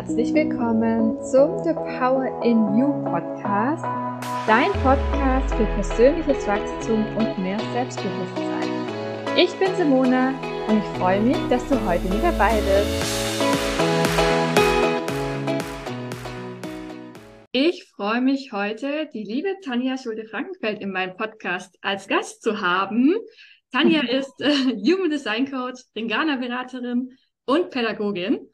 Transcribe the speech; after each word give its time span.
herzlich 0.00 0.32
willkommen 0.32 1.22
zum 1.22 1.62
The 1.62 1.74
Power 1.74 2.42
in 2.42 2.56
You 2.74 3.04
Podcast, 3.04 3.84
dein 4.46 4.72
Podcast 4.82 5.54
für 5.54 5.66
persönliches 5.74 6.46
Wachstum 6.46 7.04
und 7.18 7.38
mehr 7.38 7.60
Selbstbewusstsein. 7.74 8.70
Ich 9.36 9.52
bin 9.58 9.76
Simona 9.76 10.30
und 10.68 10.78
ich 10.78 10.98
freue 10.98 11.20
mich, 11.20 11.36
dass 11.50 11.68
du 11.68 11.78
heute 11.86 12.02
mit 12.04 12.22
dabei 12.22 12.62
bist. 12.62 13.42
Ich 17.52 17.84
freue 17.94 18.22
mich 18.22 18.52
heute, 18.52 19.06
die 19.12 19.24
liebe 19.24 19.54
Tanja 19.62 19.98
Schulte-Frankenfeld 19.98 20.80
in 20.80 20.92
meinem 20.92 21.14
Podcast 21.14 21.76
als 21.82 22.08
Gast 22.08 22.42
zu 22.42 22.62
haben. 22.62 23.16
Tanja 23.70 24.00
ist 24.08 24.40
äh, 24.40 24.50
Human 24.50 25.10
Design 25.10 25.50
Coach, 25.50 25.82
Ringana-Beraterin 25.94 27.10
und 27.44 27.68
Pädagogin. 27.68 28.48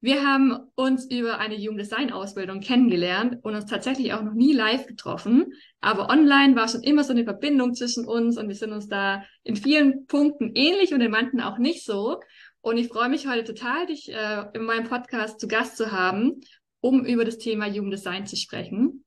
Wir 0.00 0.24
haben 0.24 0.56
uns 0.76 1.10
über 1.10 1.38
eine 1.38 1.56
Human 1.56 1.78
Design 1.78 2.12
Ausbildung 2.12 2.60
kennengelernt 2.60 3.38
und 3.42 3.56
uns 3.56 3.66
tatsächlich 3.66 4.12
auch 4.12 4.22
noch 4.22 4.34
nie 4.34 4.52
live 4.52 4.86
getroffen. 4.86 5.52
Aber 5.80 6.08
online 6.08 6.54
war 6.54 6.68
schon 6.68 6.84
immer 6.84 7.02
so 7.02 7.12
eine 7.12 7.24
Verbindung 7.24 7.74
zwischen 7.74 8.06
uns 8.06 8.38
und 8.38 8.46
wir 8.46 8.54
sind 8.54 8.72
uns 8.72 8.88
da 8.88 9.24
in 9.42 9.56
vielen 9.56 10.06
Punkten 10.06 10.52
ähnlich 10.54 10.94
und 10.94 11.00
in 11.00 11.10
manchen 11.10 11.40
auch 11.40 11.58
nicht 11.58 11.84
so. 11.84 12.20
Und 12.60 12.76
ich 12.76 12.88
freue 12.88 13.08
mich 13.08 13.26
heute 13.26 13.42
total, 13.42 13.86
dich 13.86 14.12
äh, 14.12 14.44
in 14.54 14.62
meinem 14.62 14.88
Podcast 14.88 15.40
zu 15.40 15.48
Gast 15.48 15.76
zu 15.76 15.90
haben, 15.90 16.42
um 16.80 17.04
über 17.04 17.24
das 17.24 17.38
Thema 17.38 17.66
Human 17.66 17.90
Design 17.90 18.24
zu 18.26 18.36
sprechen. 18.36 19.04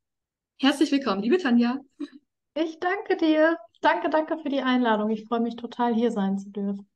Herzlich 0.59 0.91
willkommen, 0.91 1.21
liebe 1.21 1.37
Tanja. 1.37 1.79
Ich 2.53 2.79
danke 2.79 3.15
dir. 3.15 3.57
Danke, 3.79 4.09
danke 4.09 4.37
für 4.43 4.49
die 4.49 4.61
Einladung. 4.61 5.09
Ich 5.09 5.25
freue 5.25 5.39
mich 5.39 5.55
total, 5.55 5.95
hier 5.95 6.11
sein 6.11 6.37
zu 6.37 6.49
dürfen. 6.49 6.87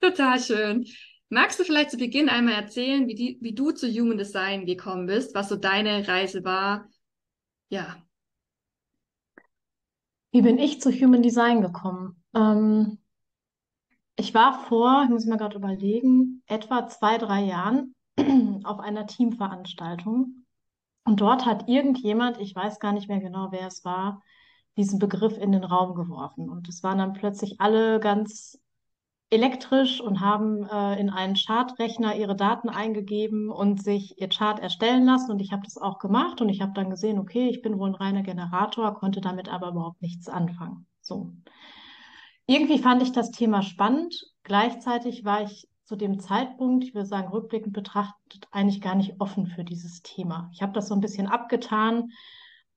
Total 0.00 0.40
schön. 0.40 0.84
Magst 1.28 1.58
du 1.58 1.64
vielleicht 1.64 1.90
zu 1.90 1.96
Beginn 1.96 2.28
einmal 2.28 2.54
erzählen, 2.54 3.08
wie, 3.08 3.14
die, 3.14 3.38
wie 3.40 3.54
du 3.54 3.72
zu 3.72 3.88
Human 3.88 4.16
Design 4.16 4.64
gekommen 4.64 5.06
bist, 5.06 5.34
was 5.34 5.48
so 5.48 5.56
deine 5.56 6.06
Reise 6.06 6.44
war? 6.44 6.88
Ja. 7.68 7.96
Wie 10.30 10.42
bin 10.42 10.58
ich 10.58 10.80
zu 10.80 10.92
Human 10.92 11.22
Design 11.22 11.62
gekommen? 11.62 12.22
Ähm, 12.34 12.98
ich 14.16 14.34
war 14.34 14.64
vor, 14.68 15.02
ich 15.04 15.10
muss 15.10 15.26
mir 15.26 15.36
gerade 15.36 15.56
überlegen, 15.56 16.42
etwa 16.46 16.86
zwei, 16.86 17.18
drei 17.18 17.42
Jahren 17.42 17.94
auf 18.64 18.78
einer 18.78 19.06
Teamveranstaltung. 19.06 20.46
Und 21.04 21.20
dort 21.20 21.44
hat 21.44 21.68
irgendjemand, 21.68 22.38
ich 22.38 22.54
weiß 22.54 22.78
gar 22.78 22.92
nicht 22.92 23.08
mehr 23.08 23.20
genau, 23.20 23.48
wer 23.50 23.66
es 23.66 23.84
war, 23.84 24.22
diesen 24.76 24.98
Begriff 24.98 25.36
in 25.38 25.52
den 25.52 25.64
Raum 25.64 25.94
geworfen. 25.94 26.50
Und 26.50 26.68
es 26.68 26.82
waren 26.82 26.98
dann 26.98 27.14
plötzlich 27.14 27.60
alle 27.60 27.98
ganz 27.98 28.60
elektrisch 29.30 30.00
und 30.00 30.20
haben 30.20 30.64
äh, 30.66 31.00
in 31.00 31.10
einen 31.10 31.34
Chartrechner 31.34 32.14
ihre 32.14 32.36
Daten 32.36 32.68
eingegeben 32.68 33.50
und 33.50 33.82
sich 33.82 34.20
ihr 34.20 34.28
Chart 34.28 34.60
erstellen 34.60 35.04
lassen. 35.04 35.32
Und 35.32 35.40
ich 35.40 35.52
habe 35.52 35.62
das 35.64 35.76
auch 35.76 35.98
gemacht 35.98 36.40
und 36.40 36.48
ich 36.48 36.60
habe 36.62 36.72
dann 36.74 36.90
gesehen, 36.90 37.18
okay, 37.18 37.48
ich 37.48 37.62
bin 37.62 37.78
wohl 37.78 37.90
ein 37.90 37.94
reiner 37.94 38.22
Generator, 38.22 38.94
konnte 38.94 39.20
damit 39.20 39.48
aber 39.48 39.70
überhaupt 39.70 40.00
nichts 40.00 40.28
anfangen. 40.28 40.86
So. 41.00 41.32
Irgendwie 42.46 42.78
fand 42.78 43.02
ich 43.02 43.10
das 43.10 43.32
Thema 43.32 43.62
spannend. 43.62 44.14
Gleichzeitig 44.44 45.24
war 45.24 45.42
ich 45.42 45.68
zu 45.82 45.96
dem 45.96 46.20
Zeitpunkt, 46.20 46.84
ich 46.84 46.94
würde 46.94 47.06
sagen, 47.06 47.28
rückblickend 47.28 47.72
betrachtet, 47.72 48.48
eigentlich 48.52 48.80
gar 48.80 48.94
nicht 48.94 49.20
offen 49.20 49.46
für 49.46 49.64
dieses 49.64 50.02
Thema. 50.02 50.50
Ich 50.52 50.62
habe 50.62 50.72
das 50.72 50.88
so 50.88 50.94
ein 50.94 51.00
bisschen 51.00 51.26
abgetan, 51.26 52.10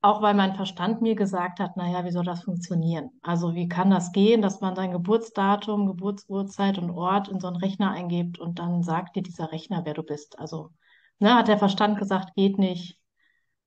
auch 0.02 0.22
weil 0.22 0.34
mein 0.34 0.54
Verstand 0.54 1.02
mir 1.02 1.14
gesagt 1.14 1.60
hat, 1.60 1.76
naja, 1.76 2.04
wie 2.04 2.10
soll 2.10 2.24
das 2.24 2.44
funktionieren? 2.44 3.10
Also 3.22 3.54
wie 3.54 3.68
kann 3.68 3.90
das 3.90 4.12
gehen, 4.12 4.40
dass 4.40 4.60
man 4.60 4.74
sein 4.74 4.92
Geburtsdatum, 4.92 5.86
Geburtsurzeit 5.86 6.78
und 6.78 6.90
Ort 6.90 7.28
in 7.28 7.40
so 7.40 7.48
einen 7.48 7.56
Rechner 7.56 7.90
eingibt 7.90 8.38
und 8.38 8.58
dann 8.58 8.82
sagt 8.82 9.16
dir 9.16 9.22
dieser 9.22 9.52
Rechner, 9.52 9.84
wer 9.84 9.94
du 9.94 10.02
bist? 10.02 10.38
Also 10.38 10.70
ne, 11.18 11.34
hat 11.34 11.48
der 11.48 11.58
Verstand 11.58 11.98
gesagt, 11.98 12.34
geht 12.34 12.58
nicht. 12.58 12.98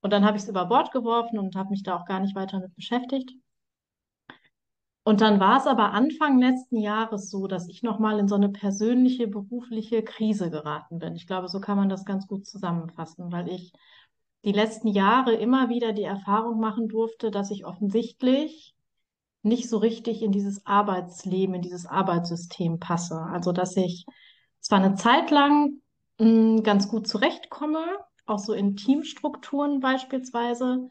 Und 0.01 0.11
dann 0.11 0.25
habe 0.25 0.37
ich 0.37 0.43
es 0.43 0.49
über 0.49 0.65
Bord 0.65 0.91
geworfen 0.91 1.39
und 1.39 1.55
habe 1.55 1.69
mich 1.69 1.83
da 1.83 1.95
auch 1.95 2.05
gar 2.05 2.19
nicht 2.19 2.35
weiter 2.35 2.59
mit 2.59 2.75
beschäftigt. 2.75 3.31
Und 5.05 5.19
dann 5.19 5.39
war 5.39 5.57
es 5.57 5.67
aber 5.67 5.91
Anfang 5.91 6.39
letzten 6.39 6.77
Jahres 6.77 7.29
so, 7.29 7.47
dass 7.47 7.67
ich 7.67 7.83
nochmal 7.83 8.19
in 8.19 8.29
so 8.29 8.35
eine 8.35 8.49
persönliche, 8.49 9.27
berufliche 9.27 10.01
Krise 10.01 10.49
geraten 10.49 10.99
bin. 10.99 11.15
Ich 11.15 11.27
glaube, 11.27 11.49
so 11.49 11.59
kann 11.59 11.77
man 11.77 11.89
das 11.89 12.05
ganz 12.05 12.25
gut 12.25 12.47
zusammenfassen, 12.47 13.31
weil 13.31 13.49
ich 13.49 13.73
die 14.45 14.51
letzten 14.51 14.87
Jahre 14.87 15.33
immer 15.33 15.69
wieder 15.69 15.93
die 15.93 16.03
Erfahrung 16.03 16.59
machen 16.59 16.87
durfte, 16.87 17.31
dass 17.31 17.51
ich 17.51 17.65
offensichtlich 17.65 18.75
nicht 19.41 19.69
so 19.69 19.77
richtig 19.77 20.21
in 20.21 20.31
dieses 20.31 20.65
Arbeitsleben, 20.65 21.55
in 21.55 21.61
dieses 21.61 21.85
Arbeitssystem 21.85 22.79
passe. 22.79 23.19
Also 23.31 23.51
dass 23.51 23.75
ich 23.75 24.05
zwar 24.59 24.79
eine 24.79 24.95
Zeit 24.95 25.31
lang 25.31 25.81
mh, 26.19 26.25
hm, 26.25 26.63
ganz 26.63 26.87
gut 26.89 27.07
zurechtkomme, 27.07 27.85
auch 28.25 28.39
so 28.39 28.53
in 28.53 28.75
Teamstrukturen 28.75 29.79
beispielsweise, 29.81 30.87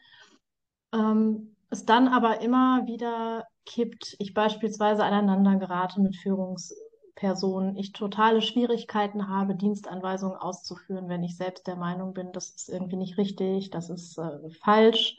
ähm, 0.92 1.56
es 1.70 1.86
dann 1.86 2.08
aber 2.08 2.42
immer 2.42 2.86
wieder 2.86 3.46
kippt, 3.64 4.16
ich 4.18 4.34
beispielsweise 4.34 5.04
aneinander 5.04 5.56
gerate 5.56 6.00
mit 6.02 6.16
Führungs 6.16 6.74
Person 7.22 7.77
ich 7.77 7.93
totale 7.93 8.43
Schwierigkeiten 8.43 9.28
habe, 9.28 9.55
Dienstanweisungen 9.55 10.37
auszuführen, 10.37 11.09
wenn 11.09 11.22
ich 11.22 11.37
selbst 11.37 11.69
der 11.69 11.77
Meinung 11.77 12.15
bin, 12.15 12.33
das 12.33 12.50
ist 12.50 12.69
irgendwie 12.69 12.97
nicht 12.97 13.16
richtig, 13.16 13.71
das 13.71 13.91
ist 13.91 14.19
äh, 14.19 14.50
falsch. 14.60 15.16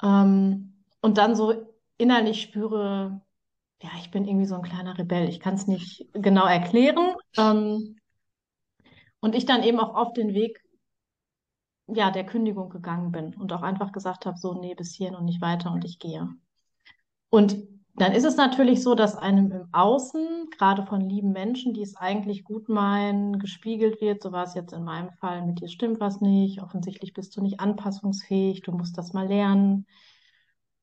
Ähm, 0.00 0.84
und 1.00 1.18
dann 1.18 1.34
so 1.34 1.66
innerlich 1.98 2.40
spüre, 2.40 3.20
ja, 3.82 3.90
ich 3.98 4.12
bin 4.12 4.28
irgendwie 4.28 4.46
so 4.46 4.54
ein 4.54 4.62
kleiner 4.62 4.96
Rebell. 4.96 5.28
Ich 5.28 5.40
kann 5.40 5.54
es 5.54 5.66
nicht 5.66 6.06
genau 6.12 6.46
erklären. 6.46 7.16
Ähm, 7.36 7.96
und 9.18 9.34
ich 9.34 9.44
dann 9.44 9.64
eben 9.64 9.80
auch 9.80 9.96
auf 9.96 10.12
den 10.12 10.34
Weg 10.34 10.62
ja, 11.88 12.12
der 12.12 12.24
Kündigung 12.24 12.70
gegangen 12.70 13.10
bin 13.10 13.34
und 13.34 13.52
auch 13.52 13.62
einfach 13.62 13.90
gesagt 13.90 14.24
habe, 14.24 14.38
so, 14.38 14.54
nee, 14.54 14.76
bis 14.76 14.94
hierhin 14.94 15.16
und 15.16 15.24
nicht 15.24 15.40
weiter 15.40 15.72
und 15.72 15.84
ich 15.84 15.98
gehe. 15.98 16.28
Und 17.28 17.56
dann 17.94 18.12
ist 18.12 18.24
es 18.24 18.36
natürlich 18.36 18.82
so, 18.82 18.94
dass 18.94 19.16
einem 19.16 19.50
im 19.50 19.68
Außen, 19.72 20.48
gerade 20.56 20.86
von 20.86 21.02
lieben 21.02 21.32
Menschen, 21.32 21.74
die 21.74 21.82
es 21.82 21.96
eigentlich 21.96 22.42
gut 22.42 22.68
meinen, 22.68 23.38
gespiegelt 23.38 24.00
wird. 24.00 24.22
So 24.22 24.32
war 24.32 24.44
es 24.44 24.54
jetzt 24.54 24.72
in 24.72 24.82
meinem 24.82 25.10
Fall, 25.10 25.44
mit 25.44 25.60
dir 25.60 25.68
stimmt 25.68 26.00
was 26.00 26.20
nicht, 26.20 26.62
offensichtlich 26.62 27.12
bist 27.12 27.36
du 27.36 27.42
nicht 27.42 27.60
anpassungsfähig, 27.60 28.62
du 28.62 28.72
musst 28.72 28.96
das 28.96 29.12
mal 29.12 29.28
lernen. 29.28 29.86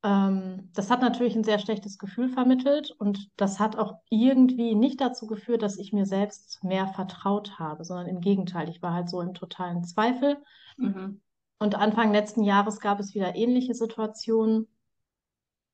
Ähm, 0.04 0.70
das 0.74 0.92
hat 0.92 1.02
natürlich 1.02 1.36
ein 1.36 1.44
sehr 1.44 1.58
schlechtes 1.58 1.98
Gefühl 1.98 2.30
vermittelt 2.30 2.92
und 2.92 3.30
das 3.38 3.60
hat 3.60 3.76
auch 3.76 3.96
irgendwie 4.10 4.76
nicht 4.76 5.02
dazu 5.02 5.26
geführt, 5.26 5.64
dass 5.64 5.80
ich 5.80 5.92
mir 5.92 6.06
selbst 6.06 6.64
mehr 6.64 6.88
vertraut 6.88 7.58
habe, 7.58 7.84
sondern 7.84 8.08
im 8.08 8.22
Gegenteil, 8.22 8.70
ich 8.70 8.84
war 8.84 8.94
halt 8.94 9.10
so 9.10 9.20
im 9.22 9.34
totalen 9.34 9.84
Zweifel. 9.84 10.38
Mhm. 10.78 11.22
Und 11.58 11.76
Anfang 11.76 12.14
letzten 12.14 12.44
Jahres 12.44 12.80
gab 12.80 13.00
es 13.00 13.16
wieder 13.16 13.36
ähnliche 13.36 13.74
Situationen. 13.74 14.68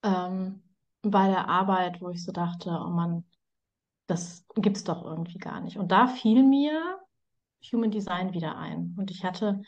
Ähm, 0.02 0.62
bei 1.12 1.28
der 1.28 1.48
Arbeit, 1.48 2.02
wo 2.02 2.10
ich 2.10 2.24
so 2.24 2.32
dachte, 2.32 2.70
oh 2.70 2.90
Mann, 2.90 3.24
das 4.08 4.46
gibt 4.56 4.78
es 4.78 4.84
doch 4.84 5.04
irgendwie 5.04 5.38
gar 5.38 5.62
nicht. 5.62 5.78
Und 5.78 5.92
da 5.92 6.08
fiel 6.08 6.44
mir 6.44 7.00
Human 7.72 7.92
Design 7.92 8.34
wieder 8.34 8.58
ein. 8.58 8.96
Und 8.98 9.12
ich 9.12 9.24
hatte 9.24 9.62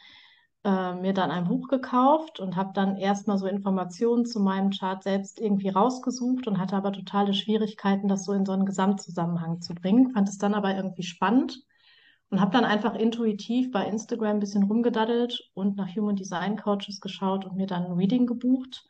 äh, 0.64 0.94
mir 0.96 1.14
dann 1.14 1.32
ein 1.32 1.46
Buch 1.48 1.68
gekauft 1.68 2.40
und 2.40 2.56
habe 2.56 2.72
dann 2.74 2.98
erstmal 2.98 3.38
so 3.38 3.48
Informationen 3.48 4.26
zu 4.26 4.40
meinem 4.40 4.72
Chart 4.72 5.02
selbst 5.02 5.40
irgendwie 5.40 5.70
rausgesucht 5.70 6.48
und 6.48 6.60
hatte 6.60 6.76
aber 6.76 6.92
totale 6.92 7.34
Schwierigkeiten, 7.34 8.08
das 8.08 8.26
so 8.26 8.34
in 8.34 8.46
so 8.46 8.52
einen 8.52 8.66
Gesamtzusammenhang 8.66 9.62
zu 9.62 9.74
bringen. 9.74 10.12
Fand 10.12 10.30
es 10.30 10.38
dann 10.38 10.54
aber 10.54 10.76
irgendwie 10.76 11.04
spannend 11.04 11.60
und 12.30 12.42
habe 12.42 12.52
dann 12.52 12.66
einfach 12.66 12.96
intuitiv 12.96 13.72
bei 13.72 13.86
Instagram 13.86 14.38
ein 14.38 14.40
bisschen 14.40 14.64
rumgedaddelt 14.64 15.50
und 15.54 15.78
nach 15.78 15.96
Human 15.96 16.16
Design 16.16 16.58
Coaches 16.58 17.00
geschaut 17.02 17.46
und 17.46 17.56
mir 17.56 17.68
dann 17.68 17.86
ein 17.86 17.94
Reading 17.94 18.28
gebucht 18.28 18.86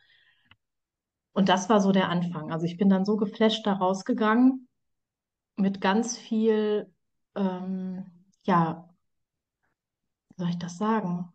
und 1.38 1.50
das 1.50 1.70
war 1.70 1.82
so 1.82 1.92
der 1.92 2.10
Anfang. 2.10 2.52
Also 2.52 2.66
ich 2.66 2.78
bin 2.78 2.90
dann 2.90 3.06
so 3.06 3.16
geflasht 3.16 3.68
da 3.68 3.74
rausgegangen 3.74 4.68
mit 5.56 5.82
ganz 5.82 6.18
viel, 6.18 6.92
ähm, 7.36 8.08
ja, 8.42 8.90
wie 10.30 10.42
soll 10.42 10.50
ich 10.50 10.58
das 10.58 10.80
sagen? 10.80 11.32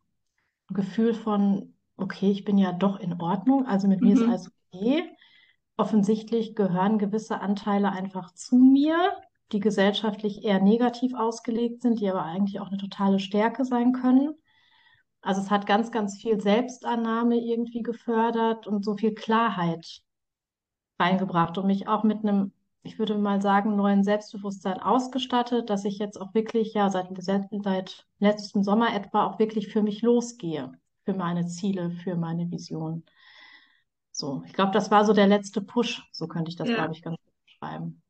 Ein 0.68 0.74
Gefühl 0.74 1.14
von, 1.14 1.76
okay, 1.96 2.32
ich 2.32 2.42
bin 2.42 2.58
ja 2.58 2.72
doch 2.72 2.98
in 2.98 3.20
Ordnung, 3.20 3.64
also 3.64 3.86
mit 3.86 4.00
mhm. 4.00 4.08
mir 4.08 4.14
ist 4.14 4.22
mhm. 4.22 4.30
alles 4.30 4.52
okay. 4.72 5.08
Offensichtlich 5.76 6.56
gehören 6.56 6.98
gewisse 6.98 7.40
Anteile 7.40 7.92
einfach 7.92 8.34
zu 8.34 8.56
mir, 8.56 9.16
die 9.52 9.60
gesellschaftlich 9.60 10.42
eher 10.42 10.60
negativ 10.60 11.14
ausgelegt 11.14 11.80
sind, 11.80 12.00
die 12.00 12.10
aber 12.10 12.24
eigentlich 12.24 12.58
auch 12.58 12.66
eine 12.66 12.78
totale 12.78 13.20
Stärke 13.20 13.64
sein 13.64 13.92
können. 13.92 14.34
Also 15.22 15.40
es 15.40 15.50
hat 15.50 15.66
ganz, 15.66 15.92
ganz 15.92 16.20
viel 16.20 16.40
Selbstannahme 16.40 17.36
irgendwie 17.36 17.82
gefördert 17.82 18.66
und 18.66 18.84
so 18.84 18.96
viel 18.96 19.14
Klarheit 19.14 20.02
reingebracht 20.98 21.56
und 21.58 21.66
mich 21.66 21.86
auch 21.86 22.02
mit 22.02 22.24
einem, 22.24 22.52
ich 22.82 22.98
würde 22.98 23.16
mal 23.16 23.40
sagen, 23.40 23.76
neuen 23.76 24.02
Selbstbewusstsein 24.02 24.80
ausgestattet, 24.80 25.70
dass 25.70 25.84
ich 25.84 25.98
jetzt 25.98 26.20
auch 26.20 26.34
wirklich, 26.34 26.74
ja, 26.74 26.90
seit, 26.90 27.08
seit 27.22 28.06
letztem 28.18 28.64
Sommer 28.64 28.94
etwa 28.94 29.24
auch 29.26 29.38
wirklich 29.38 29.68
für 29.68 29.82
mich 29.82 30.02
losgehe, 30.02 30.72
für 31.04 31.14
meine 31.14 31.46
Ziele, 31.46 31.92
für 31.92 32.16
meine 32.16 32.50
Vision. 32.50 33.04
So, 34.10 34.42
ich 34.44 34.52
glaube, 34.52 34.72
das 34.72 34.90
war 34.90 35.04
so 35.04 35.12
der 35.12 35.28
letzte 35.28 35.62
Push, 35.62 36.02
so 36.12 36.26
könnte 36.26 36.50
ich 36.50 36.56
das, 36.56 36.68
ja. 36.68 36.74
glaube 36.74 36.94
ich, 36.94 37.02
ganz 37.02 37.16
gut 37.16 37.34
beschreiben. 37.46 38.01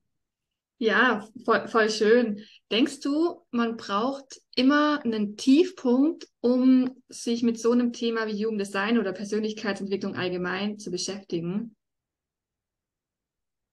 Ja, 0.83 1.29
voll, 1.45 1.69
voll 1.69 1.89
schön. 1.91 2.45
Denkst 2.73 2.99
du, 3.01 3.47
man 3.53 3.77
braucht 3.77 4.41
immer 4.57 5.01
einen 5.05 5.37
Tiefpunkt, 5.37 6.27
um 6.41 6.91
sich 7.09 7.45
mit 7.45 7.61
so 7.61 7.71
einem 7.71 7.93
Thema 7.93 8.27
wie 8.27 8.33
Jugenddesign 8.33 8.99
oder 8.99 9.13
Persönlichkeitsentwicklung 9.13 10.17
allgemein 10.17 10.81
zu 10.81 10.91
beschäftigen? 10.91 11.77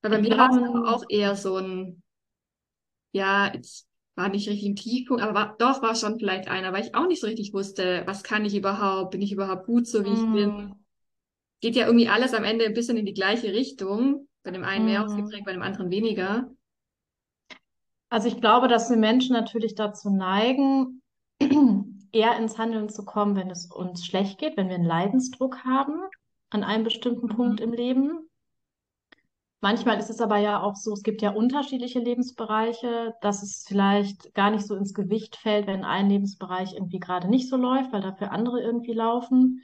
Weil 0.01 0.11
bei 0.11 0.19
mir 0.19 0.38
war 0.38 0.50
es 0.51 0.57
aber 0.57 0.85
Ja, 0.85 0.94
auch 0.94 1.03
eher 1.09 1.35
so 1.35 1.56
ein, 1.57 2.03
ja, 3.12 3.51
jetzt 3.53 3.88
war 4.15 4.29
nicht 4.29 4.47
richtig 4.50 4.69
ein 4.69 4.75
Tiefpunkt, 4.75 5.23
aber 5.23 5.33
war, 5.33 5.55
doch 5.57 5.81
war 5.81 5.95
schon 5.95 6.19
vielleicht 6.19 6.47
einer, 6.47 6.73
weil 6.73 6.85
ich 6.85 6.95
auch 6.95 7.07
nicht 7.07 7.21
so 7.21 7.27
richtig 7.27 7.53
wusste, 7.53 8.03
was 8.05 8.23
kann 8.23 8.45
ich 8.45 8.55
überhaupt, 8.55 9.12
bin 9.12 9.21
ich 9.21 9.31
überhaupt 9.31 9.65
gut 9.65 9.88
so, 9.88 10.05
wie 10.05 10.13
ich 10.13 10.29
bin? 10.29 10.51
mm, 10.51 10.79
Geht 11.62 11.75
ja 11.75 11.85
irgendwie 11.88 12.07
alles 12.09 12.33
am 12.33 12.44
Ende 12.44 12.65
ein 12.65 12.73
bisschen 12.73 12.97
in 12.97 13.05
die 13.05 13.13
gleiche 13.13 13.53
Richtung, 13.53 14.27
bei 14.44 14.51
dem 14.51 14.63
einen 14.63 14.85
mehr 14.85 15.01
mm. 15.01 15.03
ausgeprägt, 15.03 15.45
bei 15.45 15.53
dem 15.53 15.62
anderen 15.62 15.89
weniger. 15.91 16.50
Also 18.09 18.27
ich 18.27 18.39
glaube, 18.41 18.67
dass 18.67 18.89
wir 18.89 18.97
Menschen 18.97 19.33
natürlich 19.33 19.75
dazu 19.75 20.09
neigen, 20.09 21.01
eher 22.11 22.38
ins 22.38 22.57
Handeln 22.57 22.89
zu 22.89 23.06
kommen, 23.06 23.35
wenn 23.35 23.50
es 23.51 23.65
uns 23.67 24.06
schlecht 24.06 24.39
geht, 24.39 24.57
wenn 24.57 24.67
wir 24.67 24.75
einen 24.75 24.85
Leidensdruck 24.85 25.63
haben 25.63 26.01
an 26.50 26.63
einem 26.63 26.83
bestimmten 26.83 27.27
Punkt 27.29 27.59
Mhm. 27.59 27.65
im 27.67 27.73
Leben. 27.73 28.29
Manchmal 29.61 30.00
ist 30.00 30.09
es 30.09 30.21
aber 30.21 30.38
ja 30.38 30.61
auch 30.61 30.75
so, 30.75 30.94
es 30.94 31.03
gibt 31.03 31.21
ja 31.21 31.31
unterschiedliche 31.31 32.00
Lebensbereiche, 32.00 33.13
dass 33.21 33.44
es 33.44 33.65
vielleicht 33.67 34.33
gar 34.33 34.51
nicht 34.51 34.65
so 34.65 34.73
ins 34.75 34.94
Gewicht 34.94 35.35
fällt, 35.35 35.67
wenn 35.67 35.83
ein 35.83 36.09
Lebensbereich 36.09 36.73
irgendwie 36.73 37.00
gerade 37.00 37.27
nicht 37.29 37.50
so 37.50 37.57
läuft, 37.57 37.91
weil 37.91 38.01
dafür 38.01 38.31
andere 38.31 38.62
irgendwie 38.62 38.94
laufen. 38.94 39.62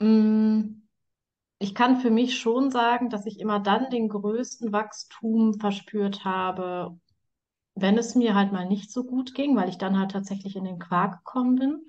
Mm, 0.00 0.82
Ich 1.58 1.74
kann 1.74 2.00
für 2.00 2.10
mich 2.10 2.38
schon 2.38 2.70
sagen, 2.70 3.10
dass 3.10 3.26
ich 3.26 3.40
immer 3.40 3.58
dann 3.60 3.90
den 3.90 4.08
größten 4.08 4.72
Wachstum 4.72 5.54
verspürt 5.54 6.24
habe, 6.24 6.98
wenn 7.74 7.98
es 7.98 8.14
mir 8.14 8.34
halt 8.34 8.52
mal 8.52 8.66
nicht 8.66 8.92
so 8.92 9.04
gut 9.04 9.34
ging, 9.34 9.56
weil 9.56 9.68
ich 9.68 9.78
dann 9.78 9.98
halt 9.98 10.12
tatsächlich 10.12 10.56
in 10.56 10.64
den 10.64 10.78
Quark 10.78 11.24
gekommen 11.24 11.56
bin. 11.56 11.86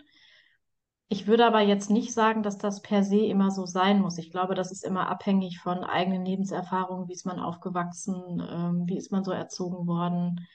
Ich 1.11 1.25
würde 1.25 1.45
aber 1.45 1.61
jetzt 1.61 1.89
nicht 1.89 2.13
sagen, 2.13 2.43
dass 2.43 2.57
das 2.59 2.81
per 2.81 3.03
se 3.03 3.25
immer 3.25 3.49
so 3.49 3.65
sein 3.65 3.99
muss. 3.99 4.19
Ich 4.19 4.31
glaube, 4.31 4.53
das 4.53 4.71
ist 4.71 4.83
immer 4.83 5.07
abhängig 5.07 5.59
von 5.59 5.83
eigenen 5.83 6.23
Lebenserfahrungen. 6.25 7.07
Wie 7.07 7.13
ist 7.13 7.25
man 7.25 7.39
aufgewachsen? 7.39 8.43
Ähm, 8.47 8.83
wie 8.87 8.97
ist 8.97 9.11
man 9.11 9.23
so 9.23 9.31
erzogen 9.31 9.87
worden? 9.87 10.47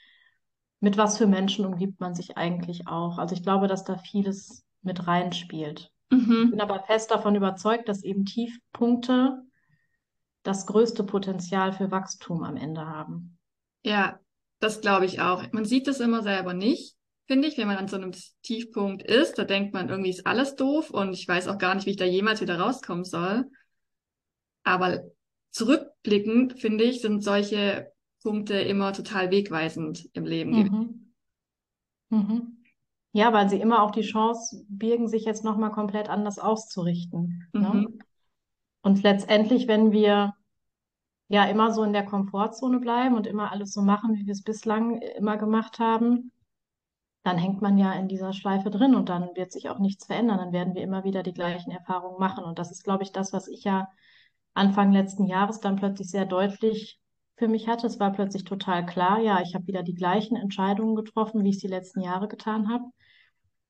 Mit 0.81 0.96
was 0.96 1.19
für 1.19 1.26
Menschen 1.26 1.67
umgibt 1.67 2.00
man 2.00 2.14
sich 2.14 2.37
eigentlich 2.37 2.87
auch? 2.87 3.19
Also 3.19 3.34
ich 3.34 3.43
glaube, 3.43 3.69
dass 3.69 3.84
da 3.84 3.96
vieles 3.96 4.64
mit 4.82 5.06
reinspielt. 5.06 5.94
Ich 6.10 6.50
bin 6.50 6.50
Mhm. 6.50 6.60
aber 6.60 6.80
fest 6.80 7.10
davon 7.10 7.34
überzeugt, 7.34 7.88
dass 7.88 8.02
eben 8.02 8.24
Tiefpunkte 8.24 9.42
das 10.42 10.66
größte 10.66 11.04
Potenzial 11.04 11.72
für 11.72 11.90
Wachstum 11.90 12.44
am 12.44 12.56
Ende 12.56 12.86
haben. 12.86 13.38
Ja, 13.82 14.20
das 14.60 14.80
glaube 14.80 15.06
ich 15.06 15.20
auch. 15.20 15.50
Man 15.52 15.64
sieht 15.64 15.86
das 15.86 16.00
immer 16.00 16.22
selber 16.22 16.54
nicht, 16.54 16.96
finde 17.26 17.48
ich, 17.48 17.56
wenn 17.58 17.66
man 17.66 17.76
an 17.76 17.88
so 17.88 17.96
einem 17.96 18.12
Tiefpunkt 18.42 19.02
ist. 19.02 19.38
Da 19.38 19.44
denkt 19.44 19.74
man, 19.74 19.88
irgendwie 19.88 20.10
ist 20.10 20.26
alles 20.26 20.56
doof 20.56 20.90
und 20.90 21.12
ich 21.14 21.26
weiß 21.26 21.48
auch 21.48 21.58
gar 21.58 21.74
nicht, 21.74 21.86
wie 21.86 21.90
ich 21.90 21.96
da 21.96 22.04
jemals 22.04 22.40
wieder 22.40 22.58
rauskommen 22.58 23.04
soll. 23.04 23.50
Aber 24.62 25.04
zurückblickend, 25.50 26.60
finde 26.60 26.84
ich, 26.84 27.00
sind 27.00 27.22
solche 27.22 27.92
Punkte 28.22 28.54
immer 28.54 28.92
total 28.92 29.30
wegweisend 29.30 30.08
im 30.12 30.24
Leben 30.24 30.52
gewesen. 30.52 31.14
Mhm. 32.10 32.63
Ja, 33.16 33.32
weil 33.32 33.49
sie 33.49 33.61
immer 33.61 33.84
auch 33.84 33.93
die 33.93 34.02
Chance 34.02 34.64
birgen, 34.69 35.06
sich 35.06 35.25
jetzt 35.25 35.44
nochmal 35.44 35.70
komplett 35.70 36.08
anders 36.08 36.40
auszurichten. 36.40 37.46
Ne? 37.52 37.69
Mhm. 37.69 37.99
Und 38.82 39.05
letztendlich, 39.05 39.69
wenn 39.69 39.93
wir 39.93 40.34
ja 41.28 41.44
immer 41.44 41.72
so 41.72 41.84
in 41.84 41.93
der 41.93 42.05
Komfortzone 42.05 42.81
bleiben 42.81 43.14
und 43.14 43.28
immer 43.28 43.52
alles 43.52 43.72
so 43.72 43.82
machen, 43.82 44.16
wie 44.16 44.26
wir 44.26 44.32
es 44.32 44.43
bislang 44.43 45.00
immer 45.16 45.37
gemacht 45.37 45.78
haben, 45.78 46.32
dann 47.22 47.38
hängt 47.38 47.62
man 47.62 47.78
ja 47.78 47.93
in 47.93 48.08
dieser 48.08 48.32
Schleife 48.32 48.69
drin 48.69 48.96
und 48.96 49.08
dann 49.08 49.31
wird 49.37 49.52
sich 49.52 49.70
auch 49.70 49.78
nichts 49.78 50.06
verändern. 50.06 50.38
Dann 50.38 50.52
werden 50.52 50.75
wir 50.75 50.82
immer 50.82 51.05
wieder 51.05 51.22
die 51.22 51.32
gleichen 51.32 51.70
Erfahrungen 51.70 52.19
machen. 52.19 52.43
Und 52.43 52.58
das 52.58 52.72
ist, 52.72 52.82
glaube 52.82 53.05
ich, 53.05 53.12
das, 53.12 53.32
was 53.32 53.46
ich 53.46 53.62
ja 53.62 53.88
Anfang 54.55 54.90
letzten 54.90 55.26
Jahres 55.26 55.60
dann 55.60 55.76
plötzlich 55.76 56.10
sehr 56.10 56.26
deutlich 56.26 57.00
für 57.36 57.48
mich 57.48 57.69
hatte. 57.69 57.86
Es 57.86 58.00
war 58.00 58.12
plötzlich 58.12 58.44
total 58.44 58.86
klar, 58.86 59.20
ja, 59.20 59.40
ich 59.42 59.54
habe 59.54 59.66
wieder 59.66 59.82
die 59.82 59.94
gleichen 59.94 60.36
Entscheidungen 60.36 60.94
getroffen, 60.94 61.44
wie 61.44 61.50
ich 61.50 61.56
es 61.56 61.62
die 61.62 61.69
letzten 61.69 62.00
Jahre 62.00 62.28
getan 62.28 62.69
habe. 62.69 62.84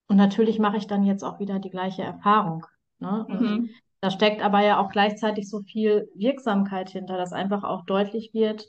Und 0.06 0.16
natürlich 0.16 0.58
mache 0.58 0.76
ich 0.76 0.86
dann 0.86 1.02
jetzt 1.02 1.22
auch 1.22 1.38
wieder 1.38 1.58
die 1.58 1.70
gleiche 1.70 2.02
Erfahrung. 2.02 2.66
Ne? 3.00 3.26
Mhm. 3.28 3.70
da 4.00 4.10
steckt 4.10 4.40
aber 4.40 4.60
ja 4.60 4.78
auch 4.78 4.90
gleichzeitig 4.90 5.48
so 5.48 5.60
viel 5.62 6.08
Wirksamkeit 6.14 6.90
hinter, 6.90 7.16
dass 7.16 7.32
einfach 7.32 7.64
auch 7.64 7.84
deutlich 7.84 8.32
wird, 8.32 8.68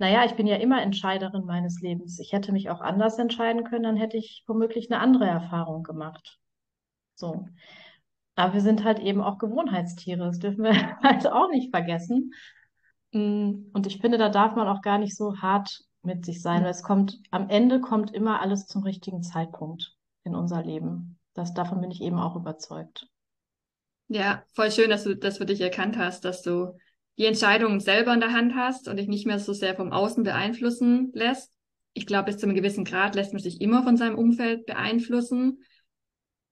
naja, 0.00 0.24
ich 0.24 0.32
bin 0.32 0.46
ja 0.46 0.56
immer 0.56 0.80
Entscheiderin 0.80 1.44
meines 1.44 1.82
Lebens. 1.82 2.18
Ich 2.20 2.32
hätte 2.32 2.52
mich 2.52 2.70
auch 2.70 2.80
anders 2.80 3.18
entscheiden 3.18 3.64
können, 3.64 3.82
dann 3.82 3.96
hätte 3.96 4.16
ich 4.16 4.44
womöglich 4.46 4.90
eine 4.90 4.98
andere 4.98 5.26
Erfahrung 5.26 5.82
gemacht. 5.82 6.38
So. 7.14 7.46
Aber 8.34 8.54
wir 8.54 8.62
sind 8.62 8.82
halt 8.82 8.98
eben 8.98 9.20
auch 9.20 9.36
Gewohnheitstiere. 9.36 10.24
Das 10.24 10.38
dürfen 10.38 10.64
wir 10.64 10.72
halt 11.02 11.30
auch 11.30 11.50
nicht 11.50 11.70
vergessen. 11.70 12.32
Mm, 13.12 13.70
Und 13.72 13.86
ich 13.86 13.98
finde, 14.00 14.18
da 14.18 14.28
darf 14.28 14.54
man 14.54 14.68
auch 14.68 14.82
gar 14.82 14.98
nicht 14.98 15.16
so 15.16 15.38
hart 15.38 15.80
mit 16.02 16.24
sich 16.24 16.40
sein, 16.42 16.62
weil 16.62 16.70
es 16.70 16.82
kommt, 16.82 17.18
am 17.30 17.48
Ende 17.48 17.80
kommt 17.80 18.12
immer 18.12 18.40
alles 18.40 18.66
zum 18.66 18.82
richtigen 18.82 19.22
Zeitpunkt 19.22 19.96
in 20.24 20.34
unser 20.34 20.62
Leben. 20.62 21.18
Das, 21.34 21.54
davon 21.54 21.80
bin 21.80 21.90
ich 21.90 22.00
eben 22.00 22.18
auch 22.18 22.36
überzeugt. 22.36 23.06
Ja, 24.08 24.42
voll 24.54 24.72
schön, 24.72 24.90
dass 24.90 25.04
du 25.04 25.14
das 25.16 25.38
für 25.38 25.46
dich 25.46 25.60
erkannt 25.60 25.96
hast, 25.96 26.24
dass 26.24 26.42
du 26.42 26.76
die 27.16 27.26
Entscheidungen 27.26 27.80
selber 27.80 28.12
in 28.12 28.20
der 28.20 28.32
Hand 28.32 28.54
hast 28.54 28.88
und 28.88 28.96
dich 28.96 29.06
nicht 29.08 29.26
mehr 29.26 29.38
so 29.38 29.52
sehr 29.52 29.76
vom 29.76 29.92
Außen 29.92 30.24
beeinflussen 30.24 31.10
lässt. 31.14 31.52
Ich 31.92 32.06
glaube, 32.06 32.26
bis 32.26 32.38
zu 32.38 32.46
einem 32.46 32.56
gewissen 32.56 32.84
Grad 32.84 33.14
lässt 33.14 33.32
man 33.32 33.42
sich 33.42 33.60
immer 33.60 33.82
von 33.82 33.96
seinem 33.96 34.16
Umfeld 34.16 34.66
beeinflussen. 34.66 35.62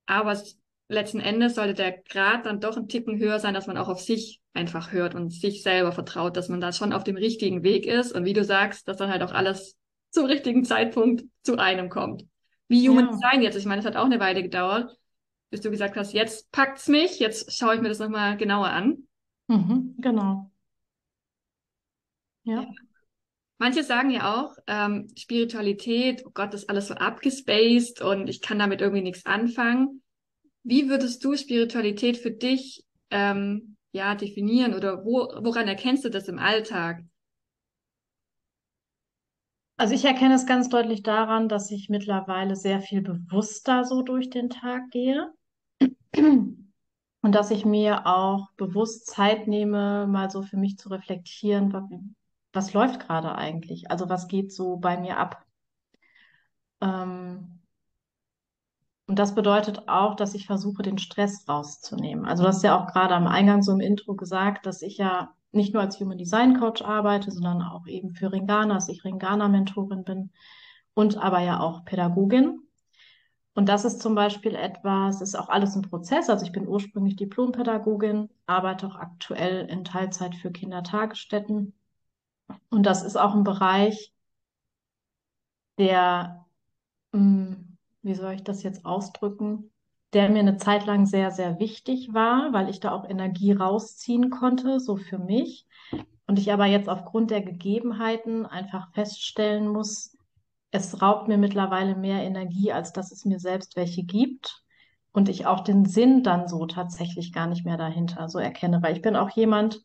Aber 0.06 0.32
es, 0.32 0.58
letzten 0.88 1.20
Endes 1.20 1.54
sollte 1.54 1.74
der 1.74 1.92
Grad 2.02 2.46
dann 2.46 2.60
doch 2.60 2.76
ein 2.76 2.88
Ticken 2.88 3.18
höher 3.18 3.38
sein, 3.38 3.54
dass 3.54 3.66
man 3.66 3.76
auch 3.76 3.88
auf 3.88 4.00
sich 4.00 4.40
einfach 4.54 4.92
hört 4.92 5.14
und 5.14 5.30
sich 5.32 5.62
selber 5.62 5.92
vertraut, 5.92 6.36
dass 6.36 6.48
man 6.48 6.60
da 6.60 6.72
schon 6.72 6.92
auf 6.92 7.04
dem 7.04 7.16
richtigen 7.16 7.62
Weg 7.62 7.86
ist. 7.86 8.12
Und 8.12 8.24
wie 8.24 8.32
du 8.32 8.44
sagst, 8.44 8.88
dass 8.88 8.96
dann 8.96 9.10
halt 9.10 9.22
auch 9.22 9.32
alles 9.32 9.76
zum 10.10 10.24
richtigen 10.26 10.64
Zeitpunkt 10.64 11.24
zu 11.42 11.58
einem 11.58 11.90
kommt. 11.90 12.24
Wie 12.68 12.88
Human 12.88 13.06
Ja, 13.06 13.10
Design 13.10 13.42
jetzt. 13.42 13.56
Ich 13.56 13.66
meine, 13.66 13.80
es 13.80 13.86
hat 13.86 13.96
auch 13.96 14.04
eine 14.04 14.20
Weile 14.20 14.42
gedauert, 14.42 14.96
bis 15.50 15.60
du 15.60 15.70
gesagt 15.70 15.96
hast, 15.96 16.12
jetzt 16.12 16.50
packt's 16.52 16.88
mich, 16.88 17.18
jetzt 17.18 17.56
schaue 17.56 17.74
ich 17.74 17.80
mir 17.80 17.88
das 17.88 17.98
nochmal 17.98 18.36
genauer 18.36 18.68
an. 18.68 19.08
mhm, 19.48 19.94
genau. 19.98 20.50
Ja. 22.44 22.62
Ja. 22.62 22.66
Manche 23.58 23.82
sagen 23.82 24.10
ja 24.10 24.34
auch, 24.40 24.56
ähm, 24.66 25.08
Spiritualität, 25.16 26.24
oh 26.26 26.30
Gott, 26.32 26.54
das 26.54 26.62
ist 26.62 26.70
alles 26.70 26.88
so 26.88 26.94
abgespaced 26.94 28.00
und 28.00 28.28
ich 28.28 28.40
kann 28.40 28.58
damit 28.58 28.80
irgendwie 28.80 29.02
nichts 29.02 29.26
anfangen. 29.26 30.02
Wie 30.62 30.88
würdest 30.88 31.24
du 31.24 31.36
Spiritualität 31.36 32.16
für 32.16 32.30
dich 32.30 32.84
ähm, 33.10 33.76
ja 33.92 34.14
definieren 34.14 34.74
oder 34.74 35.04
wo, 35.04 35.28
woran 35.42 35.68
erkennst 35.68 36.04
du 36.04 36.10
das 36.10 36.28
im 36.28 36.38
Alltag? 36.38 37.02
Also 39.76 39.94
ich 39.94 40.04
erkenne 40.04 40.34
es 40.34 40.44
ganz 40.44 40.68
deutlich 40.68 41.04
daran, 41.04 41.48
dass 41.48 41.70
ich 41.70 41.88
mittlerweile 41.88 42.56
sehr 42.56 42.80
viel 42.80 43.00
bewusster 43.00 43.84
so 43.84 44.02
durch 44.02 44.28
den 44.28 44.50
Tag 44.50 44.90
gehe. 44.90 45.32
Und 47.20 47.32
dass 47.34 47.50
ich 47.50 47.64
mir 47.64 48.06
auch 48.06 48.50
bewusst 48.56 49.06
Zeit 49.06 49.46
nehme, 49.46 50.06
mal 50.08 50.30
so 50.30 50.42
für 50.42 50.56
mich 50.56 50.78
zu 50.78 50.88
reflektieren, 50.88 51.72
was, 51.72 51.84
was 52.52 52.72
läuft 52.72 53.00
gerade 53.00 53.34
eigentlich? 53.34 53.90
Also 53.90 54.08
was 54.08 54.28
geht 54.28 54.52
so 54.52 54.76
bei 54.76 54.98
mir 54.98 55.16
ab? 55.16 55.44
Ähm, 56.80 57.57
und 59.08 59.18
das 59.18 59.34
bedeutet 59.34 59.88
auch, 59.88 60.14
dass 60.14 60.34
ich 60.34 60.46
versuche, 60.46 60.82
den 60.82 60.98
Stress 60.98 61.48
rauszunehmen. 61.48 62.26
Also 62.26 62.42
du 62.42 62.48
hast 62.48 62.62
ja 62.62 62.78
auch 62.78 62.86
gerade 62.86 63.14
am 63.14 63.26
Eingang 63.26 63.62
so 63.62 63.72
im 63.72 63.80
Intro 63.80 64.14
gesagt, 64.14 64.66
dass 64.66 64.82
ich 64.82 64.98
ja 64.98 65.34
nicht 65.50 65.72
nur 65.72 65.82
als 65.82 65.98
Human 65.98 66.18
Design 66.18 66.60
Coach 66.60 66.82
arbeite, 66.82 67.30
sondern 67.30 67.62
auch 67.62 67.86
eben 67.86 68.10
für 68.12 68.30
Ringana, 68.30 68.74
dass 68.74 68.90
ich 68.90 69.04
Ringana-Mentorin 69.04 70.04
bin 70.04 70.30
und 70.92 71.16
aber 71.16 71.40
ja 71.40 71.60
auch 71.60 71.86
Pädagogin. 71.86 72.60
Und 73.54 73.70
das 73.70 73.86
ist 73.86 74.02
zum 74.02 74.14
Beispiel 74.14 74.54
etwas, 74.54 75.22
ist 75.22 75.36
auch 75.36 75.48
alles 75.48 75.74
ein 75.74 75.82
Prozess. 75.82 76.28
Also 76.28 76.44
ich 76.44 76.52
bin 76.52 76.68
ursprünglich 76.68 77.16
Diplompädagogin, 77.16 78.28
arbeite 78.46 78.86
auch 78.86 78.96
aktuell 78.96 79.66
in 79.70 79.84
Teilzeit 79.84 80.34
für 80.34 80.52
Kindertagesstätten. 80.52 81.72
Und 82.70 82.84
das 82.84 83.02
ist 83.02 83.16
auch 83.16 83.34
ein 83.34 83.44
Bereich, 83.44 84.12
der, 85.78 86.44
mh, 87.12 87.56
wie 88.08 88.14
soll 88.14 88.34
ich 88.34 88.42
das 88.42 88.64
jetzt 88.64 88.84
ausdrücken, 88.84 89.70
der 90.12 90.30
mir 90.30 90.40
eine 90.40 90.56
Zeit 90.56 90.86
lang 90.86 91.06
sehr, 91.06 91.30
sehr 91.30 91.60
wichtig 91.60 92.12
war, 92.12 92.52
weil 92.52 92.68
ich 92.68 92.80
da 92.80 92.92
auch 92.92 93.08
Energie 93.08 93.52
rausziehen 93.52 94.30
konnte, 94.30 94.80
so 94.80 94.96
für 94.96 95.18
mich. 95.18 95.66
Und 96.26 96.38
ich 96.38 96.52
aber 96.52 96.66
jetzt 96.66 96.88
aufgrund 96.88 97.30
der 97.30 97.42
Gegebenheiten 97.42 98.46
einfach 98.46 98.92
feststellen 98.92 99.68
muss, 99.68 100.16
es 100.70 101.00
raubt 101.00 101.28
mir 101.28 101.38
mittlerweile 101.38 101.94
mehr 101.96 102.22
Energie, 102.22 102.72
als 102.72 102.92
dass 102.92 103.12
es 103.12 103.24
mir 103.24 103.38
selbst 103.38 103.76
welche 103.76 104.02
gibt. 104.02 104.62
Und 105.12 105.28
ich 105.28 105.46
auch 105.46 105.60
den 105.60 105.84
Sinn 105.84 106.22
dann 106.22 106.48
so 106.48 106.66
tatsächlich 106.66 107.32
gar 107.32 107.46
nicht 107.46 107.64
mehr 107.64 107.76
dahinter 107.76 108.28
so 108.28 108.38
erkenne, 108.38 108.82
weil 108.82 108.94
ich 108.94 109.02
bin 109.02 109.16
auch 109.16 109.30
jemand, 109.30 109.82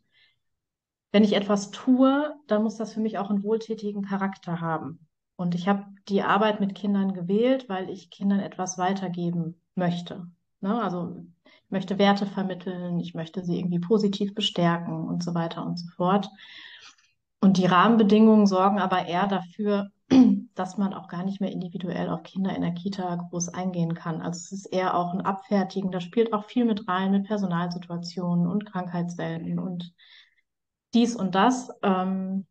wenn 1.11 1.23
ich 1.23 1.33
etwas 1.33 1.71
tue, 1.71 2.33
dann 2.47 2.63
muss 2.63 2.75
das 2.75 2.93
für 2.93 2.99
mich 2.99 3.17
auch 3.17 3.29
einen 3.29 3.43
wohltätigen 3.43 4.03
Charakter 4.03 4.61
haben. 4.61 5.07
Und 5.35 5.55
ich 5.55 5.67
habe 5.67 5.85
die 6.09 6.21
Arbeit 6.21 6.59
mit 6.59 6.75
Kindern 6.75 7.13
gewählt, 7.13 7.67
weil 7.69 7.89
ich 7.89 8.09
Kindern 8.09 8.39
etwas 8.39 8.77
weitergeben 8.77 9.59
möchte. 9.75 10.27
Ne? 10.61 10.81
Also 10.81 11.25
ich 11.45 11.71
möchte 11.71 11.97
Werte 11.97 12.25
vermitteln, 12.25 12.99
ich 12.99 13.13
möchte 13.13 13.43
sie 13.43 13.57
irgendwie 13.57 13.79
positiv 13.79 14.35
bestärken 14.35 15.07
und 15.07 15.23
so 15.23 15.33
weiter 15.33 15.65
und 15.65 15.79
so 15.79 15.87
fort. 15.95 16.29
Und 17.41 17.57
die 17.57 17.65
Rahmenbedingungen 17.65 18.47
sorgen 18.47 18.79
aber 18.79 19.05
eher 19.05 19.27
dafür, 19.27 19.89
dass 20.55 20.77
man 20.77 20.93
auch 20.93 21.07
gar 21.07 21.23
nicht 21.23 21.41
mehr 21.41 21.51
individuell 21.51 22.09
auf 22.09 22.23
Kinder 22.23 22.55
in 22.55 22.61
der 22.61 22.73
Kita 22.73 23.15
groß 23.15 23.49
eingehen 23.49 23.95
kann. 23.95 24.21
Also 24.21 24.37
es 24.37 24.51
ist 24.51 24.65
eher 24.67 24.95
auch 24.95 25.13
ein 25.13 25.21
Abfertigen. 25.21 25.91
Da 25.91 25.99
spielt 25.99 26.31
auch 26.31 26.45
viel 26.45 26.63
mit 26.63 26.87
rein, 26.87 27.11
mit 27.11 27.25
Personalsituationen 27.25 28.47
und 28.47 28.65
Krankheitswellen 28.65 29.59
und 29.59 29.93
dies 30.93 31.15
und 31.15 31.35
das. 31.35 31.69
Ähm, 31.81 32.45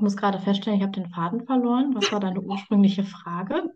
muss 0.00 0.16
gerade 0.16 0.38
feststellen, 0.38 0.78
ich 0.78 0.82
habe 0.82 0.92
den 0.92 1.10
Faden 1.10 1.44
verloren. 1.46 1.94
Was 1.94 2.12
war 2.12 2.20
deine 2.20 2.40
ursprüngliche 2.40 3.04
Frage? 3.04 3.70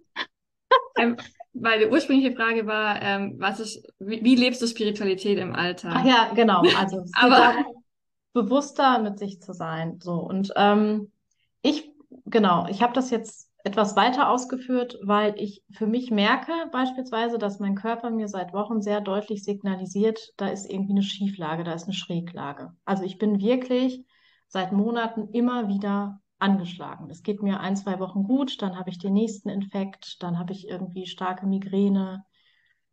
Ähm, 0.97 1.17
weil 1.53 1.81
die 1.81 1.87
ursprüngliche 1.87 2.35
Frage 2.37 2.67
war, 2.67 3.01
ähm, 3.03 3.37
was 3.39 3.61
ist, 3.61 3.87
wie, 3.99 4.23
wie, 4.25 4.37
lebst 4.37 4.63
du 4.63 4.67
Spiritualität 4.67 5.39
im 5.39 5.55
Alltag? 5.55 5.93
Ach 5.97 6.05
ja, 6.05 6.33
genau. 6.35 6.63
Also 6.79 7.05
Aber 7.15 7.37
darum, 7.37 7.65
bewusster 8.33 8.99
mit 9.01 9.19
sich 9.19 9.41
zu 9.41 9.53
sein. 9.53 10.01
So 10.01 10.15
und 10.15 10.53
ähm, 10.57 11.11
ich 11.63 11.91
genau, 12.27 12.67
ich 12.69 12.83
habe 12.83 12.93
das 12.93 13.11
jetzt 13.11 13.51
etwas 13.65 13.97
weiter 13.97 14.29
ausgeführt, 14.29 14.99
weil 15.03 15.35
ich 15.39 15.63
für 15.71 15.87
mich 15.87 16.11
merke 16.11 16.53
beispielsweise, 16.71 17.39
dass 17.39 17.61
mein 17.61 17.75
Körper 17.75 18.11
mir 18.11 18.29
seit 18.29 18.53
Wochen 18.53 18.83
sehr 18.83 19.01
deutlich 19.01 19.43
signalisiert, 19.43 20.35
da 20.37 20.49
ist 20.49 20.71
irgendwie 20.71 20.93
eine 20.93 21.03
Schieflage, 21.03 21.65
da 21.65 21.73
ist 21.73 21.85
eine 21.85 21.95
Schräglage. 21.95 22.75
Also 22.85 23.05
ich 23.05 23.17
bin 23.17 23.41
wirklich 23.41 24.05
seit 24.55 24.71
Monaten 24.71 25.31
immer 25.33 25.67
wieder 25.67 26.21
angeschlagen. 26.39 27.11
Es 27.11 27.25
geht 27.25 27.43
mir 27.43 27.59
ein, 27.59 27.75
zwei 27.75 27.99
Wochen 27.99 28.23
gut, 28.23 28.63
dann 28.63 28.79
habe 28.79 28.89
ich 28.89 28.99
den 28.99 29.13
nächsten 29.13 29.49
Infekt, 29.49 30.23
dann 30.23 30.39
habe 30.39 30.53
ich 30.53 30.69
irgendwie 30.69 31.07
starke 31.07 31.45
Migräne, 31.45 32.25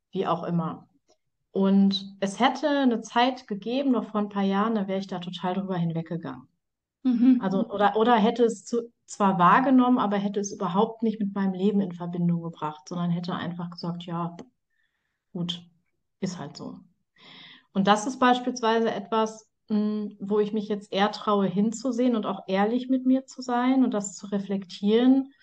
wie 0.09 0.25
auch 0.25 0.43
immer. 0.43 0.89
Und 1.51 2.17
es 2.19 2.39
hätte 2.39 2.67
eine 2.67 3.01
Zeit 3.01 3.47
gegeben, 3.47 3.91
noch 3.91 4.09
vor 4.09 4.21
ein 4.21 4.29
paar 4.29 4.41
Jahren, 4.41 4.73
da 4.73 4.87
wäre 4.87 4.97
ich 4.97 5.05
da 5.05 5.19
total 5.19 5.53
drüber 5.53 5.75
hinweggegangen. 5.77 6.47
mhm. 7.03 7.39
Also, 7.43 7.69
oder, 7.69 7.95
oder 7.95 8.15
hätte 8.15 8.43
es 8.43 8.65
zu, 8.65 8.91
zwar 9.05 9.37
wahrgenommen, 9.37 9.99
aber 9.99 10.17
hätte 10.17 10.39
es 10.39 10.51
überhaupt 10.51 11.03
nicht 11.03 11.19
mit 11.19 11.35
meinem 11.35 11.53
Leben 11.53 11.79
in 11.79 11.91
Verbindung 11.91 12.41
gebracht, 12.41 12.89
sondern 12.89 13.11
hätte 13.11 13.35
einfach 13.35 13.69
gesagt, 13.69 14.01
ja, 14.05 14.35
gut, 15.31 15.63
ist 16.21 16.39
halt 16.39 16.57
so. 16.57 16.79
Und 17.71 17.85
das 17.85 18.07
ist 18.07 18.17
beispielsweise 18.17 18.89
etwas, 18.89 19.50
wo 20.19 20.39
ich 20.39 20.53
mich 20.53 20.67
jetzt 20.67 20.91
eher 20.91 21.11
traue, 21.11 21.47
hinzusehen 21.47 22.15
und 22.15 22.25
auch 22.25 22.41
ehrlich 22.47 22.89
mit 22.89 23.05
mir 23.05 23.25
zu 23.25 23.41
sein 23.41 23.83
und 23.83 23.93
das 23.93 24.15
zu 24.15 24.27
reflektieren 24.27 25.33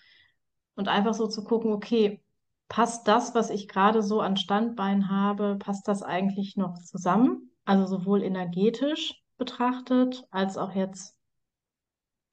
und 0.75 0.87
einfach 0.87 1.13
so 1.13 1.27
zu 1.27 1.43
gucken, 1.43 1.71
okay, 1.73 2.23
passt 2.67 3.07
das, 3.07 3.33
was 3.33 3.49
ich 3.49 3.67
gerade 3.67 4.03
so 4.03 4.21
an 4.21 4.37
Standbein 4.37 5.09
habe, 5.09 5.57
passt 5.57 5.87
das 5.87 6.03
eigentlich 6.03 6.57
noch 6.57 6.77
zusammen? 6.79 7.51
Also 7.65 7.97
sowohl 7.97 8.23
energetisch 8.23 9.23
betrachtet 9.37 10.27
als 10.31 10.57
auch 10.57 10.75
jetzt 10.75 11.19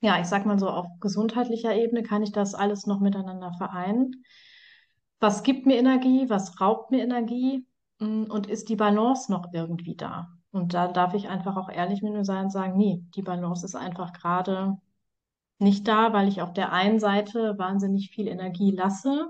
ja, 0.00 0.20
ich 0.20 0.26
sag 0.26 0.46
mal 0.46 0.58
so, 0.58 0.68
auf 0.68 0.86
gesundheitlicher 1.00 1.74
Ebene 1.74 2.02
kann 2.02 2.22
ich 2.22 2.32
das 2.32 2.54
alles 2.54 2.86
noch 2.86 3.00
miteinander 3.00 3.52
vereinen. 3.54 4.24
Was 5.18 5.42
gibt 5.42 5.66
mir 5.66 5.76
Energie? 5.76 6.28
Was 6.28 6.60
raubt 6.60 6.90
mir 6.90 7.02
Energie? 7.02 7.66
Und 7.98 8.46
ist 8.46 8.68
die 8.68 8.76
Balance 8.76 9.32
noch 9.32 9.52
irgendwie 9.54 9.96
da? 9.96 10.35
Und 10.56 10.74
da 10.74 10.88
darf 10.88 11.14
ich 11.14 11.28
einfach 11.28 11.56
auch 11.56 11.68
ehrlich 11.68 12.02
mit 12.02 12.12
mir 12.12 12.24
sein 12.24 12.44
und 12.44 12.50
sagen, 12.50 12.76
nee, 12.76 13.02
die 13.14 13.22
Balance 13.22 13.64
ist 13.64 13.74
einfach 13.74 14.12
gerade 14.12 14.78
nicht 15.58 15.86
da, 15.88 16.12
weil 16.12 16.28
ich 16.28 16.42
auf 16.42 16.52
der 16.52 16.72
einen 16.72 16.98
Seite 16.98 17.58
wahnsinnig 17.58 18.10
viel 18.10 18.28
Energie 18.28 18.70
lasse, 18.70 19.28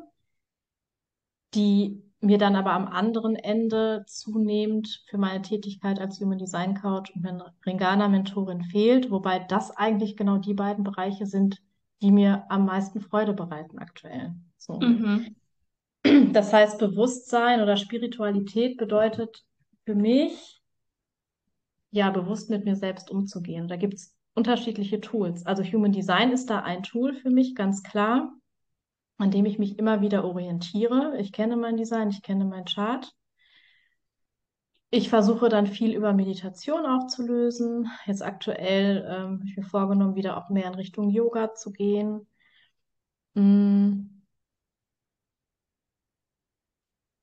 die 1.55 2.03
mir 2.21 2.39
dann 2.39 2.57
aber 2.57 2.73
am 2.73 2.89
anderen 2.89 3.37
Ende 3.37 4.05
zunehmend 4.07 5.05
für 5.09 5.19
meine 5.19 5.43
Tätigkeit 5.43 6.01
als 6.01 6.21
Human 6.21 6.39
Design 6.39 6.75
Coach 6.75 7.13
und 7.15 7.27
Ringana 7.65 8.09
Mentorin 8.09 8.63
fehlt, 8.63 9.11
wobei 9.11 9.39
das 9.39 9.71
eigentlich 9.71 10.17
genau 10.17 10.39
die 10.39 10.55
beiden 10.55 10.83
Bereiche 10.83 11.27
sind, 11.27 11.63
die 12.03 12.11
mir 12.11 12.45
am 12.49 12.67
meisten 12.67 13.01
Freude 13.01 13.33
bereiten 13.33 13.79
aktuell. 13.79 14.35
So. 14.57 14.81
Mhm. 14.81 15.37
Das 16.33 16.53
heißt, 16.53 16.79
Bewusstsein 16.79 17.63
oder 17.63 17.77
Spiritualität 17.77 18.77
bedeutet 18.77 19.45
für 19.85 19.95
mich, 19.95 20.56
ja, 21.97 22.11
bewusst 22.11 22.51
mit 22.51 22.65
mir 22.65 22.77
selbst 22.77 23.11
umzugehen. 23.11 23.69
Da 23.69 23.77
gibt 23.77 23.95
es 23.95 24.15
unterschiedliche 24.35 25.01
Tools. 25.01 25.47
Also 25.47 25.63
Human 25.65 25.93
Design 25.93 26.31
ist 26.31 26.51
da 26.51 26.61
ein 26.61 26.83
Tool 26.83 27.15
für 27.15 27.31
mich, 27.31 27.55
ganz 27.55 27.83
klar 27.83 28.33
an 29.19 29.31
dem 29.31 29.47
ich 29.47 29.59
mich 29.59 29.79
immer 29.79 30.01
wieder 30.01 30.25
orientiere. 30.25 31.17
Ich 31.19 31.33
kenne 31.33 31.57
mein 31.57 31.77
Design, 31.77 32.11
ich 32.11 32.23
kenne 32.23 32.45
mein 32.45 32.65
Chart. 32.65 33.15
Ich 34.91 35.09
versuche 35.09 35.49
dann 35.49 35.67
viel 35.67 35.95
über 35.95 36.13
Meditation 36.13 36.87
aufzulösen. 36.87 37.89
Jetzt 38.07 38.23
aktuell 38.23 39.05
ähm, 39.09 39.39
habe 39.39 39.45
ich 39.47 39.57
mir 39.57 39.65
vorgenommen, 39.65 40.15
wieder 40.15 40.37
auch 40.37 40.49
mehr 40.49 40.67
in 40.67 40.75
Richtung 40.75 41.11
Yoga 41.11 41.55
zu 41.55 41.73
gehen. 41.73 42.27
Mm. 43.35 44.11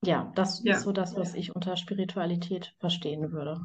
Ja, 0.06 0.32
das 0.36 0.62
Ja. 0.64 0.76
ist 0.76 0.84
so 0.84 0.92
das, 0.92 1.16
was 1.16 1.34
ich 1.34 1.56
unter 1.56 1.78
Spiritualität 1.78 2.76
verstehen 2.80 3.32
würde. 3.32 3.62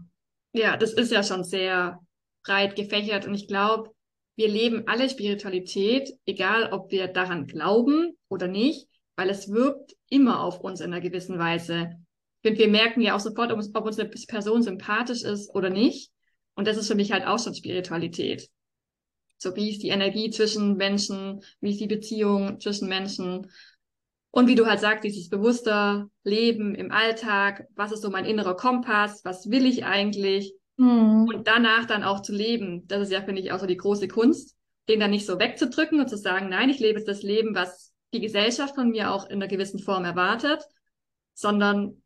Ja, 0.52 0.76
das 0.76 0.93
ist 0.93 1.12
ja 1.12 1.23
schon 1.23 1.45
sehr 1.45 2.00
breit 2.45 2.76
gefächert 2.76 3.26
und 3.26 3.35
ich 3.35 3.47
glaube, 3.47 3.90
wir 4.37 4.49
leben 4.49 4.85
alle 4.87 5.11
Spiritualität, 5.11 6.11
egal 6.25 6.73
ob 6.73 6.90
wir 6.93 7.09
daran 7.09 7.47
glauben 7.47 8.17
oder 8.28 8.47
nicht, 8.47 8.88
weil 9.17 9.31
es 9.31 9.50
wirkt 9.50 9.97
immer 10.09 10.43
auf 10.45 10.61
uns 10.61 10.81
in 10.81 10.93
einer 10.93 11.00
gewissen 11.00 11.38
Weise. 11.38 11.90
Und 12.45 12.57
wir 12.57 12.69
merken 12.69 13.00
ja 13.00 13.17
auch 13.17 13.21
sofort, 13.21 13.50
ob 13.50 13.61
ob 13.75 13.85
uns 13.85 13.97
Person 14.28 14.62
sympathisch 14.62 15.23
ist 15.23 15.52
oder 15.55 15.71
nicht. 15.71 16.12
Und 16.55 16.69
das 16.69 16.76
ist 16.76 16.87
für 16.87 16.95
mich 16.95 17.11
halt 17.12 17.26
auch 17.26 17.38
schon 17.38 17.55
Spiritualität. 17.55 18.49
So 19.38 19.55
wie 19.55 19.71
ist 19.71 19.83
die 19.83 19.88
Energie 19.88 20.31
zwischen 20.31 20.76
Menschen, 20.76 21.43
wie 21.61 21.71
ist 21.71 21.81
die 21.81 21.87
Beziehung 21.87 22.61
zwischen 22.61 22.88
Menschen. 22.88 23.50
Und 24.30 24.47
wie 24.47 24.54
du 24.54 24.66
halt 24.66 24.80
sagst, 24.80 25.04
dieses 25.04 25.28
bewusster 25.28 26.08
Leben 26.23 26.75
im 26.75 26.92
Alltag, 26.92 27.66
was 27.75 27.92
ist 27.92 28.02
so 28.02 28.11
mein 28.11 28.26
innerer 28.26 28.56
Kompass, 28.56 29.25
was 29.25 29.50
will 29.50 29.66
ich 29.66 29.85
eigentlich? 29.85 30.54
Mhm. 30.76 31.28
Und 31.28 31.47
danach 31.47 31.87
dann 31.87 32.04
auch 32.04 32.20
zu 32.20 32.32
leben, 32.32 32.87
das 32.87 33.02
ist 33.02 33.12
ja, 33.12 33.23
finde 33.23 33.40
ich, 33.40 33.52
auch 33.52 33.58
so 33.58 33.66
die 33.66 33.76
große 33.76 34.08
Kunst, 34.08 34.56
den 34.88 35.00
dann 35.00 35.11
nicht 35.11 35.26
so 35.26 35.38
wegzudrücken 35.38 36.00
und 36.00 36.08
zu 36.08 36.16
sagen, 36.16 36.49
nein, 36.49 36.70
ich 36.70 36.78
lebe 36.78 36.99
jetzt 36.99 37.08
das 37.08 37.23
Leben, 37.23 37.54
was 37.54 37.92
die 38.14 38.20
Gesellschaft 38.20 38.75
von 38.75 38.90
mir 38.90 39.12
auch 39.12 39.26
in 39.26 39.37
einer 39.37 39.49
gewissen 39.49 39.80
Form 39.80 40.04
erwartet, 40.04 40.62
sondern 41.35 42.02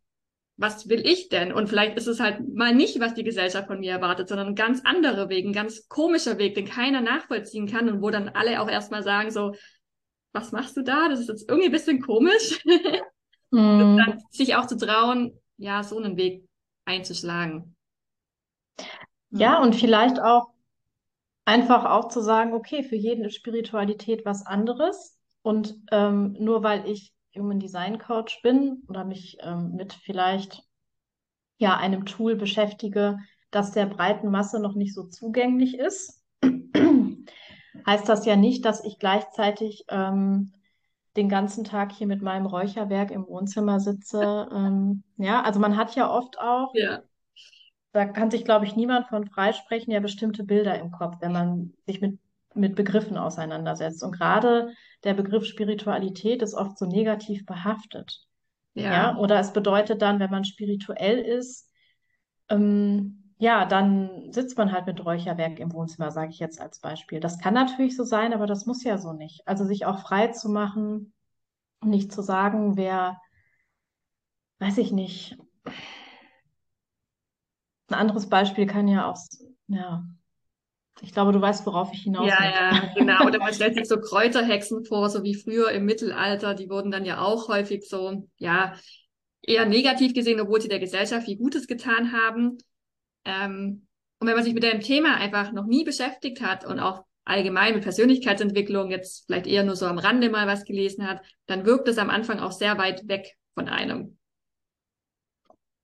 was 0.56 0.88
will 0.88 1.06
ich 1.06 1.28
denn? 1.28 1.52
Und 1.52 1.68
vielleicht 1.68 1.96
ist 1.96 2.06
es 2.06 2.20
halt 2.20 2.40
mal 2.54 2.74
nicht, 2.74 3.00
was 3.00 3.14
die 3.14 3.24
Gesellschaft 3.24 3.68
von 3.68 3.80
mir 3.80 3.92
erwartet, 3.92 4.28
sondern 4.28 4.48
ein 4.48 4.54
ganz 4.54 4.80
anderer 4.84 5.28
Weg, 5.28 5.44
ein 5.44 5.52
ganz 5.52 5.88
komischer 5.88 6.38
Weg, 6.38 6.54
den 6.54 6.66
keiner 6.66 7.00
nachvollziehen 7.00 7.66
kann 7.66 7.88
und 7.88 8.02
wo 8.02 8.10
dann 8.10 8.28
alle 8.28 8.60
auch 8.60 8.68
erstmal 8.68 9.02
sagen 9.02 9.30
so, 9.30 9.54
was 10.32 10.52
machst 10.52 10.76
du 10.76 10.82
da? 10.82 11.08
Das 11.08 11.20
ist 11.20 11.28
jetzt 11.28 11.48
irgendwie 11.48 11.68
ein 11.68 11.72
bisschen 11.72 12.00
komisch. 12.00 12.64
Mhm. 13.50 13.96
dann 13.98 14.22
sich 14.30 14.56
auch 14.56 14.66
zu 14.66 14.76
trauen, 14.76 15.38
ja, 15.56 15.82
so 15.82 15.98
einen 15.98 16.16
Weg 16.16 16.48
einzuschlagen. 16.84 17.76
Ja, 19.30 19.62
und 19.62 19.74
vielleicht 19.74 20.20
auch 20.20 20.48
einfach 21.44 21.84
auch 21.84 22.08
zu 22.08 22.20
sagen, 22.20 22.52
okay, 22.52 22.82
für 22.82 22.96
jeden 22.96 23.24
ist 23.24 23.36
Spiritualität 23.36 24.24
was 24.24 24.46
anderes. 24.46 25.18
Und 25.42 25.76
ähm, 25.90 26.36
nur 26.38 26.62
weil 26.62 26.88
ich 26.88 27.12
Human 27.36 27.58
Design 27.58 27.98
Coach 27.98 28.40
bin 28.42 28.82
oder 28.88 29.04
mich 29.04 29.38
ähm, 29.40 29.72
mit 29.74 29.92
vielleicht 29.92 30.62
ja 31.58 31.76
einem 31.76 32.04
Tool 32.04 32.36
beschäftige, 32.36 33.18
das 33.50 33.72
der 33.72 33.86
breiten 33.86 34.30
Masse 34.30 34.60
noch 34.60 34.74
nicht 34.74 34.94
so 34.94 35.04
zugänglich 35.04 35.78
ist, 35.78 36.22
heißt 37.86 38.08
das 38.08 38.26
ja 38.26 38.36
nicht, 38.36 38.64
dass 38.64 38.84
ich 38.84 38.98
gleichzeitig 38.98 39.84
ähm, 39.88 40.52
den 41.16 41.28
ganzen 41.28 41.64
Tag 41.64 41.92
hier 41.92 42.06
mit 42.06 42.22
meinem 42.22 42.46
Räucherwerk 42.46 43.10
im 43.10 43.26
Wohnzimmer 43.26 43.80
sitze. 43.80 44.48
Ähm, 44.52 45.02
ja, 45.16 45.42
also 45.42 45.60
man 45.60 45.76
hat 45.76 45.94
ja 45.94 46.10
oft 46.10 46.38
auch, 46.38 46.72
Ja. 46.74 47.02
da 47.92 48.06
kann 48.06 48.30
sich, 48.30 48.44
glaube 48.44 48.64
ich, 48.64 48.76
niemand 48.76 49.06
von 49.08 49.26
freisprechen, 49.28 49.92
ja 49.92 50.00
bestimmte 50.00 50.44
Bilder 50.44 50.78
im 50.78 50.90
Kopf, 50.90 51.16
wenn 51.20 51.32
man 51.32 51.74
sich 51.86 52.00
mit, 52.00 52.18
mit 52.54 52.74
Begriffen 52.74 53.16
auseinandersetzt. 53.18 54.02
Und 54.02 54.12
gerade 54.12 54.72
der 55.04 55.14
Begriff 55.14 55.44
Spiritualität 55.44 56.42
ist 56.42 56.54
oft 56.54 56.78
so 56.78 56.86
negativ 56.86 57.44
behaftet. 57.46 58.26
Ja. 58.74 58.90
Ja, 58.90 59.16
oder 59.18 59.38
es 59.38 59.52
bedeutet 59.52 60.00
dann, 60.00 60.18
wenn 60.18 60.30
man 60.30 60.44
spirituell 60.44 61.18
ist, 61.18 61.68
ähm, 62.48 63.21
ja, 63.42 63.64
dann 63.66 64.32
sitzt 64.32 64.56
man 64.56 64.70
halt 64.70 64.86
mit 64.86 65.04
Räucherwerk 65.04 65.58
im 65.58 65.72
Wohnzimmer, 65.72 66.12
sage 66.12 66.30
ich 66.30 66.38
jetzt 66.38 66.60
als 66.60 66.78
Beispiel. 66.78 67.18
Das 67.18 67.40
kann 67.40 67.54
natürlich 67.54 67.96
so 67.96 68.04
sein, 68.04 68.32
aber 68.32 68.46
das 68.46 68.66
muss 68.66 68.84
ja 68.84 68.98
so 68.98 69.12
nicht. 69.12 69.42
Also 69.48 69.64
sich 69.64 69.84
auch 69.84 69.98
frei 70.00 70.28
zu 70.28 70.48
machen, 70.48 71.12
nicht 71.84 72.12
zu 72.12 72.22
sagen, 72.22 72.76
wer, 72.76 73.20
weiß 74.60 74.78
ich 74.78 74.92
nicht. 74.92 75.36
Ein 77.88 77.94
anderes 77.94 78.28
Beispiel 78.28 78.66
kann 78.66 78.88
ja 78.88 79.08
auch 79.10 79.16
ja. 79.68 80.04
Ich 81.02 81.12
glaube, 81.12 81.32
du 81.32 81.40
weißt, 81.40 81.66
worauf 81.66 81.92
ich 81.92 82.02
hinaus 82.02 82.38
Ja, 82.38 82.38
möchte. 82.38 82.64
ja, 82.80 82.92
genau. 82.94 83.26
Oder 83.26 83.40
man 83.40 83.54
stellt 83.54 83.74
sich 83.74 83.88
so 83.88 83.98
Kräuterhexen 83.98 84.84
vor, 84.84 85.08
so 85.10 85.22
wie 85.24 85.34
früher 85.34 85.70
im 85.72 85.84
Mittelalter. 85.86 86.54
Die 86.54 86.68
wurden 86.68 86.90
dann 86.90 87.04
ja 87.04 87.20
auch 87.22 87.48
häufig 87.48 87.88
so, 87.88 88.28
ja, 88.36 88.74
eher 89.42 89.66
negativ 89.66 90.14
gesehen, 90.14 90.40
obwohl 90.40 90.60
sie 90.60 90.68
der 90.68 90.78
Gesellschaft 90.80 91.26
viel 91.26 91.38
Gutes 91.38 91.66
getan 91.66 92.12
haben. 92.12 92.58
Ähm, 93.24 93.86
und 94.18 94.28
wenn 94.28 94.34
man 94.34 94.44
sich 94.44 94.54
mit 94.54 94.62
dem 94.62 94.80
Thema 94.80 95.16
einfach 95.16 95.52
noch 95.52 95.66
nie 95.66 95.84
beschäftigt 95.84 96.42
hat 96.42 96.64
und 96.64 96.78
auch 96.78 97.04
allgemein 97.24 97.74
mit 97.74 97.82
Persönlichkeitsentwicklung 97.82 98.90
jetzt 98.90 99.26
vielleicht 99.26 99.46
eher 99.46 99.64
nur 99.64 99.76
so 99.76 99.86
am 99.86 99.98
Rande 99.98 100.28
mal 100.30 100.46
was 100.46 100.64
gelesen 100.64 101.08
hat, 101.08 101.22
dann 101.46 101.64
wirkt 101.64 101.88
es 101.88 101.98
am 101.98 102.10
Anfang 102.10 102.40
auch 102.40 102.52
sehr 102.52 102.78
weit 102.78 103.08
weg 103.08 103.36
von 103.54 103.68
einem. 103.68 104.18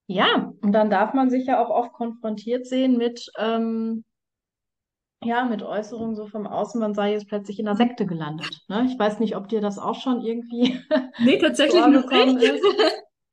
Ja, 0.07 0.53
und 0.63 0.73
dann 0.73 0.89
darf 0.89 1.13
man 1.13 1.31
sich 1.31 1.47
ja 1.47 1.63
auch 1.63 1.69
oft 1.71 1.93
konfrontiert 1.93 2.67
sehen 2.67 2.97
mit, 2.97 3.31
ähm, 3.39 4.05
ja, 5.23 5.45
mit 5.45 5.63
Äußerungen 5.63 6.17
so 6.17 6.27
vom 6.27 6.47
Außen, 6.47 6.81
man 6.81 6.95
sei 6.95 7.13
jetzt 7.13 7.29
plötzlich 7.29 7.59
in 7.59 7.69
einer 7.69 7.77
Sekte 7.77 8.07
gelandet. 8.07 8.61
Ne? 8.69 8.87
Ich 8.91 8.99
weiß 8.99 9.19
nicht, 9.19 9.37
ob 9.37 9.49
dir 9.49 9.61
das 9.61 9.79
auch 9.79 10.01
schon 10.01 10.23
irgendwie 10.23 10.81
Nee, 11.19 11.39
tatsächlich 11.39 11.81
noch 11.87 12.09
nicht. 12.11 12.43
ist. 12.43 12.65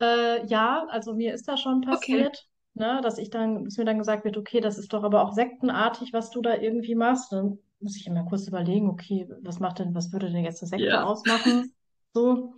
Äh, 0.01 0.45
ja, 0.47 0.85
also 0.89 1.13
mir 1.13 1.33
ist 1.33 1.47
das 1.47 1.61
schon 1.61 1.81
passiert, 1.81 2.45
ne, 2.75 3.01
dass 3.03 3.17
ich 3.17 3.29
dann, 3.29 3.65
dass 3.65 3.77
mir 3.77 3.85
dann 3.85 3.97
gesagt 3.99 4.25
wird, 4.25 4.37
okay, 4.37 4.61
das 4.61 4.77
ist 4.77 4.93
doch 4.93 5.03
aber 5.03 5.23
auch 5.23 5.33
sektenartig, 5.33 6.13
was 6.13 6.29
du 6.31 6.41
da 6.41 6.55
irgendwie 6.55 6.95
machst. 6.95 7.31
Dann 7.31 7.59
muss 7.79 7.97
ich 7.97 8.07
immer 8.07 8.25
kurz 8.25 8.47
überlegen, 8.47 8.89
okay, 8.89 9.27
was 9.41 9.59
macht 9.59 9.79
denn, 9.79 9.95
was 9.95 10.11
würde 10.13 10.31
denn 10.31 10.43
jetzt 10.43 10.61
eine 10.63 10.69
Sekte 10.69 10.91
Ja. 10.91 11.03
ausmachen? 11.03 11.73
So. 12.13 12.53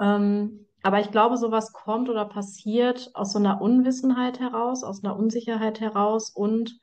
Ähm, 0.00 0.66
aber 0.82 1.00
ich 1.00 1.10
glaube, 1.10 1.36
sowas 1.36 1.72
kommt 1.72 2.08
oder 2.08 2.24
passiert 2.26 3.10
aus 3.14 3.32
so 3.32 3.38
einer 3.40 3.60
Unwissenheit 3.60 4.40
heraus, 4.40 4.84
aus 4.84 5.02
einer 5.04 5.16
Unsicherheit 5.16 5.80
heraus 5.80 6.30
und 6.30 6.78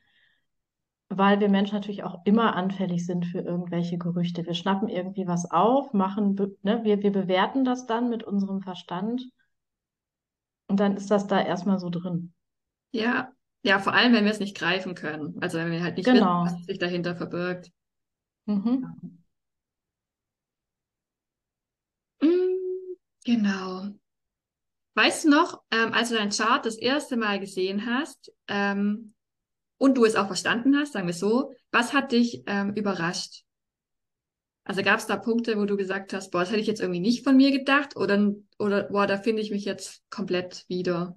weil 1.08 1.40
wir 1.40 1.48
Menschen 1.48 1.76
natürlich 1.76 2.04
auch 2.04 2.26
immer 2.26 2.56
anfällig 2.58 3.06
sind 3.06 3.26
für 3.26 3.40
irgendwelche 3.40 3.98
Gerüchte. 3.98 4.46
Wir 4.46 4.54
schnappen 4.54 4.90
irgendwie 4.90 5.28
was 5.28 5.50
auf, 5.50 5.94
machen, 5.94 6.36
ne, 6.64 6.84
wir, 6.84 7.02
wir 7.04 7.12
bewerten 7.14 7.64
das 7.64 7.86
dann 7.86 8.10
mit 8.10 8.24
unserem 8.24 8.62
Verstand 8.62 9.24
und 10.68 10.78
dann 10.82 10.98
ist 10.98 11.10
das 11.10 11.28
da 11.28 11.42
erstmal 11.42 11.80
so 11.80 11.90
drin. 11.90 12.33
Ja, 12.94 13.34
ja, 13.64 13.80
vor 13.80 13.94
allem, 13.94 14.14
wenn 14.14 14.24
wir 14.26 14.32
es 14.32 14.40
nicht 14.40 14.56
greifen 14.58 14.96
können. 14.96 15.36
Also 15.42 15.58
wenn 15.58 15.72
wir 15.72 15.84
halt 15.84 15.98
nicht 15.98 16.08
Genau. 16.08 16.46
wissen, 16.46 16.60
was 16.60 16.66
sich 16.66 16.80
dahinter 16.80 17.16
verbirgt. 17.16 17.72
Mhm. 18.46 18.94
Mm, 22.24 22.96
genau. 23.26 23.94
Weißt 24.96 25.26
du 25.26 25.30
noch, 25.30 25.62
ähm, 25.72 25.94
als 25.94 26.10
du 26.10 26.16
deinen 26.16 26.32
Chart 26.32 26.66
das 26.66 26.76
erste 26.78 27.18
Mal 27.18 27.40
gesehen 27.40 27.86
hast, 27.86 28.32
ähm, 28.48 29.14
und 29.80 29.96
du 29.98 30.06
es 30.06 30.16
auch 30.16 30.28
verstanden 30.28 30.78
hast, 30.78 30.94
sagen 30.94 31.08
wir 31.08 31.14
so, 31.16 31.54
was 31.72 31.94
hat 31.94 32.12
dich 32.14 32.44
ähm, 32.48 32.74
überrascht? 32.76 33.44
Also 34.66 34.82
gab 34.84 35.00
es 35.00 35.08
da 35.08 35.18
Punkte, 35.18 35.58
wo 35.58 35.66
du 35.66 35.76
gesagt 35.78 36.14
hast, 36.14 36.32
boah, 36.32 36.40
das 36.42 36.50
hätte 36.52 36.62
ich 36.62 36.68
jetzt 36.68 36.82
irgendwie 36.82 37.00
nicht 37.02 37.24
von 37.24 37.36
mir 37.36 37.52
gedacht 37.52 37.98
oder, 37.98 38.34
oder 38.60 38.84
boah, 38.84 39.08
da 39.08 39.18
finde 39.18 39.42
ich 39.42 39.52
mich 39.52 39.66
jetzt 39.66 40.04
komplett 40.10 40.66
wieder. 40.70 41.16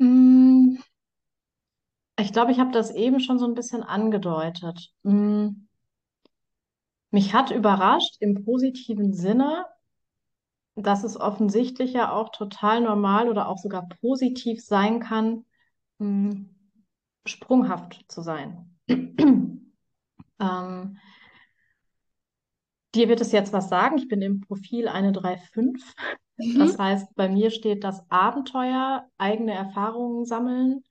Mm, 0.00 0.76
Ich 2.18 2.32
glaube, 2.34 2.52
ich 2.52 2.58
habe 2.60 2.72
das 2.72 2.90
eben 2.90 3.20
schon 3.20 3.38
so 3.38 3.46
ein 3.46 3.54
bisschen 3.54 3.82
angedeutet. 3.82 4.92
Mm, 5.02 5.48
Mich 7.10 7.34
hat 7.34 7.50
überrascht 7.50 8.14
im 8.20 8.44
positiven 8.44 9.12
Sinne, 9.12 9.66
dass 10.76 11.04
es 11.04 11.18
offensichtlich 11.18 11.92
ja 11.92 12.12
auch 12.12 12.30
total 12.30 12.80
normal 12.82 13.28
oder 13.28 13.48
auch 13.48 13.58
sogar 13.58 13.88
positiv 14.00 14.62
sein 14.64 15.00
kann, 15.00 15.44
mm, 15.98 16.44
sprunghaft 17.26 18.04
zu 18.08 18.22
sein. 18.22 18.78
Ähm, 20.40 20.98
dir 22.96 23.08
wird 23.08 23.20
es 23.20 23.30
jetzt 23.32 23.52
was 23.52 23.68
sagen. 23.68 23.96
Ich 23.98 24.08
bin 24.08 24.22
im 24.22 24.40
Profil 24.40 24.88
eine 24.88 25.12
3,5. 25.12 25.94
Mhm. 26.36 26.58
Das 26.58 26.78
heißt, 26.78 27.14
bei 27.14 27.28
mir 27.28 27.50
steht 27.50 27.84
das 27.84 28.04
Abenteuer, 28.10 29.06
eigene 29.18 29.54
Erfahrungen 29.54 30.24
sammeln, 30.24 30.84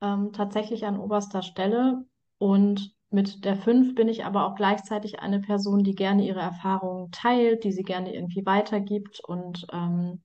ähm, 0.00 0.32
tatsächlich 0.32 0.86
an 0.86 0.98
oberster 0.98 1.42
Stelle. 1.42 2.04
Und 2.38 2.94
mit 3.10 3.44
der 3.44 3.56
5 3.56 3.94
bin 3.94 4.08
ich 4.08 4.24
aber 4.24 4.46
auch 4.46 4.54
gleichzeitig 4.54 5.20
eine 5.20 5.40
Person, 5.40 5.84
die 5.84 5.94
gerne 5.94 6.26
ihre 6.26 6.40
Erfahrungen 6.40 7.10
teilt, 7.10 7.64
die 7.64 7.72
sie 7.72 7.82
gerne 7.82 8.14
irgendwie 8.14 8.46
weitergibt 8.46 9.20
und 9.20 9.66
ähm, 9.72 10.22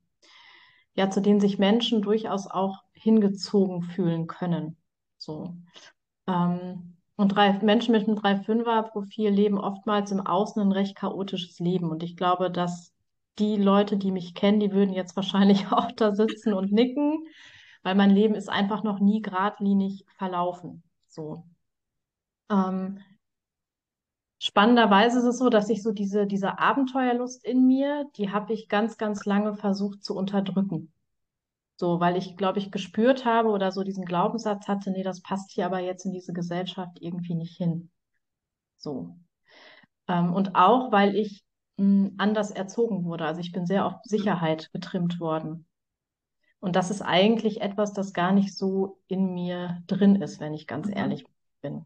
ja, 0.95 1.09
zu 1.09 1.21
denen 1.21 1.39
sich 1.39 1.59
Menschen 1.59 2.01
durchaus 2.01 2.47
auch 2.47 2.81
hingezogen 2.93 3.83
fühlen 3.83 4.25
können. 4.25 4.77
So. 5.17 5.55
Ähm, 6.27 6.97
und 7.15 7.29
drei, 7.29 7.53
Menschen 7.63 7.91
mit 7.91 8.07
einem 8.07 8.17
3-5er-Profil 8.17 9.29
leben 9.29 9.59
oftmals 9.59 10.11
im 10.11 10.25
Außen 10.25 10.61
ein 10.61 10.71
recht 10.71 10.95
chaotisches 10.95 11.59
Leben. 11.59 11.89
Und 11.89 12.03
ich 12.03 12.15
glaube, 12.15 12.51
dass 12.51 12.93
die 13.39 13.55
Leute, 13.57 13.97
die 13.97 14.11
mich 14.11 14.33
kennen, 14.35 14.59
die 14.59 14.71
würden 14.71 14.93
jetzt 14.93 15.15
wahrscheinlich 15.15 15.67
auch 15.71 15.91
da 15.91 16.13
sitzen 16.13 16.53
und 16.53 16.71
nicken, 16.71 17.25
weil 17.83 17.95
mein 17.95 18.11
Leben 18.11 18.35
ist 18.35 18.49
einfach 18.49 18.83
noch 18.83 18.99
nie 18.99 19.21
geradlinig 19.21 20.05
verlaufen. 20.17 20.83
So. 21.07 21.45
Ähm, 22.49 22.99
spannenderweise 24.39 25.19
ist 25.19 25.25
es 25.25 25.37
so, 25.37 25.49
dass 25.49 25.69
ich 25.69 25.83
so 25.83 25.91
diese, 25.91 26.27
diese 26.27 26.59
Abenteuerlust 26.59 27.45
in 27.45 27.67
mir, 27.67 28.05
die 28.15 28.31
habe 28.31 28.53
ich 28.53 28.69
ganz, 28.69 28.97
ganz 28.97 29.25
lange 29.25 29.55
versucht 29.55 30.03
zu 30.03 30.15
unterdrücken. 30.15 30.91
So, 31.79 31.99
weil 31.99 32.17
ich, 32.17 32.37
glaube 32.37 32.57
ich, 32.59 32.71
gespürt 32.71 33.23
habe 33.23 33.49
oder 33.49 33.71
so 33.71 33.83
diesen 33.83 34.05
Glaubenssatz 34.05 34.67
hatte, 34.67 34.89
nee, 34.91 35.03
das 35.03 35.21
passt 35.21 35.51
hier 35.51 35.67
aber 35.67 35.79
jetzt 35.79 36.05
in 36.05 36.11
diese 36.11 36.33
Gesellschaft 36.33 36.97
irgendwie 37.01 37.35
nicht 37.35 37.55
hin. 37.55 37.91
So. 38.77 39.15
Ähm, 40.07 40.33
und 40.33 40.55
auch, 40.55 40.91
weil 40.91 41.15
ich 41.15 41.46
mh, 41.77 42.11
anders 42.17 42.51
erzogen 42.51 43.05
wurde. 43.05 43.25
Also 43.25 43.41
ich 43.41 43.51
bin 43.51 43.65
sehr 43.65 43.85
auf 43.85 43.95
Sicherheit 44.03 44.71
getrimmt 44.73 45.19
worden. 45.19 45.67
Und 46.59 46.75
das 46.75 46.91
ist 46.91 47.01
eigentlich 47.01 47.61
etwas, 47.61 47.93
das 47.93 48.13
gar 48.13 48.31
nicht 48.31 48.55
so 48.57 48.99
in 49.07 49.33
mir 49.33 49.83
drin 49.87 50.17
ist, 50.21 50.39
wenn 50.39 50.53
ich 50.53 50.67
ganz 50.67 50.87
Mhm. 50.87 50.93
ehrlich 50.93 51.25
bin. 51.61 51.85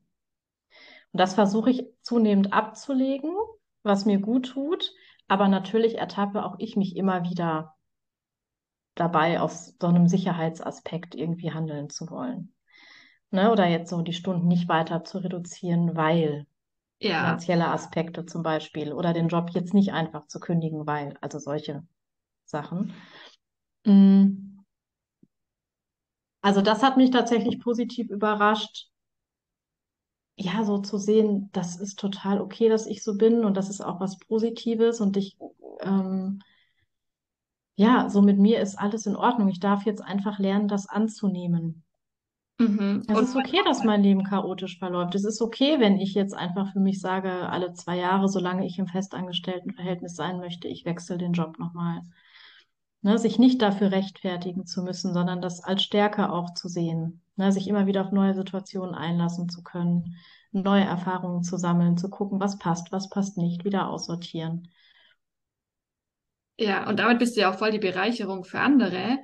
Und 1.14 1.20
das 1.20 1.36
versuche 1.36 1.70
ich 1.72 1.86
zunehmend 2.02 2.52
abzulegen, 2.54 3.32
was 3.84 4.06
mir 4.06 4.20
gut 4.20 4.48
tut. 4.50 4.94
Aber 5.28 5.48
natürlich 5.48 5.98
ertappe 5.98 6.44
auch 6.46 6.56
ich 6.60 6.76
mich 6.76 6.96
immer 6.98 7.24
wieder 7.24 7.76
dabei, 8.96 9.40
aus 9.42 9.76
so 9.82 9.88
einem 9.88 10.08
Sicherheitsaspekt 10.08 11.14
irgendwie 11.16 11.52
handeln 11.52 11.90
zu 11.90 12.10
wollen. 12.10 12.54
Ne? 13.32 13.52
Oder 13.52 13.68
jetzt 13.68 13.90
so 13.92 14.02
die 14.04 14.14
Stunden 14.14 14.48
nicht 14.48 14.70
weiter 14.70 15.04
zu 15.06 15.20
reduzieren, 15.20 15.96
weil 15.98 16.48
Ja, 17.02 17.24
finanzielle 17.24 17.68
Aspekte 17.68 18.26
zum 18.26 18.44
Beispiel 18.44 18.94
oder 18.94 19.12
den 19.14 19.28
Job 19.28 19.50
jetzt 19.54 19.74
nicht 19.74 19.92
einfach 19.92 20.28
zu 20.28 20.40
kündigen, 20.40 20.86
weil, 20.86 21.18
also 21.20 21.40
solche 21.40 21.84
Sachen. 22.46 22.94
Mm. 23.86 24.60
Also 26.42 26.62
das 26.62 26.84
hat 26.84 26.98
mich 26.98 27.12
tatsächlich 27.12 27.60
positiv 27.60 28.10
überrascht. 28.10 28.88
Ja, 30.36 30.64
so 30.64 30.80
zu 30.80 30.98
sehen, 30.98 31.50
das 31.54 31.80
ist 31.80 32.00
total 32.00 32.42
okay, 32.42 32.70
dass 32.70 32.88
ich 32.88 33.04
so 33.04 33.16
bin 33.16 33.46
und 33.46 33.58
das 33.58 33.70
ist 33.70 33.82
auch 33.82 34.00
was 34.00 34.18
Positives 34.18 35.02
und 35.02 35.18
ich, 35.18 35.38
ähm, 35.82 36.42
ja, 37.76 38.10
so 38.10 38.22
mit 38.22 38.40
mir 38.40 38.60
ist 38.60 38.78
alles 38.78 39.06
in 39.06 39.16
Ordnung. 39.16 39.50
Ich 39.50 39.60
darf 39.60 39.86
jetzt 39.86 40.02
einfach 40.02 40.40
lernen, 40.40 40.68
das 40.68 40.88
anzunehmen. 40.88 41.84
Mhm. 42.68 43.04
Es 43.08 43.18
Und 43.18 43.24
ist 43.24 43.36
okay, 43.36 43.60
dass 43.66 43.84
mein 43.84 44.04
Leben 44.04 44.24
chaotisch 44.24 44.78
verläuft. 44.80 45.16
Es 45.16 45.26
ist 45.26 45.42
okay, 45.42 45.80
wenn 45.80 45.98
ich 46.00 46.14
jetzt 46.14 46.34
einfach 46.34 46.72
für 46.74 46.80
mich 46.80 47.00
sage, 47.02 47.50
alle 47.50 47.74
zwei 47.74 47.98
Jahre, 47.98 48.28
solange 48.30 48.66
ich 48.66 48.80
im 48.80 48.88
Festangestelltenverhältnis 48.88 50.16
sein 50.16 50.38
möchte, 50.40 50.68
ich 50.68 50.86
wechsle 50.86 51.18
den 51.18 51.34
Job 51.34 51.60
nochmal. 51.60 52.02
Ne, 53.04 53.18
sich 53.18 53.40
nicht 53.40 53.62
dafür 53.62 53.92
rechtfertigen 53.92 54.66
zu 54.66 54.84
müssen, 54.84 55.14
sondern 55.14 55.42
das 55.42 55.64
als 55.64 55.84
Stärke 55.84 56.32
auch 56.32 56.54
zu 56.54 56.68
sehen. 56.68 57.22
Ne, 57.36 57.52
sich 57.52 57.68
immer 57.68 57.88
wieder 57.88 58.06
auf 58.06 58.12
neue 58.12 58.34
Situationen 58.36 58.94
einlassen 58.96 59.50
zu 59.50 59.64
können, 59.64 60.16
neue 60.52 60.84
Erfahrungen 60.84 61.44
zu 61.44 61.58
sammeln, 61.58 61.98
zu 61.98 62.10
gucken, 62.10 62.40
was 62.40 62.58
passt, 62.60 62.92
was 62.92 63.10
passt 63.10 63.38
nicht, 63.38 63.66
wieder 63.66 63.90
aussortieren. 63.90 64.70
ja, 66.58 66.88
und 66.88 67.00
damit 67.00 67.20
bist 67.20 67.36
du 67.36 67.42
ja 67.42 67.52
auch 67.52 67.58
voll 67.58 67.72
die 67.72 67.80
Bereicherung 67.80 68.44
für 68.46 68.60
andere, 68.60 69.18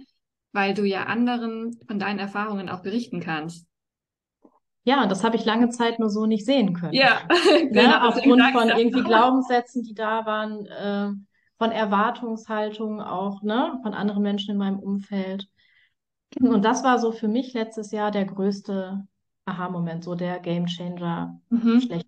weil 0.58 0.74
du 0.74 0.86
ja 0.86 1.04
anderen 1.04 1.80
von 1.88 2.00
deinen 2.00 2.17
Erfahrungen 2.17 2.67
auch 2.67 2.82
berichten 2.82 3.20
kannst. 3.22 3.67
Ja, 4.84 5.06
das 5.08 5.24
habe 5.24 5.36
ich 5.36 5.46
lange 5.46 5.70
Zeit 5.70 6.00
nur 6.00 6.10
so 6.10 6.26
nicht 6.26 6.46
sehen 6.46 6.74
können. 6.74 7.00
Ja, 7.00 7.22
Ne, 7.70 7.84
genau. 7.84 8.00
deswegen 8.02 8.36
aufgrund 8.36 8.38
sag 8.38 8.56
ich 8.56 8.63
von 8.63 8.72
irgendwie 8.72 9.04
auch. 9.04 9.04
Glaubenssätzen, 9.04 9.84
die 9.84 9.93
da 9.93 10.26
waren, 10.26 10.65
äh, 10.67 11.10
von 11.58 11.72
Erwartungshaltungen 11.72 13.02
auch, 13.02 13.41
ne, 13.41 13.80
von 13.84 13.93
anderen 13.93 14.24
Menschen 14.24 14.52
in 14.52 14.58
meinem 14.58 14.80
Umfeld. 14.80 15.48
Und 16.39 16.63
das 16.65 16.84
war 16.84 17.00
so 17.00 17.12
für 17.12 17.28
mich 17.28 17.54
letztes 17.54 17.91
Jahr 17.91 18.12
der 18.12 18.26
größte 18.26 19.08
Aha-Moment, 19.46 20.04
so 20.04 20.15
der 20.15 20.39
Gamechanger 20.39 21.41
Mhm. 21.50 21.80
schlechthin. 21.80 22.07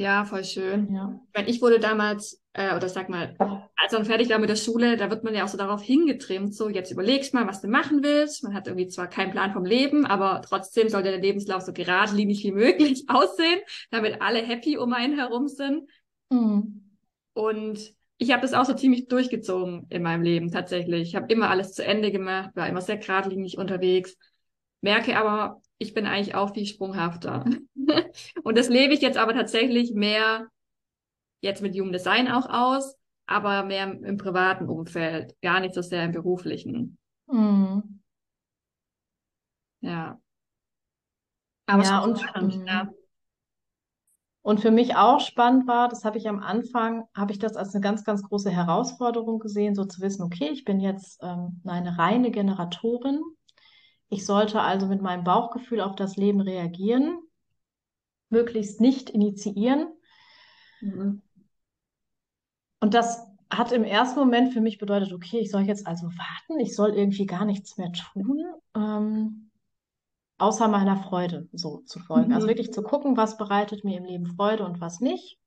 Ja, 0.00 0.24
voll 0.24 0.44
schön. 0.44 0.94
Ja. 0.94 1.20
Weil 1.34 1.50
ich 1.50 1.60
wurde 1.60 1.78
damals, 1.78 2.42
äh, 2.54 2.74
oder 2.74 2.88
sag 2.88 3.10
mal, 3.10 3.36
als 3.76 3.92
man 3.92 4.06
fertig 4.06 4.30
war 4.30 4.38
mit 4.38 4.48
der 4.48 4.56
Schule, 4.56 4.96
da 4.96 5.10
wird 5.10 5.24
man 5.24 5.34
ja 5.34 5.44
auch 5.44 5.48
so 5.48 5.58
darauf 5.58 5.82
hingetrimmt, 5.82 6.54
so 6.54 6.70
jetzt 6.70 6.90
überlegst 6.90 7.34
mal, 7.34 7.46
was 7.46 7.60
du 7.60 7.68
machen 7.68 8.02
willst. 8.02 8.42
Man 8.42 8.54
hat 8.54 8.66
irgendwie 8.66 8.88
zwar 8.88 9.08
keinen 9.08 9.30
Plan 9.30 9.52
vom 9.52 9.66
Leben, 9.66 10.06
aber 10.06 10.40
trotzdem 10.40 10.88
sollte 10.88 11.10
der 11.10 11.20
Lebenslauf 11.20 11.60
so 11.60 11.74
geradlinig 11.74 12.42
wie 12.44 12.52
möglich 12.52 13.04
aussehen, 13.08 13.60
damit 13.90 14.22
alle 14.22 14.38
happy 14.38 14.78
um 14.78 14.94
einen 14.94 15.18
herum 15.18 15.48
sind. 15.48 15.86
Mhm. 16.30 16.96
Und 17.34 17.94
ich 18.16 18.32
habe 18.32 18.40
das 18.40 18.54
auch 18.54 18.64
so 18.64 18.72
ziemlich 18.72 19.08
durchgezogen 19.08 19.84
in 19.90 20.02
meinem 20.02 20.22
Leben 20.22 20.50
tatsächlich. 20.50 21.08
Ich 21.08 21.14
habe 21.14 21.30
immer 21.30 21.50
alles 21.50 21.74
zu 21.74 21.84
Ende 21.84 22.10
gemacht, 22.10 22.52
war 22.54 22.66
immer 22.66 22.80
sehr 22.80 22.96
geradlinig 22.96 23.58
unterwegs, 23.58 24.16
merke 24.80 25.18
aber, 25.18 25.60
ich 25.80 25.94
bin 25.94 26.06
eigentlich 26.06 26.34
auch 26.34 26.52
viel 26.52 26.66
sprunghafter. 26.66 27.44
und 28.44 28.58
das 28.58 28.68
lebe 28.68 28.92
ich 28.92 29.00
jetzt 29.00 29.16
aber 29.16 29.32
tatsächlich 29.32 29.94
mehr 29.94 30.48
jetzt 31.40 31.62
mit 31.62 31.74
Human 31.74 31.92
Design 31.92 32.28
auch 32.28 32.48
aus, 32.50 32.96
aber 33.26 33.64
mehr 33.64 33.84
im, 33.84 34.18
privaten 34.18 34.68
Umfeld, 34.68 35.34
gar 35.40 35.60
nicht 35.60 35.74
so 35.74 35.80
sehr 35.80 36.04
im 36.04 36.12
beruflichen. 36.12 36.98
Mhm. 37.26 38.02
Ja. 39.80 40.20
Aber 41.66 41.82
Ja, 41.82 42.00
und, 42.00 42.20
spannend, 42.20 42.56
mhm. 42.58 42.66
ja. 42.66 42.88
Und 44.42 44.60
für 44.60 44.70
mich 44.70 44.96
auch 44.96 45.20
spannend 45.20 45.66
war, 45.66 45.88
das 45.88 46.04
habe 46.04 46.18
ich 46.18 46.28
am 46.28 46.40
Anfang, 46.40 47.04
habe 47.14 47.32
ich 47.32 47.38
das 47.38 47.56
als 47.56 47.74
eine 47.74 47.82
ganz, 47.82 48.04
ganz 48.04 48.22
große 48.22 48.50
Herausforderung 48.50 49.38
gesehen, 49.38 49.74
so 49.74 49.86
zu 49.86 50.02
wissen, 50.02 50.22
okay, 50.22 50.50
ich 50.50 50.64
bin 50.64 50.80
jetzt 50.80 51.22
ähm, 51.22 51.62
eine 51.64 51.96
reine 51.96 52.30
Generatorin. 52.30 53.22
Ich 54.10 54.26
sollte 54.26 54.60
also 54.60 54.86
mit 54.86 55.00
meinem 55.00 55.24
Bauchgefühl 55.24 55.80
auf 55.80 55.96
das 55.96 56.16
Leben 56.16 56.42
reagieren, 56.42 57.18
möglichst 58.28 58.80
nicht 58.80 59.08
initiieren. 59.10 59.86
Mhm. 60.82 61.20
Und 62.80 62.94
das 62.94 63.26
hat 63.50 63.72
im 63.72 63.84
ersten 63.84 64.18
Moment 64.20 64.52
für 64.52 64.60
mich 64.60 64.78
bedeutet, 64.78 65.12
okay, 65.12 65.38
ich 65.40 65.50
soll 65.50 65.62
jetzt 65.62 65.86
also 65.86 66.06
warten, 66.06 66.60
ich 66.60 66.74
soll 66.74 66.90
irgendwie 66.94 67.26
gar 67.26 67.44
nichts 67.44 67.76
mehr 67.78 67.92
tun, 67.92 68.44
ähm, 68.76 69.50
außer 70.38 70.68
meiner 70.68 70.96
Freude 70.98 71.48
so 71.52 71.78
zu 71.86 72.00
folgen. 72.00 72.32
Also 72.32 72.46
Mhm. 72.46 72.48
wirklich 72.48 72.72
zu 72.72 72.82
gucken, 72.82 73.16
was 73.16 73.38
bereitet 73.38 73.84
mir 73.84 73.98
im 73.98 74.04
Leben 74.04 74.26
Freude 74.26 74.64
und 74.66 74.80
was 74.80 75.00
nicht. 75.00 75.38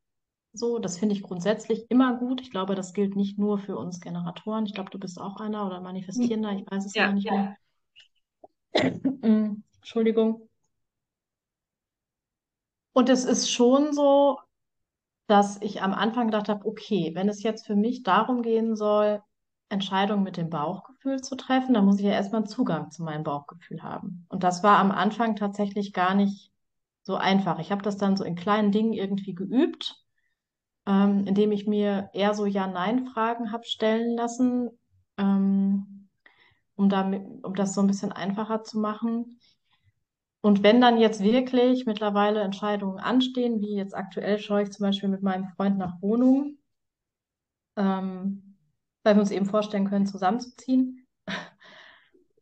So, 0.53 0.79
das 0.79 0.99
finde 0.99 1.15
ich 1.15 1.23
grundsätzlich 1.23 1.85
immer 1.91 2.17
gut. 2.17 2.41
Ich 2.41 2.51
glaube, 2.51 2.75
das 2.75 2.93
gilt 2.93 3.15
nicht 3.15 3.39
nur 3.39 3.59
für 3.59 3.77
uns 3.77 4.01
Generatoren. 4.01 4.65
Ich 4.65 4.73
glaube, 4.73 4.91
du 4.91 4.99
bist 4.99 5.19
auch 5.19 5.37
einer 5.37 5.67
oder 5.67 5.81
Manifestierender, 5.81 6.53
ich 6.53 6.65
weiß 6.71 6.85
es 6.85 6.95
Ja, 6.95 7.01
gar 7.01 7.13
nicht 7.13 7.29
ja. 7.29 7.31
mehr. 7.31 7.57
Mm, 9.23 9.63
Entschuldigung. 9.77 10.49
Und 12.93 13.09
es 13.09 13.25
ist 13.25 13.51
schon 13.51 13.93
so, 13.93 14.39
dass 15.27 15.61
ich 15.61 15.81
am 15.81 15.93
Anfang 15.93 16.27
gedacht 16.27 16.49
habe, 16.49 16.65
okay, 16.67 17.11
wenn 17.15 17.29
es 17.29 17.43
jetzt 17.43 17.65
für 17.65 17.75
mich 17.75 18.03
darum 18.03 18.41
gehen 18.41 18.75
soll, 18.75 19.21
Entscheidungen 19.69 20.23
mit 20.23 20.37
dem 20.37 20.49
Bauchgefühl 20.49 21.21
zu 21.21 21.35
treffen, 21.35 21.73
dann 21.73 21.85
muss 21.85 21.99
ich 21.99 22.05
ja 22.05 22.11
erstmal 22.11 22.45
Zugang 22.45 22.91
zu 22.91 23.03
meinem 23.03 23.23
Bauchgefühl 23.23 23.81
haben. 23.83 24.25
Und 24.29 24.43
das 24.43 24.63
war 24.63 24.79
am 24.79 24.91
Anfang 24.91 25.35
tatsächlich 25.35 25.93
gar 25.93 26.13
nicht 26.13 26.51
so 27.03 27.15
einfach. 27.15 27.59
Ich 27.59 27.71
habe 27.71 27.81
das 27.81 27.97
dann 27.97 28.17
so 28.17 28.23
in 28.23 28.35
kleinen 28.35 28.71
Dingen 28.71 28.93
irgendwie 28.93 29.33
geübt, 29.33 29.95
ähm, 30.85 31.25
indem 31.25 31.51
ich 31.51 31.67
mir 31.67 32.09
eher 32.13 32.33
so 32.33 32.45
Ja-Nein-Fragen 32.45 33.51
habe 33.51 33.65
stellen 33.65 34.15
lassen, 34.15 34.69
ähm, 35.17 35.92
um 36.75 36.89
damit, 36.89 37.43
um 37.43 37.55
das 37.55 37.73
so 37.73 37.81
ein 37.81 37.87
bisschen 37.87 38.11
einfacher 38.11 38.63
zu 38.63 38.79
machen. 38.79 39.39
Und 40.41 40.61
wenn 40.61 40.81
dann 40.81 40.97
jetzt 40.97 41.21
wirklich 41.23 41.85
mittlerweile 41.85 42.41
Entscheidungen 42.41 42.99
anstehen, 42.99 43.61
wie 43.61 43.75
jetzt 43.75 43.95
aktuell 43.95 44.39
schaue 44.39 44.63
ich 44.63 44.71
zum 44.71 44.85
Beispiel 44.85 45.09
mit 45.09 45.23
meinem 45.23 45.47
Freund 45.55 45.77
nach 45.77 46.01
Wohnungen, 46.01 46.59
ähm, 47.77 48.57
weil 49.03 49.15
wir 49.15 49.21
uns 49.21 49.31
eben 49.31 49.45
vorstellen 49.45 49.89
können, 49.89 50.05
zusammenzuziehen. 50.05 51.02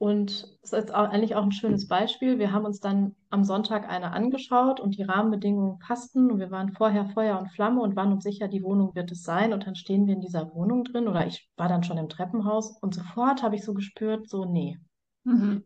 Und 0.01 0.57
das 0.63 0.73
ist 0.73 0.95
auch 0.95 1.09
eigentlich 1.09 1.35
auch 1.35 1.43
ein 1.43 1.51
schönes 1.51 1.87
Beispiel. 1.87 2.39
Wir 2.39 2.51
haben 2.51 2.65
uns 2.65 2.79
dann 2.79 3.15
am 3.29 3.43
Sonntag 3.43 3.87
eine 3.87 4.13
angeschaut 4.13 4.79
und 4.79 4.97
die 4.97 5.03
Rahmenbedingungen 5.03 5.77
passten 5.77 6.31
und 6.31 6.39
wir 6.39 6.49
waren 6.49 6.73
vorher 6.73 7.05
Feuer 7.05 7.37
und 7.37 7.51
Flamme 7.51 7.81
und 7.81 7.95
waren 7.95 8.11
uns 8.11 8.23
sicher, 8.23 8.47
die 8.47 8.63
Wohnung 8.63 8.95
wird 8.95 9.11
es 9.11 9.21
sein. 9.21 9.53
Und 9.53 9.67
dann 9.67 9.75
stehen 9.75 10.07
wir 10.07 10.15
in 10.15 10.21
dieser 10.21 10.55
Wohnung 10.55 10.85
drin 10.85 11.07
oder 11.07 11.27
ich 11.27 11.47
war 11.55 11.69
dann 11.69 11.83
schon 11.83 11.99
im 11.99 12.09
Treppenhaus 12.09 12.79
und 12.81 12.95
sofort 12.95 13.43
habe 13.43 13.55
ich 13.55 13.63
so 13.63 13.75
gespürt, 13.75 14.27
so 14.27 14.43
nee. 14.43 14.79
Mhm. 15.23 15.65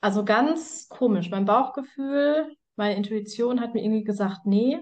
Also 0.00 0.24
ganz 0.24 0.88
komisch. 0.88 1.30
Mein 1.30 1.44
Bauchgefühl, 1.44 2.56
meine 2.74 2.96
Intuition 2.96 3.60
hat 3.60 3.72
mir 3.72 3.84
irgendwie 3.84 4.02
gesagt, 4.02 4.46
nee. 4.46 4.80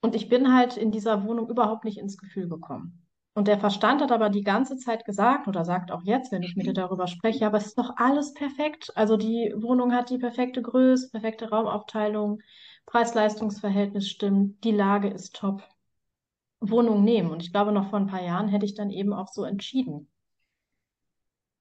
Und 0.00 0.16
ich 0.16 0.28
bin 0.28 0.52
halt 0.52 0.76
in 0.76 0.90
dieser 0.90 1.22
Wohnung 1.22 1.48
überhaupt 1.48 1.84
nicht 1.84 1.98
ins 1.98 2.18
Gefühl 2.18 2.48
gekommen. 2.48 3.07
Und 3.38 3.46
der 3.46 3.60
Verstand 3.60 4.02
hat 4.02 4.10
aber 4.10 4.30
die 4.30 4.42
ganze 4.42 4.76
Zeit 4.78 5.04
gesagt 5.04 5.46
oder 5.46 5.64
sagt 5.64 5.92
auch 5.92 6.02
jetzt, 6.02 6.32
wenn 6.32 6.42
ich 6.42 6.56
mit 6.56 6.66
dir 6.66 6.72
darüber 6.72 7.06
spreche, 7.06 7.46
aber 7.46 7.58
es 7.58 7.66
ist 7.66 7.78
doch 7.78 7.92
alles 7.96 8.34
perfekt. 8.34 8.90
Also 8.96 9.16
die 9.16 9.54
Wohnung 9.56 9.92
hat 9.92 10.10
die 10.10 10.18
perfekte 10.18 10.60
Größe, 10.60 11.08
perfekte 11.10 11.48
Raumaufteilung, 11.48 12.40
Preis-Leistungs-Verhältnis 12.86 14.08
stimmt, 14.08 14.64
die 14.64 14.72
Lage 14.72 15.06
ist 15.06 15.36
top. 15.36 15.62
Wohnung 16.58 17.04
nehmen. 17.04 17.30
Und 17.30 17.44
ich 17.44 17.52
glaube, 17.52 17.70
noch 17.70 17.90
vor 17.90 18.00
ein 18.00 18.08
paar 18.08 18.24
Jahren 18.24 18.48
hätte 18.48 18.66
ich 18.66 18.74
dann 18.74 18.90
eben 18.90 19.12
auch 19.12 19.28
so 19.28 19.44
entschieden. 19.44 20.10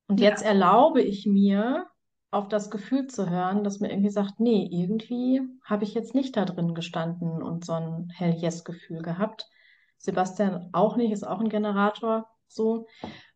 Und 0.08 0.20
Ja. 0.20 0.32
jetzt 0.32 0.42
erlaube 0.44 1.04
ich 1.04 1.28
mir, 1.28 1.86
auf 2.32 2.48
das 2.48 2.72
Gefühl 2.72 3.06
zu 3.06 3.30
hören, 3.30 3.64
das 3.64 3.80
mir 3.80 3.92
irgendwie 3.92 4.10
sagt, 4.10 4.40
nee, 4.40 4.68
irgendwie 4.72 5.42
habe 5.64 5.84
ich 5.84 5.94
jetzt 5.94 6.16
nicht 6.16 6.36
da 6.38 6.46
drin 6.46 6.74
gestanden 6.74 7.44
und 7.44 7.66
so 7.66 7.74
ein 7.74 8.10
Hell-Yes-Gefühl 8.16 9.04
gehabt. 9.04 9.48
Sebastian 9.98 10.70
auch 10.74 10.96
nicht, 10.98 11.12
ist 11.12 11.26
auch 11.28 11.40
ein 11.40 11.50
Generator, 11.50 12.28
so. 12.48 12.88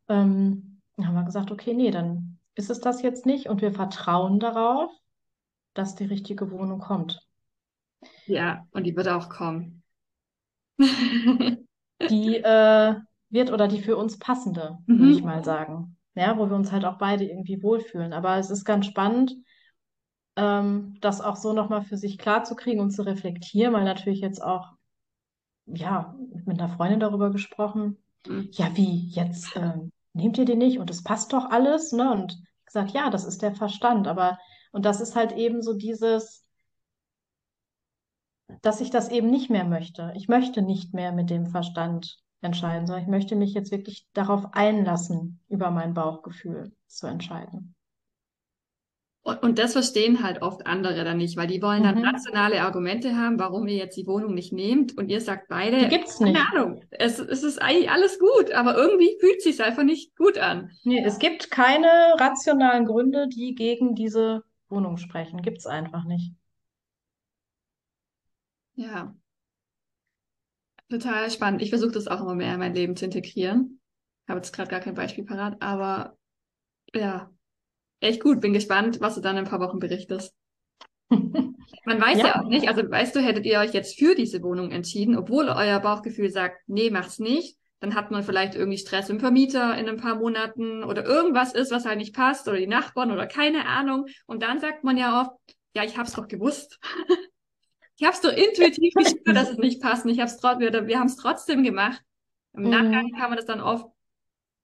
Ähm, 0.09 0.81
dann 0.97 1.07
haben 1.07 1.15
wir 1.15 1.23
gesagt, 1.25 1.51
okay, 1.51 1.73
nee, 1.73 1.91
dann 1.91 2.39
ist 2.55 2.69
es 2.69 2.81
das 2.81 3.01
jetzt 3.03 3.25
nicht 3.25 3.47
und 3.49 3.61
wir 3.61 3.73
vertrauen 3.73 4.39
darauf, 4.39 4.91
dass 5.75 5.95
die 5.95 6.05
richtige 6.05 6.51
Wohnung 6.51 6.79
kommt. 6.79 7.27
Ja, 8.25 8.67
und 8.71 8.85
die 8.85 8.95
wird 8.95 9.07
auch 9.09 9.29
kommen. 9.29 9.83
Die 12.09 12.37
äh, 12.37 12.95
wird 13.29 13.51
oder 13.51 13.67
die 13.67 13.81
für 13.81 13.97
uns 13.97 14.19
passende, 14.19 14.77
würde 14.95 15.13
ich 15.13 15.23
Mhm. 15.23 15.23
mal 15.23 15.43
sagen. 15.43 15.97
Ja, 16.15 16.37
wo 16.37 16.47
wir 16.49 16.55
uns 16.55 16.71
halt 16.71 16.85
auch 16.85 16.97
beide 16.97 17.25
irgendwie 17.25 17.63
wohlfühlen. 17.63 18.13
Aber 18.13 18.37
es 18.37 18.49
ist 18.49 18.65
ganz 18.65 18.85
spannend, 18.85 19.33
ähm, 20.35 20.97
das 21.01 21.21
auch 21.21 21.35
so 21.35 21.53
nochmal 21.53 21.83
für 21.83 21.97
sich 21.97 22.17
klarzukriegen 22.17 22.81
und 22.81 22.91
zu 22.91 23.03
reflektieren, 23.03 23.73
weil 23.73 23.83
natürlich 23.85 24.21
jetzt 24.21 24.43
auch, 24.43 24.69
ja, 25.65 26.15
mit 26.45 26.59
einer 26.59 26.69
Freundin 26.69 26.99
darüber 26.99 27.31
gesprochen, 27.31 27.97
Mhm. 28.27 28.49
ja, 28.51 28.75
wie, 28.75 29.07
jetzt 29.09 29.55
ähm, 29.55 29.91
nehmt 30.13 30.37
ihr 30.37 30.45
den 30.45 30.59
nicht 30.59 30.79
und 30.79 30.89
es 30.89 31.03
passt 31.03 31.33
doch 31.33 31.49
alles, 31.49 31.91
ne? 31.91 32.11
Und 32.11 32.41
gesagt, 32.65 32.91
ja, 32.91 33.09
das 33.09 33.25
ist 33.25 33.41
der 33.41 33.55
Verstand, 33.55 34.07
aber, 34.07 34.37
und 34.71 34.85
das 34.85 35.01
ist 35.01 35.15
halt 35.15 35.31
eben 35.33 35.61
so 35.61 35.73
dieses, 35.73 36.45
dass 38.61 38.81
ich 38.81 38.89
das 38.89 39.09
eben 39.09 39.29
nicht 39.29 39.49
mehr 39.49 39.65
möchte. 39.65 40.13
Ich 40.15 40.27
möchte 40.27 40.61
nicht 40.61 40.93
mehr 40.93 41.11
mit 41.11 41.29
dem 41.29 41.47
Verstand 41.47 42.17
entscheiden, 42.41 42.85
sondern 42.87 43.03
ich 43.03 43.09
möchte 43.09 43.35
mich 43.35 43.53
jetzt 43.53 43.71
wirklich 43.71 44.07
darauf 44.13 44.53
einlassen, 44.53 45.39
über 45.47 45.71
mein 45.71 45.93
Bauchgefühl 45.93 46.75
zu 46.87 47.07
entscheiden. 47.07 47.75
Und, 49.23 49.43
und 49.43 49.59
das 49.59 49.73
verstehen 49.73 50.23
halt 50.23 50.41
oft 50.41 50.65
andere 50.67 51.03
dann 51.03 51.17
nicht, 51.17 51.37
weil 51.37 51.47
die 51.47 51.61
wollen 51.61 51.83
dann 51.83 51.99
Mhm. 51.99 52.05
rationale 52.05 52.61
Argumente 52.61 53.15
haben, 53.15 53.39
warum 53.39 53.67
ihr 53.67 53.75
jetzt 53.77 53.97
die 53.97 54.07
Wohnung 54.07 54.33
nicht 54.33 54.51
nehmt. 54.53 54.97
Und 54.97 55.09
ihr 55.09 55.21
sagt 55.21 55.47
Die 55.77 55.85
beide, 55.85 55.87
gibt's 55.87 56.21
keine 56.23 56.39
nicht. 56.39 56.51
Ahnung, 56.53 56.81
es, 56.91 57.19
es 57.19 57.43
ist 57.43 57.61
eigentlich 57.61 57.89
alles 57.89 58.19
gut, 58.19 58.51
aber 58.51 58.75
irgendwie 58.77 59.17
fühlt 59.19 59.37
es 59.39 59.43
sich 59.43 59.63
einfach 59.63 59.83
nicht 59.83 60.15
gut 60.15 60.37
an. 60.37 60.71
Nee, 60.83 61.03
es 61.03 61.17
gibt 61.19 61.49
keine 61.51 61.87
rationalen 62.19 62.85
Gründe, 62.85 63.27
die 63.27 63.55
gegen 63.55 63.95
diese 63.95 64.43
Wohnung 64.69 64.97
sprechen. 64.97 65.41
Gibt's 65.41 65.65
einfach 65.67 66.05
nicht. 66.05 66.33
Ja, 68.75 69.15
total 70.89 71.29
spannend. 71.31 71.61
Ich 71.61 71.69
versuche 71.69 71.91
das 71.91 72.07
auch 72.07 72.21
immer 72.21 72.35
mehr 72.35 72.53
in 72.53 72.59
mein 72.59 72.73
Leben 72.75 72.95
zu 72.95 73.05
integrieren. 73.05 73.79
Habe 74.27 74.39
jetzt 74.39 74.53
gerade 74.53 74.69
gar 74.69 74.79
kein 74.79 74.95
Beispiel 74.95 75.25
parat, 75.25 75.61
aber 75.61 76.17
ja, 76.95 77.31
echt 78.01 78.21
gut. 78.21 78.41
Bin 78.41 78.53
gespannt, 78.53 78.99
was 79.01 79.15
du 79.15 79.21
dann 79.21 79.37
in 79.37 79.45
ein 79.45 79.49
paar 79.49 79.61
Wochen 79.61 79.79
berichtest. 79.79 80.33
Man 81.85 82.01
weiß 82.01 82.19
ja. 82.19 82.27
Ja. 82.27 82.41
auch 82.41 82.47
nicht, 82.47 82.67
also 82.67 82.89
weißt 82.89 83.15
du, 83.15 83.21
hättet 83.21 83.45
ihr 83.45 83.59
euch 83.59 83.73
jetzt 83.73 83.97
für 83.97 84.15
diese 84.15 84.41
Wohnung 84.43 84.71
entschieden, 84.71 85.17
obwohl 85.17 85.49
euer 85.49 85.79
Bauchgefühl 85.79 86.29
sagt, 86.29 86.61
nee, 86.67 86.89
macht's 86.89 87.19
nicht, 87.19 87.57
dann 87.79 87.95
hat 87.95 88.11
man 88.11 88.23
vielleicht 88.23 88.55
irgendwie 88.55 88.77
Stress 88.77 89.07
dem 89.07 89.19
Vermieter 89.19 89.77
in 89.77 89.89
ein 89.89 89.97
paar 89.97 90.15
Monaten 90.15 90.83
oder 90.83 91.05
irgendwas 91.05 91.53
ist, 91.53 91.71
was 91.71 91.85
halt 91.85 91.97
nicht 91.97 92.15
passt 92.15 92.47
oder 92.47 92.57
die 92.57 92.67
Nachbarn 92.67 93.11
oder 93.11 93.27
keine 93.27 93.65
Ahnung. 93.65 94.05
Und 94.27 94.43
dann 94.43 94.59
sagt 94.59 94.83
man 94.83 94.97
ja 94.97 95.21
oft, 95.21 95.31
ja, 95.75 95.83
ich 95.83 95.97
hab's 95.97 96.13
doch 96.13 96.27
gewusst. 96.27 96.79
ich 97.97 98.05
hab's 98.05 98.21
doch 98.21 98.31
intuitiv 98.31 98.93
gespürt, 98.93 99.35
dass 99.35 99.49
es 99.51 99.57
nicht 99.57 99.81
passt. 99.81 100.05
Und 100.05 100.11
ich 100.11 100.19
hab's 100.19 100.37
trotzdem, 100.37 100.59
wir, 100.71 100.87
wir 100.87 100.99
haben 100.99 101.07
es 101.07 101.15
trotzdem 101.17 101.63
gemacht. 101.63 102.01
Im 102.53 102.63
Mhm. 102.63 102.69
Nachgang 102.69 103.11
kann 103.13 103.29
man 103.29 103.37
das 103.37 103.45
dann 103.45 103.61
oft 103.61 103.87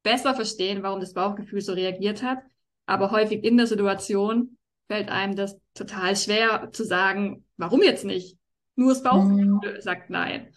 besser 0.03 0.35
verstehen, 0.35 0.83
warum 0.83 0.99
das 0.99 1.13
Bauchgefühl 1.13 1.61
so 1.61 1.73
reagiert 1.73 2.23
hat. 2.23 2.39
Aber 2.87 3.11
häufig 3.11 3.43
in 3.43 3.57
der 3.57 3.67
Situation 3.67 4.57
fällt 4.87 5.09
einem 5.09 5.35
das 5.35 5.59
total 5.75 6.15
schwer 6.15 6.69
zu 6.71 6.83
sagen, 6.83 7.45
warum 7.57 7.83
jetzt 7.83 8.05
nicht? 8.05 8.37
Nur 8.75 8.89
das 8.89 9.03
Bauchgefühl 9.03 9.59
hm. 9.61 9.81
sagt 9.81 10.09
nein. 10.09 10.51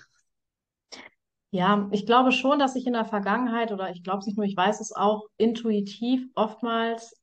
Ja, 1.50 1.88
ich 1.90 2.06
glaube 2.06 2.30
schon, 2.30 2.60
dass 2.60 2.76
ich 2.76 2.86
in 2.86 2.92
der 2.92 3.04
Vergangenheit, 3.04 3.72
oder 3.72 3.90
ich 3.90 4.04
glaube 4.04 4.20
es 4.20 4.26
nicht 4.26 4.36
nur, 4.36 4.46
ich 4.46 4.56
weiß 4.56 4.80
es 4.80 4.94
auch, 4.94 5.26
intuitiv 5.36 6.28
oftmals 6.36 7.20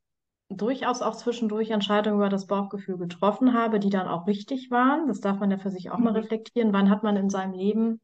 durchaus 0.49 1.01
auch 1.01 1.15
zwischendurch 1.15 1.71
Entscheidungen 1.71 2.17
über 2.17 2.29
das 2.29 2.47
Bauchgefühl 2.47 2.97
getroffen 2.97 3.53
habe, 3.53 3.79
die 3.79 3.89
dann 3.89 4.07
auch 4.07 4.27
richtig 4.27 4.69
waren. 4.69 5.07
Das 5.07 5.21
darf 5.21 5.39
man 5.39 5.51
ja 5.51 5.57
für 5.57 5.71
sich 5.71 5.91
auch 5.91 5.97
mhm. 5.97 6.05
mal 6.05 6.13
reflektieren. 6.13 6.73
Wann 6.73 6.89
hat 6.89 7.03
man 7.03 7.15
in 7.15 7.29
seinem 7.29 7.53
Leben 7.53 8.01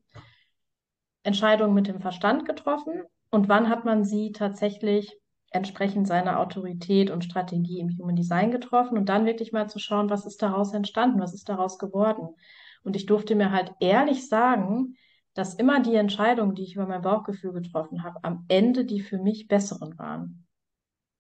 Entscheidungen 1.24 1.74
mit 1.74 1.88
dem 1.88 2.00
Verstand 2.00 2.46
getroffen 2.46 3.04
und 3.30 3.50
wann 3.50 3.70
hat 3.70 3.86
man 3.86 4.04
sie 4.04 4.32
tatsächlich 4.32 5.18
entsprechend 5.54 6.08
seiner 6.08 6.40
Autorität 6.40 7.12
und 7.12 7.24
Strategie 7.24 7.80
im 7.80 7.96
Human 7.98 8.16
Design 8.16 8.52
getroffen 8.52 8.98
und 8.98 9.08
dann 9.08 9.26
wirklich 9.26 9.52
mal 9.52 9.70
zu 9.70 9.80
schauen, 9.80 10.10
was 10.10 10.26
ist 10.26 10.42
daraus 10.42 10.74
entstanden, 10.74 11.20
was 11.20 11.34
ist 11.34 11.48
daraus 11.48 11.78
geworden. 11.78 12.30
Und 12.84 12.96
ich 12.96 13.06
durfte 13.06 13.36
mir 13.36 13.52
halt 13.52 13.72
ehrlich 13.80 14.28
sagen, 14.28 14.98
dass 15.34 15.56
immer 15.56 15.82
die 15.82 15.96
Entscheidungen, 15.96 16.56
die 16.56 16.64
ich 16.64 16.76
über 16.76 16.88
mein 16.88 17.02
Bauchgefühl 17.02 17.54
getroffen 17.54 18.04
habe, 18.04 18.24
am 18.24 18.46
Ende 18.48 18.86
die 18.86 19.02
für 19.02 19.18
mich 19.18 19.48
besseren 19.48 19.98
waren. 19.98 20.48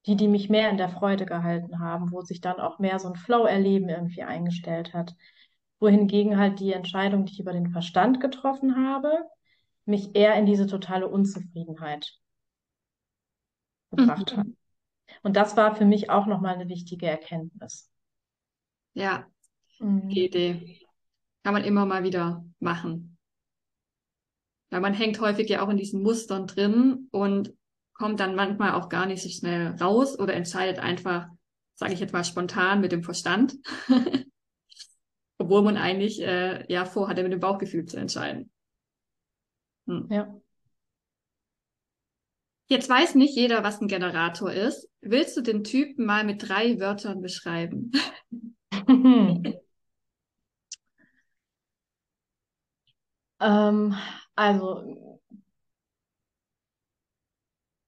Die, 0.05 0.17
die 0.17 0.27
mich 0.27 0.49
mehr 0.49 0.69
in 0.69 0.77
der 0.77 0.89
Freude 0.89 1.25
gehalten 1.25 1.79
haben, 1.79 2.11
wo 2.11 2.21
sich 2.21 2.41
dann 2.41 2.59
auch 2.59 2.77
mehr 2.79 2.99
so 2.99 3.07
ein 3.07 3.15
Flow-Erleben 3.15 3.87
irgendwie 3.87 4.23
eingestellt 4.23 4.93
hat. 4.93 5.15
Wohingegen 5.79 6.37
halt 6.37 6.59
die 6.59 6.73
Entscheidung, 6.73 7.25
die 7.25 7.33
ich 7.33 7.39
über 7.39 7.53
den 7.53 7.71
Verstand 7.71 8.19
getroffen 8.19 8.75
habe, 8.85 9.11
mich 9.85 10.15
eher 10.15 10.35
in 10.35 10.45
diese 10.45 10.67
totale 10.67 11.07
Unzufriedenheit 11.07 12.19
gebracht 13.95 14.35
mhm. 14.35 14.39
hat. 14.39 14.47
Und 15.21 15.35
das 15.35 15.55
war 15.55 15.75
für 15.75 15.85
mich 15.85 16.09
auch 16.09 16.25
nochmal 16.25 16.55
eine 16.55 16.69
wichtige 16.69 17.07
Erkenntnis. 17.07 17.89
Ja, 18.93 19.27
mhm. 19.79 20.09
die 20.09 20.25
Idee. 20.25 20.79
Kann 21.43 21.53
man 21.53 21.63
immer 21.63 21.85
mal 21.85 22.03
wieder 22.03 22.45
machen. 22.59 23.17
Weil 24.69 24.81
man 24.81 24.93
hängt 24.93 25.19
häufig 25.19 25.49
ja 25.49 25.61
auch 25.61 25.69
in 25.69 25.77
diesen 25.77 26.01
Mustern 26.01 26.47
drin 26.47 27.07
und 27.11 27.53
kommt 27.93 28.19
dann 28.19 28.35
manchmal 28.35 28.73
auch 28.73 28.89
gar 28.89 29.05
nicht 29.05 29.21
so 29.21 29.29
schnell 29.29 29.75
raus 29.79 30.17
oder 30.17 30.33
entscheidet 30.33 30.79
einfach, 30.79 31.27
sage 31.75 31.93
ich 31.93 31.99
jetzt 31.99 32.13
mal 32.13 32.23
spontan 32.23 32.81
mit 32.81 32.91
dem 32.91 33.03
Verstand, 33.03 33.55
obwohl 35.37 35.61
man 35.61 35.77
eigentlich 35.77 36.21
äh, 36.21 36.65
ja 36.71 36.85
vorhatte, 36.85 37.23
mit 37.23 37.31
dem 37.31 37.39
Bauchgefühl 37.39 37.85
zu 37.85 37.97
entscheiden. 37.97 38.51
Hm. 39.85 40.07
Ja. 40.09 40.41
Jetzt 42.67 42.89
weiß 42.89 43.15
nicht 43.15 43.35
jeder, 43.35 43.63
was 43.63 43.81
ein 43.81 43.87
Generator 43.87 44.51
ist. 44.51 44.89
Willst 45.01 45.35
du 45.37 45.41
den 45.41 45.63
Typen 45.63 46.05
mal 46.05 46.23
mit 46.23 46.47
drei 46.47 46.79
Wörtern 46.79 47.21
beschreiben? 47.21 47.91
ähm, 53.39 53.95
also, 54.35 55.19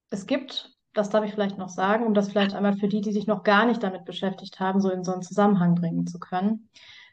es 0.10 0.26
gibt, 0.26 0.72
das 0.94 1.10
darf 1.10 1.26
ich 1.26 1.32
vielleicht 1.32 1.58
noch 1.58 1.70
sagen, 1.70 2.06
um 2.06 2.14
das 2.14 2.30
vielleicht 2.30 2.54
einmal 2.54 2.78
für 2.78 2.88
die, 2.88 3.02
die 3.02 3.12
sich 3.12 3.28
noch 3.28 3.44
gar 3.44 3.66
nicht 3.66 3.82
damit 3.82 4.06
beschäftigt 4.06 4.60
haben, 4.60 4.82
so 4.82 4.90
in 4.90 5.04
so 5.04 5.14
einen 5.14 5.22
Zusammenhang 5.22 5.76
bringen 5.76 6.06
zu 6.08 6.20
können. 6.20 6.70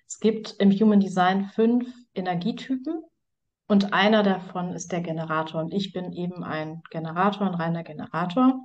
Es 0.06 0.18
gibt 0.20 0.56
im 0.58 0.70
Human 0.70 1.00
Design 1.00 1.46
fünf 1.54 1.88
Energietypen 2.14 3.02
und 3.72 3.94
einer 3.94 4.22
davon 4.22 4.74
ist 4.74 4.92
der 4.92 5.00
Generator. 5.00 5.62
Und 5.62 5.72
ich 5.72 5.94
bin 5.94 6.12
eben 6.12 6.44
ein 6.44 6.82
Generator, 6.90 7.46
ein 7.46 7.54
reiner 7.54 7.82
Generator. 7.82 8.60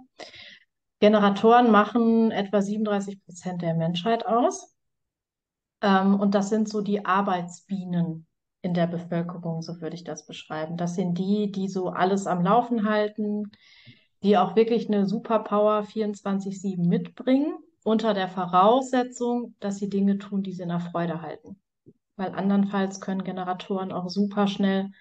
Generatoren 0.99 1.71
machen 1.71 2.31
etwa 2.31 2.61
37 2.61 3.23
Prozent 3.23 3.61
der 3.61 3.73
Menschheit 3.73 4.25
aus. 4.25 4.75
Ähm, 5.81 6.19
und 6.19 6.35
das 6.35 6.49
sind 6.49 6.67
so 6.67 6.81
die 6.81 7.05
Arbeitsbienen 7.05 8.27
in 8.61 8.73
der 8.73 8.87
Bevölkerung, 8.87 9.61
so 9.61 9.79
würde 9.79 9.95
ich 9.95 10.03
das 10.03 10.25
beschreiben. 10.25 10.75
Das 10.75 10.95
sind 10.95 11.17
die, 11.17 11.53
die 11.53 11.69
so 11.69 11.87
alles 11.87 12.27
am 12.27 12.43
Laufen 12.43 12.89
halten, 12.89 13.51
die 14.23 14.37
auch 14.37 14.57
wirklich 14.57 14.89
eine 14.89 15.05
Superpower 15.05 15.83
24-7 15.83 16.85
mitbringen, 16.85 17.57
unter 17.85 18.13
der 18.13 18.27
Voraussetzung, 18.27 19.55
dass 19.61 19.77
sie 19.77 19.89
Dinge 19.89 20.17
tun, 20.17 20.43
die 20.43 20.51
sie 20.51 20.63
in 20.63 20.69
der 20.69 20.81
Freude 20.81 21.21
halten. 21.21 21.61
Weil 22.17 22.33
andernfalls 22.33 22.99
können 22.99 23.23
Generatoren 23.23 23.91
auch 23.91 24.09
super 24.09 24.47
schnell 24.47 24.91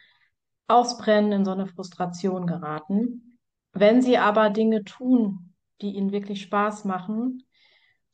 ausbrennen, 0.68 1.32
in 1.32 1.44
so 1.44 1.50
eine 1.50 1.66
Frustration 1.66 2.46
geraten. 2.46 3.38
Wenn 3.72 4.02
sie 4.02 4.18
aber 4.18 4.50
Dinge 4.50 4.84
tun, 4.84 5.54
die 5.80 5.96
ihnen 5.96 6.12
wirklich 6.12 6.42
Spaß 6.42 6.84
machen, 6.84 7.42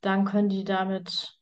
dann 0.00 0.24
können 0.24 0.48
die 0.48 0.64
damit 0.64 1.38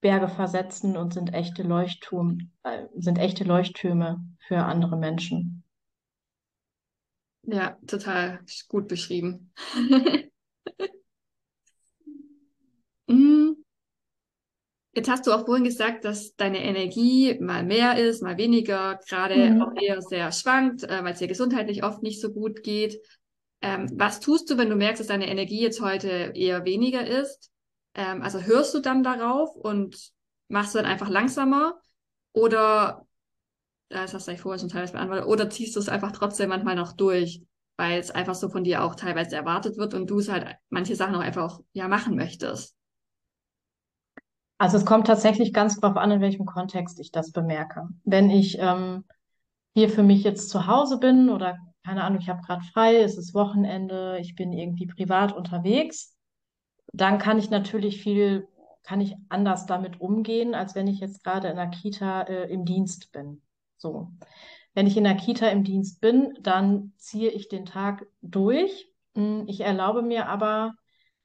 Berge 0.00 0.28
versetzen 0.28 0.96
und 0.96 1.12
sind 1.12 1.34
echte 1.34 1.62
Leuchtturm, 1.62 2.52
äh, 2.62 2.86
sind 2.96 3.18
echte 3.18 3.44
Leuchttürme 3.44 4.24
für 4.46 4.58
andere 4.58 4.96
Menschen. 4.96 5.64
Ja, 7.42 7.76
total 7.86 8.40
gut 8.68 8.88
beschrieben. 8.88 9.52
mm. 13.08 13.52
Jetzt 14.98 15.08
hast 15.08 15.28
du 15.28 15.32
auch 15.32 15.46
vorhin 15.46 15.62
gesagt, 15.62 16.04
dass 16.04 16.34
deine 16.34 16.60
Energie 16.60 17.38
mal 17.38 17.62
mehr 17.62 17.96
ist, 17.96 18.20
mal 18.20 18.36
weniger, 18.36 18.98
gerade 19.08 19.50
mhm. 19.50 19.62
auch 19.62 19.70
eher 19.80 20.02
sehr 20.02 20.32
schwankt, 20.32 20.82
äh, 20.82 21.04
weil 21.04 21.12
es 21.12 21.20
dir 21.20 21.28
gesundheitlich 21.28 21.84
oft 21.84 22.02
nicht 22.02 22.20
so 22.20 22.32
gut 22.32 22.64
geht. 22.64 23.00
Ähm, 23.60 23.88
was 23.94 24.18
tust 24.18 24.50
du, 24.50 24.58
wenn 24.58 24.68
du 24.68 24.74
merkst, 24.74 24.98
dass 24.98 25.06
deine 25.06 25.28
Energie 25.28 25.60
jetzt 25.60 25.80
heute 25.80 26.32
eher 26.34 26.64
weniger 26.64 27.06
ist? 27.06 27.52
Ähm, 27.94 28.22
also 28.22 28.40
hörst 28.40 28.74
du 28.74 28.80
dann 28.80 29.04
darauf 29.04 29.54
und 29.54 30.10
machst 30.48 30.74
du 30.74 30.78
dann 30.78 30.90
einfach 30.90 31.08
langsamer 31.08 31.78
oder, 32.32 33.06
das 33.90 34.14
hast 34.14 34.26
du 34.26 34.32
ja 34.32 34.36
vorher 34.36 34.58
schon 34.58 34.68
teilweise 34.68 34.94
beantwortet, 34.94 35.26
oder 35.26 35.48
ziehst 35.48 35.76
du 35.76 35.80
es 35.80 35.88
einfach 35.88 36.10
trotzdem 36.10 36.48
manchmal 36.48 36.74
noch 36.74 36.90
durch, 36.90 37.40
weil 37.76 38.00
es 38.00 38.10
einfach 38.10 38.34
so 38.34 38.48
von 38.48 38.64
dir 38.64 38.82
auch 38.82 38.96
teilweise 38.96 39.36
erwartet 39.36 39.76
wird 39.76 39.94
und 39.94 40.10
du 40.10 40.18
es 40.18 40.28
halt 40.28 40.56
manche 40.70 40.96
Sachen 40.96 41.14
auch 41.14 41.20
einfach 41.20 41.60
ja 41.72 41.86
machen 41.86 42.16
möchtest? 42.16 42.77
Also 44.58 44.76
es 44.76 44.84
kommt 44.84 45.06
tatsächlich 45.06 45.52
ganz 45.52 45.78
darauf 45.78 45.96
an, 45.96 46.10
in 46.10 46.20
welchem 46.20 46.44
Kontext 46.44 46.98
ich 46.98 47.12
das 47.12 47.30
bemerke. 47.30 47.88
Wenn 48.04 48.28
ich 48.28 48.58
ähm, 48.58 49.04
hier 49.74 49.88
für 49.88 50.02
mich 50.02 50.24
jetzt 50.24 50.50
zu 50.50 50.66
Hause 50.66 50.98
bin 50.98 51.30
oder 51.30 51.56
keine 51.84 52.02
Ahnung, 52.02 52.20
ich 52.20 52.28
habe 52.28 52.42
gerade 52.42 52.64
frei, 52.64 52.96
es 52.96 53.16
ist 53.16 53.34
Wochenende, 53.34 54.18
ich 54.20 54.34
bin 54.34 54.52
irgendwie 54.52 54.86
privat 54.86 55.32
unterwegs, 55.32 56.16
dann 56.92 57.18
kann 57.18 57.38
ich 57.38 57.50
natürlich 57.50 58.02
viel, 58.02 58.48
kann 58.82 59.00
ich 59.00 59.14
anders 59.28 59.66
damit 59.66 60.00
umgehen, 60.00 60.54
als 60.54 60.74
wenn 60.74 60.88
ich 60.88 60.98
jetzt 60.98 61.22
gerade 61.22 61.48
in 61.48 61.56
der 61.56 61.68
Kita 61.68 62.22
äh, 62.22 62.50
im 62.50 62.64
Dienst 62.64 63.12
bin. 63.12 63.42
So. 63.76 64.10
Wenn 64.74 64.86
ich 64.86 64.96
in 64.96 65.04
der 65.04 65.16
Kita 65.16 65.48
im 65.48 65.64
Dienst 65.64 66.00
bin, 66.00 66.34
dann 66.40 66.92
ziehe 66.96 67.30
ich 67.30 67.48
den 67.48 67.64
Tag 67.64 68.06
durch. 68.20 68.92
Hm, 69.14 69.44
ich 69.46 69.60
erlaube 69.60 70.02
mir 70.02 70.28
aber 70.28 70.74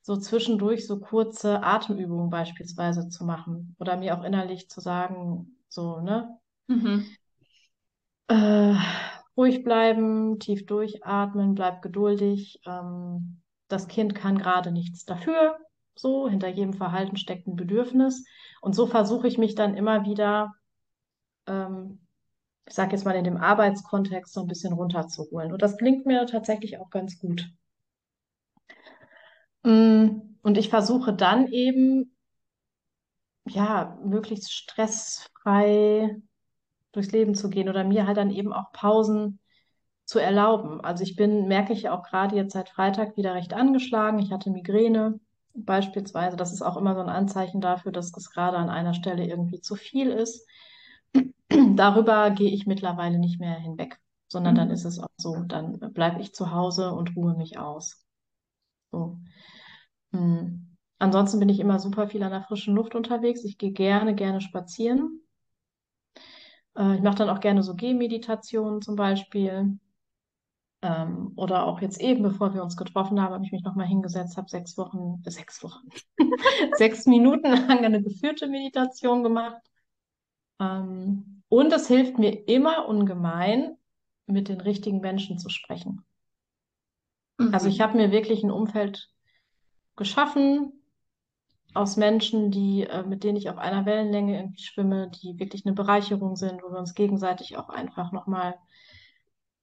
so 0.03 0.17
zwischendurch 0.17 0.85
so 0.85 0.99
kurze 0.99 1.63
Atemübungen 1.63 2.29
beispielsweise 2.29 3.07
zu 3.07 3.23
machen 3.23 3.75
oder 3.79 3.95
mir 3.95 4.17
auch 4.17 4.23
innerlich 4.23 4.69
zu 4.69 4.81
sagen, 4.81 5.57
so, 5.69 6.01
ne? 6.01 6.37
Mhm. 6.67 7.05
Äh, 8.27 8.75
ruhig 9.37 9.63
bleiben, 9.63 10.39
tief 10.39 10.65
durchatmen, 10.65 11.55
bleib 11.55 11.81
geduldig. 11.81 12.59
Ähm, 12.65 13.41
das 13.69 13.87
Kind 13.87 14.13
kann 14.13 14.37
gerade 14.37 14.71
nichts 14.71 15.05
dafür. 15.05 15.57
So, 15.95 16.27
hinter 16.27 16.49
jedem 16.49 16.73
Verhalten 16.73 17.15
steckt 17.15 17.47
ein 17.47 17.55
Bedürfnis. 17.55 18.25
Und 18.61 18.75
so 18.75 18.87
versuche 18.87 19.27
ich 19.27 19.37
mich 19.37 19.55
dann 19.55 19.75
immer 19.75 20.05
wieder, 20.05 20.53
ähm, 21.47 22.05
ich 22.65 22.73
sage 22.73 22.91
jetzt 22.91 23.05
mal 23.05 23.15
in 23.15 23.23
dem 23.23 23.37
Arbeitskontext, 23.37 24.33
so 24.33 24.41
ein 24.41 24.47
bisschen 24.47 24.73
runterzuholen. 24.73 25.53
Und 25.53 25.61
das 25.61 25.77
klingt 25.77 26.05
mir 26.05 26.25
tatsächlich 26.25 26.77
auch 26.79 26.89
ganz 26.89 27.19
gut. 27.19 27.49
Mm, 29.63 30.37
und 30.41 30.57
ich 30.57 30.69
versuche 30.69 31.13
dann 31.13 31.47
eben, 31.47 32.15
ja, 33.45 33.97
möglichst 34.03 34.51
stressfrei 34.53 36.21
durchs 36.91 37.11
Leben 37.11 37.35
zu 37.35 37.49
gehen 37.49 37.69
oder 37.69 37.83
mir 37.83 38.07
halt 38.07 38.17
dann 38.17 38.31
eben 38.31 38.53
auch 38.53 38.71
Pausen 38.71 39.39
zu 40.05 40.19
erlauben. 40.19 40.81
Also 40.81 41.03
ich 41.03 41.15
bin, 41.15 41.47
merke 41.47 41.73
ich 41.73 41.89
auch 41.89 42.03
gerade 42.03 42.35
jetzt 42.35 42.53
seit 42.53 42.69
Freitag 42.69 43.17
wieder 43.17 43.33
recht 43.35 43.53
angeschlagen. 43.53 44.19
Ich 44.19 44.31
hatte 44.31 44.49
Migräne 44.51 45.19
beispielsweise. 45.53 46.37
Das 46.37 46.53
ist 46.53 46.61
auch 46.61 46.77
immer 46.77 46.95
so 46.95 47.01
ein 47.01 47.09
Anzeichen 47.09 47.61
dafür, 47.61 47.91
dass 47.91 48.11
das 48.11 48.29
gerade 48.31 48.57
an 48.57 48.69
einer 48.69 48.93
Stelle 48.93 49.25
irgendwie 49.25 49.61
zu 49.61 49.75
viel 49.75 50.09
ist. 50.09 50.47
Darüber 51.75 52.31
gehe 52.31 52.51
ich 52.51 52.65
mittlerweile 52.65 53.19
nicht 53.19 53.39
mehr 53.39 53.55
hinweg, 53.55 53.99
sondern 54.27 54.55
mhm. 54.55 54.57
dann 54.57 54.71
ist 54.71 54.85
es 54.85 54.99
auch 54.99 55.09
so, 55.17 55.35
dann 55.43 55.79
bleibe 55.93 56.21
ich 56.21 56.33
zu 56.33 56.51
Hause 56.51 56.91
und 56.93 57.15
ruhe 57.15 57.35
mich 57.35 57.57
aus. 57.57 58.02
So. 58.93 59.17
Hm. 60.11 60.77
Ansonsten 60.99 61.39
bin 61.39 61.49
ich 61.49 61.59
immer 61.59 61.79
super 61.79 62.07
viel 62.07 62.21
an 62.21 62.31
der 62.31 62.43
frischen 62.43 62.75
Luft 62.75 62.93
unterwegs. 62.93 63.43
Ich 63.43 63.57
gehe 63.57 63.71
gerne, 63.71 64.13
gerne 64.13 64.39
spazieren. 64.39 65.21
Äh, 66.77 66.95
ich 66.95 67.01
mache 67.01 67.15
dann 67.15 67.29
auch 67.29 67.39
gerne 67.39 67.63
so 67.63 67.75
Gehmeditationen 67.75 68.81
zum 68.83 68.95
Beispiel. 68.95 69.79
Ähm, 70.83 71.33
oder 71.35 71.65
auch 71.65 71.81
jetzt 71.81 71.99
eben, 71.99 72.21
bevor 72.21 72.53
wir 72.53 72.61
uns 72.61 72.77
getroffen 72.77 73.19
haben, 73.19 73.33
habe 73.33 73.45
ich 73.45 73.51
mich 73.51 73.63
nochmal 73.63 73.87
hingesetzt, 73.87 74.37
habe 74.37 74.49
sechs 74.49 74.77
Wochen, 74.77 75.23
äh, 75.25 75.31
sechs 75.31 75.63
Wochen, 75.63 75.87
sechs 76.77 77.07
Minuten 77.07 77.47
lang 77.67 77.83
eine 77.83 78.03
geführte 78.03 78.47
Meditation 78.47 79.23
gemacht. 79.23 79.61
Ähm, 80.59 81.41
und 81.49 81.73
es 81.73 81.87
hilft 81.87 82.19
mir 82.19 82.47
immer 82.47 82.87
ungemein, 82.87 83.75
mit 84.27 84.49
den 84.49 84.61
richtigen 84.61 84.99
Menschen 84.99 85.39
zu 85.39 85.49
sprechen. 85.49 86.05
Also 87.51 87.69
ich 87.69 87.79
Mhm. 87.79 87.81
habe 87.81 87.97
mir 87.97 88.11
wirklich 88.11 88.43
ein 88.43 88.51
Umfeld 88.51 89.09
geschaffen 89.97 90.73
aus 91.75 91.97
Menschen, 91.97 92.51
die, 92.51 92.83
äh, 92.87 93.03
mit 93.03 93.23
denen 93.23 93.37
ich 93.37 93.49
auf 93.49 93.57
einer 93.59 93.85
Wellenlänge 93.85 94.37
irgendwie 94.39 94.63
schwimme, 94.63 95.11
die 95.11 95.37
wirklich 95.39 95.65
eine 95.65 95.75
Bereicherung 95.75 96.35
sind, 96.35 96.63
wo 96.63 96.71
wir 96.71 96.79
uns 96.79 96.95
gegenseitig 96.95 97.57
auch 97.57 97.69
einfach 97.69 98.11
nochmal, 98.11 98.55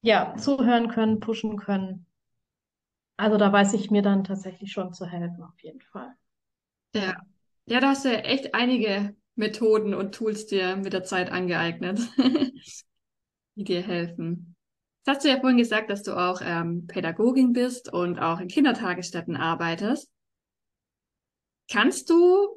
ja, 0.03 0.35
zuhören 0.37 0.89
können, 0.91 1.21
pushen 1.21 1.57
können. 1.59 2.05
Also 3.17 3.37
da 3.37 3.53
weiß 3.53 3.75
ich 3.75 3.93
mir 3.93 4.03
dann 4.03 4.25
tatsächlich 4.25 4.73
schon 4.73 4.93
zu 4.93 5.07
helfen, 5.07 5.45
auf 5.45 5.63
jeden 5.63 5.81
Fall. 5.81 6.17
Ja. 6.95 7.15
Ja. 7.67 7.81
Da 7.81 7.91
hast 7.91 8.05
du 8.05 8.11
echt 8.25 8.55
einige 8.55 9.17
Methoden 9.37 9.95
und 9.95 10.15
Tools 10.15 10.47
dir 10.47 10.77
mit 10.77 10.93
der 10.93 11.05
Zeit 11.05 11.31
angeeignet, 11.31 12.01
die 13.55 13.63
dir 13.65 13.83
helfen. 13.83 14.57
Jetzt 15.05 15.17
hast 15.17 15.25
du 15.25 15.29
ja 15.29 15.41
vorhin 15.41 15.59
gesagt, 15.59 15.91
dass 15.91 16.03
du 16.03 16.15
auch 16.15 16.41
ähm, 16.45 16.87
Pädagogin 16.87 17.53
bist 17.53 17.93
und 17.93 18.19
auch 18.19 18.41
in 18.41 18.49
Kindertagesstätten 18.49 19.37
arbeitest. 19.37 20.11
Kannst 21.71 22.11
du 22.11 22.49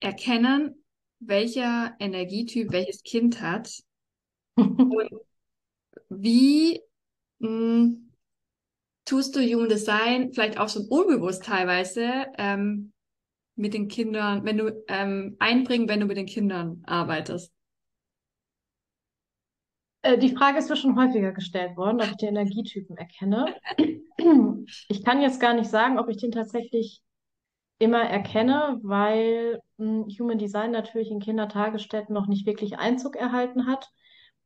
erkennen, 0.00 0.84
welcher 1.20 1.94
Energietyp 1.98 2.72
welches 2.72 3.02
Kind 3.02 3.40
hat 3.40 3.70
und 4.56 5.10
wie 6.08 6.80
mh, 7.40 7.96
tust 9.04 9.34
du 9.36 9.40
Human 9.40 9.68
Design 9.68 10.32
vielleicht 10.32 10.58
auch 10.58 10.68
schon 10.68 10.86
unbewusst 10.88 11.44
teilweise 11.44 12.26
ähm, 12.38 12.92
mit 13.56 13.74
den 13.74 13.88
Kindern, 13.88 14.44
wenn 14.46 14.58
du 14.58 14.84
ähm, 14.88 15.36
einbringen, 15.40 15.88
wenn 15.88 16.00
du 16.00 16.06
mit 16.06 16.18
den 16.18 16.26
Kindern 16.26 16.82
arbeitest? 16.86 17.53
Äh, 20.04 20.18
Die 20.18 20.34
Frage 20.36 20.58
ist 20.58 20.68
mir 20.70 20.76
schon 20.76 20.96
häufiger 20.98 21.32
gestellt 21.32 21.76
worden, 21.76 22.00
ob 22.00 22.06
ich 22.08 22.16
die 22.16 22.26
Energietypen 22.26 22.96
erkenne. 22.96 23.54
Ich 24.88 25.04
kann 25.04 25.20
jetzt 25.20 25.40
gar 25.40 25.54
nicht 25.54 25.68
sagen, 25.70 25.98
ob 25.98 26.08
ich 26.08 26.16
den 26.18 26.32
tatsächlich 26.32 27.02
immer 27.78 28.02
erkenne, 28.02 28.80
weil 28.82 29.60
mh, 29.78 30.06
Human 30.18 30.38
Design 30.38 30.70
natürlich 30.72 31.10
in 31.10 31.20
Kindertagesstätten 31.20 32.14
noch 32.14 32.26
nicht 32.28 32.46
wirklich 32.46 32.78
Einzug 32.78 33.16
erhalten 33.16 33.66
hat. 33.66 33.90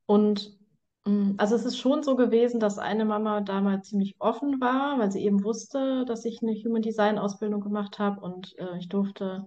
Und 0.06 0.58
mh, 1.06 1.34
also 1.38 1.56
es 1.56 1.64
ist 1.66 1.78
schon 1.78 2.02
so 2.02 2.16
gewesen, 2.16 2.60
dass 2.60 2.78
eine 2.78 3.04
Mama 3.04 3.40
damals 3.42 3.90
ziemlich 3.90 4.16
offen 4.20 4.60
war, 4.60 4.98
weil 4.98 5.12
sie 5.12 5.24
eben 5.24 5.44
wusste, 5.44 6.04
dass 6.06 6.24
ich 6.24 6.42
eine 6.42 6.54
Human 6.54 6.82
Design 6.82 7.18
Ausbildung 7.18 7.60
gemacht 7.62 7.98
habe 8.00 8.20
und 8.20 8.56
äh, 8.58 8.78
ich 8.78 8.88
durfte 8.88 9.46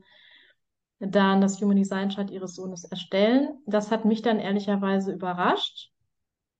dann 1.00 1.42
das 1.42 1.60
Human 1.62 1.76
Design 1.78 2.10
Chart 2.10 2.30
ihres 2.32 2.56
Sohnes 2.56 2.84
erstellen. 2.86 3.60
Das 3.66 3.92
hat 3.92 4.06
mich 4.06 4.22
dann 4.22 4.40
ehrlicherweise 4.40 5.12
überrascht, 5.12 5.92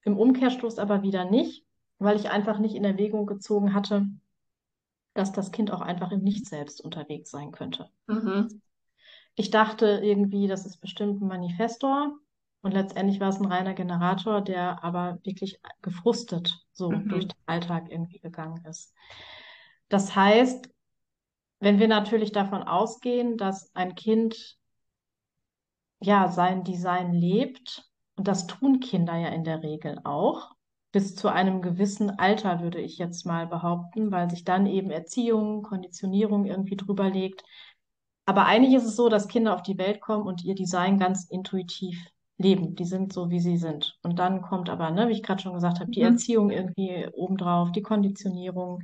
im 0.04 0.18
Umkehrschluss 0.18 0.80
aber 0.80 1.04
wieder 1.04 1.26
nicht, 1.26 1.66
weil 2.00 2.18
ich 2.18 2.30
einfach 2.30 2.60
nicht 2.60 2.76
in 2.76 2.86
Erwägung 2.86 3.26
gezogen 3.26 3.74
hatte, 3.74 4.08
dass 5.14 5.32
das 5.32 5.52
Kind 5.52 5.72
auch 5.72 5.82
einfach 5.82 6.12
im 6.12 6.22
Nicht 6.22 6.48
selbst 6.48 6.82
unterwegs 6.82 7.32
sein 7.32 7.52
könnte. 7.52 7.90
Mhm. 8.08 8.62
Ich 9.36 9.50
dachte 9.50 10.02
irgendwie, 10.04 10.48
das 10.48 10.66
ist 10.66 10.78
bestimmt 10.78 11.22
ein 11.22 11.28
Manifestor. 11.28 12.18
Und 12.62 12.74
letztendlich 12.74 13.20
war 13.20 13.30
es 13.30 13.40
ein 13.40 13.46
reiner 13.46 13.74
Generator, 13.74 14.42
der 14.42 14.84
aber 14.84 15.20
wirklich 15.24 15.60
gefrustet 15.82 16.64
so 16.74 16.92
durch 17.08 17.26
Mhm. 17.26 17.28
den 17.28 17.38
Alltag 17.48 17.86
irgendwie 17.90 18.20
gegangen 18.20 18.64
ist. 18.66 18.94
Das 19.90 20.16
heißt, 20.16 20.70
wenn 21.60 21.80
wir 21.80 21.88
natürlich 21.88 22.32
davon 22.32 22.64
ausgehen, 22.64 23.38
dass 23.38 23.74
ein 23.76 23.96
Kind 23.96 24.58
ja 26.00 26.28
sein 26.30 26.64
Design 26.64 27.14
lebt, 27.14 27.90
und 28.22 28.28
das 28.28 28.46
tun 28.46 28.80
Kinder 28.80 29.16
ja 29.18 29.30
in 29.30 29.44
der 29.44 29.64
Regel 29.64 30.00
auch, 30.04 30.52
bis 30.92 31.16
zu 31.16 31.28
einem 31.30 31.64
gewissen 31.64 32.12
Alter, 32.20 32.62
würde 32.62 32.80
ich 32.80 33.00
jetzt 33.00 33.26
mal 33.26 33.48
behaupten, 33.48 34.12
weil 34.12 34.30
sich 34.30 34.44
dann 34.44 34.68
eben 34.68 34.92
Erziehung, 34.92 35.64
Konditionierung 35.64 36.46
irgendwie 36.46 36.76
drüber 36.76 37.10
legt. 37.10 37.44
Aber 38.28 38.46
eigentlich 38.46 38.76
ist 38.76 38.86
es 38.86 38.96
so, 38.96 39.10
dass 39.10 39.28
Kinder 39.28 39.56
auf 39.56 39.64
die 39.64 39.80
Welt 39.80 40.02
kommen 40.02 40.28
und 40.28 40.44
ihr 40.44 40.54
Design 40.54 41.00
ganz 41.00 41.26
intuitiv 41.32 41.98
leben. 42.38 42.76
Die 42.76 42.86
sind 42.86 43.12
so, 43.12 43.32
wie 43.32 43.40
sie 43.40 43.58
sind. 43.58 43.98
Und 44.04 44.20
dann 44.20 44.44
kommt 44.44 44.70
aber, 44.70 44.92
ne, 44.92 45.08
wie 45.10 45.14
ich 45.14 45.24
gerade 45.24 45.42
schon 45.42 45.56
gesagt 45.56 45.80
habe, 45.80 45.90
die 45.90 46.02
Mhm. 46.02 46.04
Erziehung 46.04 46.52
irgendwie 46.52 47.08
obendrauf, 47.14 47.72
die 47.72 47.82
Konditionierung, 47.82 48.84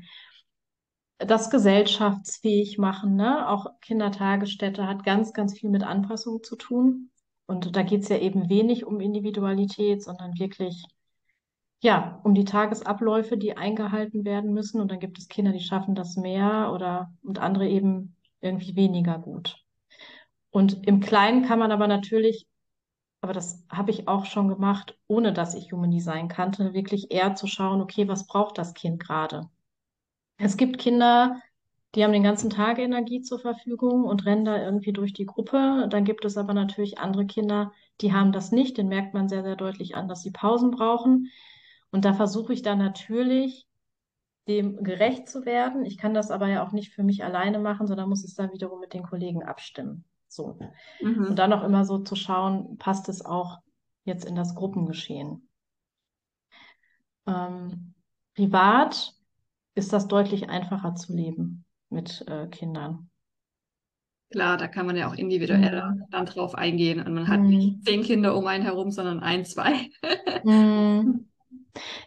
das 1.20 1.52
gesellschaftsfähig 1.52 2.80
machen, 2.80 3.16
ne? 3.16 3.48
Auch 3.50 3.68
Kindertagesstätte 3.82 4.88
hat 4.88 5.04
ganz, 5.04 5.32
ganz 5.34 5.54
viel 5.60 5.70
mit 5.70 5.84
Anpassung 5.84 6.42
zu 6.44 6.56
tun. 6.56 7.12
Und 7.48 7.76
da 7.76 7.82
geht 7.82 8.04
es 8.04 8.10
ja 8.10 8.18
eben 8.18 8.50
wenig 8.50 8.86
um 8.86 9.00
Individualität, 9.00 10.04
sondern 10.04 10.38
wirklich, 10.38 10.86
ja, 11.82 12.20
um 12.24 12.36
die 12.36 12.46
Tagesabläufe, 12.46 13.38
die 13.38 13.58
eingehalten 13.58 14.26
werden 14.26 14.54
müssen. 14.54 14.82
Und 14.82 14.92
dann 14.92 15.00
gibt 15.00 15.18
es 15.18 15.30
Kinder, 15.30 15.54
die 15.54 15.62
schaffen 15.62 15.96
das 15.96 16.18
mehr 16.18 16.72
oder 16.74 17.12
und 17.24 17.40
andere 17.40 17.68
eben 17.68 18.16
irgendwie 18.42 18.76
weniger 18.76 19.18
gut. 19.18 19.64
Und 20.52 20.86
im 20.88 21.00
Kleinen 21.00 21.46
kann 21.46 21.60
man 21.60 21.72
aber 21.72 21.88
natürlich, 21.88 22.48
aber 23.22 23.34
das 23.34 23.66
habe 23.70 23.92
ich 23.92 24.08
auch 24.08 24.26
schon 24.26 24.48
gemacht, 24.50 24.98
ohne 25.08 25.34
dass 25.34 25.56
ich 25.56 25.72
Human 25.72 25.92
Design 25.92 26.28
kannte, 26.28 26.74
wirklich 26.74 27.12
eher 27.12 27.36
zu 27.36 27.48
schauen, 27.48 27.82
okay, 27.82 28.08
was 28.08 28.28
braucht 28.28 28.58
das 28.58 28.74
Kind 28.74 29.00
gerade? 29.00 29.50
Es 30.38 30.58
gibt 30.58 30.78
Kinder, 30.78 31.42
die 31.98 32.04
haben 32.04 32.14
den 32.14 32.22
ganzen 32.22 32.52
Tag 32.52 32.78
Energie 32.78 33.22
zur 33.24 33.40
Verfügung 33.40 34.04
und 34.04 34.24
rennen 34.28 34.46
da 34.46 34.62
irgendwie 34.62 34.94
durch 34.94 35.14
die 35.14 35.26
Gruppe. 35.26 35.88
Dann 35.90 36.06
gibt 36.06 36.26
es 36.26 36.38
aber 36.38 36.54
natürlich 36.54 37.00
andere 37.00 37.26
Kinder, 37.26 37.72
die 38.02 38.14
haben 38.14 38.32
das 38.32 38.52
nicht. 38.52 38.78
Den 38.78 38.88
merkt 38.88 39.16
man 39.16 39.28
sehr, 39.28 39.42
sehr 39.42 39.56
deutlich 39.56 39.96
an, 39.96 40.08
dass 40.08 40.22
sie 40.22 40.30
Pausen 40.30 40.70
brauchen. 40.70 41.32
Und 41.90 42.06
da 42.06 42.14
versuche 42.14 42.54
ich 42.54 42.62
dann 42.62 42.78
natürlich, 42.78 43.66
dem 44.48 44.84
gerecht 44.84 45.28
zu 45.28 45.44
werden. 45.44 45.86
Ich 45.86 45.98
kann 45.98 46.14
das 46.14 46.30
aber 46.30 46.48
ja 46.48 46.64
auch 46.64 46.72
nicht 46.72 46.94
für 46.94 47.02
mich 47.02 47.24
alleine 47.24 47.58
machen, 47.58 47.88
sondern 47.88 48.10
muss 48.10 48.24
es 48.24 48.36
dann 48.36 48.54
wiederum 48.54 48.80
mit 48.80 48.94
den 48.94 49.02
Kollegen 49.02 49.42
abstimmen. 49.42 50.06
So. 50.28 50.60
Und 50.60 50.70
Mhm. 51.02 51.36
dann 51.36 51.52
auch 51.52 51.64
immer 51.64 51.84
so 51.84 51.98
zu 51.98 52.16
schauen, 52.16 52.78
passt 52.78 53.10
es 53.10 53.26
auch 53.26 53.58
jetzt 54.04 54.24
in 54.24 54.36
das 54.36 54.54
Gruppengeschehen. 54.54 55.50
Ähm, 57.26 57.96
privat 58.36 59.16
ist 59.74 59.94
das 59.94 60.08
deutlich 60.08 60.48
einfacher 60.50 60.94
zu 60.94 61.16
leben 61.16 61.66
mit 61.90 62.24
äh, 62.28 62.48
Kindern. 62.48 63.10
Klar, 64.32 64.58
da 64.58 64.68
kann 64.68 64.86
man 64.86 64.98
ja 64.98 65.08
auch 65.10 65.14
individuell 65.16 65.82
Hm. 65.82 66.08
dann 66.12 66.26
drauf 66.26 66.54
eingehen 66.56 67.02
und 67.02 67.14
man 67.14 67.30
hat 67.30 67.48
nicht 67.48 67.74
Hm. 67.74 67.86
zehn 67.86 68.04
Kinder 68.04 68.36
um 68.36 68.46
einen 68.48 68.64
herum, 68.64 68.92
sondern 68.92 69.22
ein, 69.22 69.46
zwei. 69.46 69.90
Hm. 70.44 71.30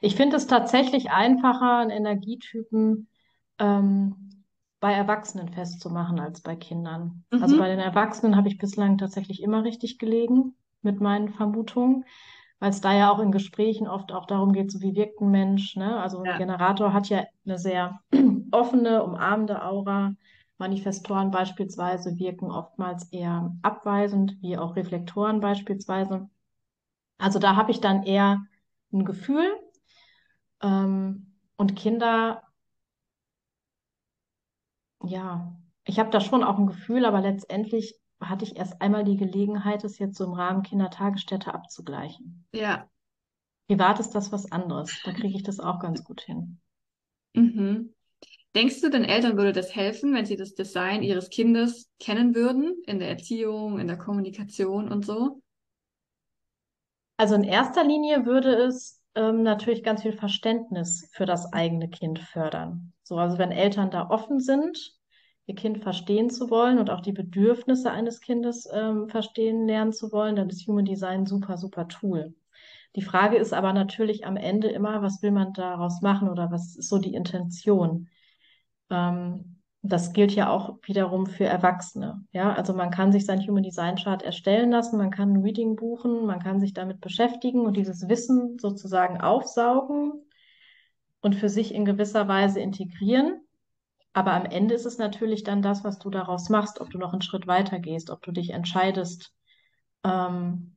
Ich 0.00 0.16
finde 0.16 0.36
es 0.36 0.46
tatsächlich 0.46 1.10
einfacher, 1.10 1.78
einen 1.78 1.90
Energietypen 1.90 3.08
ähm, 3.58 4.44
bei 4.80 4.92
Erwachsenen 4.94 5.50
festzumachen 5.50 6.20
als 6.20 6.42
bei 6.42 6.56
Kindern. 6.56 7.24
Also 7.38 7.56
bei 7.56 7.68
Mhm. 7.68 7.70
den 7.70 7.80
Erwachsenen 7.80 8.36
habe 8.36 8.48
ich 8.48 8.58
bislang 8.58 8.98
tatsächlich 8.98 9.42
immer 9.42 9.64
richtig 9.64 9.98
gelegen 9.98 10.56
mit 10.82 11.00
meinen 11.00 11.30
Vermutungen, 11.30 12.04
weil 12.60 12.70
es 12.70 12.80
da 12.80 12.94
ja 12.94 13.10
auch 13.10 13.18
in 13.20 13.32
Gesprächen 13.32 13.88
oft 13.88 14.12
auch 14.12 14.26
darum 14.26 14.52
geht, 14.52 14.70
so 14.70 14.80
wie 14.82 14.94
wirkt 14.94 15.20
ein 15.20 15.30
Mensch, 15.30 15.76
ne? 15.76 16.00
Also 16.00 16.20
ein 16.20 16.26
Ja. 16.26 16.38
Generator 16.38 16.92
hat 16.92 17.08
ja 17.08 17.24
eine 17.44 17.58
sehr 17.58 18.00
offene, 18.52 19.02
umarmende 19.02 19.64
Aura. 19.64 20.14
Manifestoren 20.58 21.30
beispielsweise 21.30 22.18
wirken 22.18 22.50
oftmals 22.50 23.04
eher 23.12 23.56
abweisend, 23.62 24.36
wie 24.42 24.58
auch 24.58 24.76
Reflektoren 24.76 25.40
beispielsweise. 25.40 26.28
Also 27.18 27.38
da 27.38 27.56
habe 27.56 27.70
ich 27.72 27.80
dann 27.80 28.02
eher 28.04 28.42
ein 28.92 29.04
Gefühl. 29.04 29.48
Ähm, 30.62 31.34
und 31.58 31.76
Kinder, 31.76 32.42
ja, 35.04 35.56
ich 35.84 35.98
habe 35.98 36.10
da 36.10 36.20
schon 36.20 36.42
auch 36.44 36.58
ein 36.58 36.66
Gefühl, 36.66 37.04
aber 37.04 37.20
letztendlich 37.20 37.99
hatte 38.20 38.44
ich 38.44 38.56
erst 38.56 38.80
einmal 38.82 39.04
die 39.04 39.16
Gelegenheit, 39.16 39.84
es 39.84 39.98
jetzt 39.98 40.16
so 40.16 40.24
im 40.24 40.32
Rahmen 40.32 40.62
Kindertagesstätte 40.62 41.54
abzugleichen. 41.54 42.46
Ja. 42.52 42.88
Privat 43.68 44.00
ist 44.00 44.10
das 44.10 44.32
was 44.32 44.50
anderes. 44.50 45.00
Da 45.04 45.12
kriege 45.12 45.36
ich 45.36 45.42
das 45.42 45.60
auch 45.60 45.78
ganz 45.78 46.04
gut 46.04 46.20
hin. 46.22 46.60
Mhm. 47.34 47.94
Denkst 48.54 48.80
du, 48.80 48.90
den 48.90 49.04
Eltern 49.04 49.36
würde 49.36 49.52
das 49.52 49.74
helfen, 49.74 50.12
wenn 50.12 50.26
sie 50.26 50.36
das 50.36 50.54
Design 50.54 51.02
ihres 51.02 51.30
Kindes 51.30 51.88
kennen 52.00 52.34
würden, 52.34 52.82
in 52.86 52.98
der 52.98 53.08
Erziehung, 53.08 53.78
in 53.78 53.86
der 53.86 53.96
Kommunikation 53.96 54.90
und 54.90 55.06
so? 55.06 55.40
Also 57.16 57.36
in 57.36 57.44
erster 57.44 57.84
Linie 57.84 58.26
würde 58.26 58.54
es 58.54 59.00
ähm, 59.14 59.42
natürlich 59.42 59.82
ganz 59.84 60.02
viel 60.02 60.12
Verständnis 60.12 61.08
für 61.12 61.26
das 61.26 61.52
eigene 61.52 61.88
Kind 61.88 62.18
fördern. 62.18 62.92
So, 63.04 63.18
also 63.18 63.38
wenn 63.38 63.52
Eltern 63.52 63.90
da 63.90 64.08
offen 64.08 64.40
sind, 64.40 64.98
ihr 65.50 65.56
Kind 65.56 65.78
verstehen 65.82 66.30
zu 66.30 66.50
wollen 66.50 66.78
und 66.78 66.90
auch 66.90 67.00
die 67.02 67.12
Bedürfnisse 67.12 67.90
eines 67.90 68.20
Kindes 68.20 68.68
ähm, 68.72 69.08
verstehen 69.08 69.66
lernen 69.66 69.92
zu 69.92 70.12
wollen, 70.12 70.36
dann 70.36 70.48
ist 70.48 70.66
Human 70.66 70.84
Design 70.86 71.20
ein 71.22 71.26
super, 71.26 71.58
super 71.58 71.88
Tool. 71.88 72.34
Die 72.96 73.02
Frage 73.02 73.36
ist 73.36 73.52
aber 73.52 73.72
natürlich 73.72 74.26
am 74.26 74.36
Ende 74.36 74.68
immer, 74.68 75.02
was 75.02 75.22
will 75.22 75.32
man 75.32 75.52
daraus 75.52 76.02
machen 76.02 76.28
oder 76.28 76.50
was 76.50 76.76
ist 76.76 76.88
so 76.88 76.98
die 76.98 77.14
Intention? 77.14 78.08
Ähm, 78.90 79.56
Das 79.82 80.12
gilt 80.12 80.32
ja 80.34 80.50
auch 80.50 80.78
wiederum 80.82 81.26
für 81.26 81.46
Erwachsene. 81.46 82.24
Ja, 82.32 82.52
also 82.54 82.74
man 82.74 82.90
kann 82.90 83.12
sich 83.12 83.24
sein 83.26 83.40
Human 83.46 83.62
Design 83.62 83.96
Chart 83.96 84.22
erstellen 84.22 84.70
lassen, 84.70 84.98
man 84.98 85.10
kann 85.10 85.32
ein 85.32 85.42
Reading 85.42 85.76
buchen, 85.76 86.26
man 86.26 86.40
kann 86.40 86.60
sich 86.60 86.74
damit 86.74 87.00
beschäftigen 87.00 87.62
und 87.66 87.76
dieses 87.76 88.08
Wissen 88.08 88.58
sozusagen 88.58 89.20
aufsaugen 89.22 90.12
und 91.22 91.34
für 91.34 91.48
sich 91.48 91.74
in 91.74 91.84
gewisser 91.86 92.28
Weise 92.28 92.60
integrieren. 92.60 93.40
Aber 94.12 94.32
am 94.32 94.44
Ende 94.44 94.74
ist 94.74 94.86
es 94.86 94.98
natürlich 94.98 95.44
dann 95.44 95.62
das, 95.62 95.84
was 95.84 95.98
du 95.98 96.10
daraus 96.10 96.48
machst, 96.48 96.80
ob 96.80 96.90
du 96.90 96.98
noch 96.98 97.12
einen 97.12 97.22
Schritt 97.22 97.46
weiter 97.46 97.78
gehst, 97.78 98.10
ob 98.10 98.22
du 98.22 98.32
dich 98.32 98.50
entscheidest, 98.50 99.32
ähm, 100.04 100.74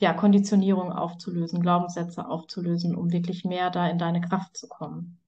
ja, 0.00 0.14
Konditionierung 0.14 0.92
aufzulösen, 0.92 1.60
Glaubenssätze 1.60 2.28
aufzulösen, 2.28 2.94
um 2.94 3.10
wirklich 3.10 3.44
mehr 3.44 3.70
da 3.70 3.88
in 3.88 3.98
deine 3.98 4.20
Kraft 4.20 4.56
zu 4.56 4.68
kommen. 4.68 5.20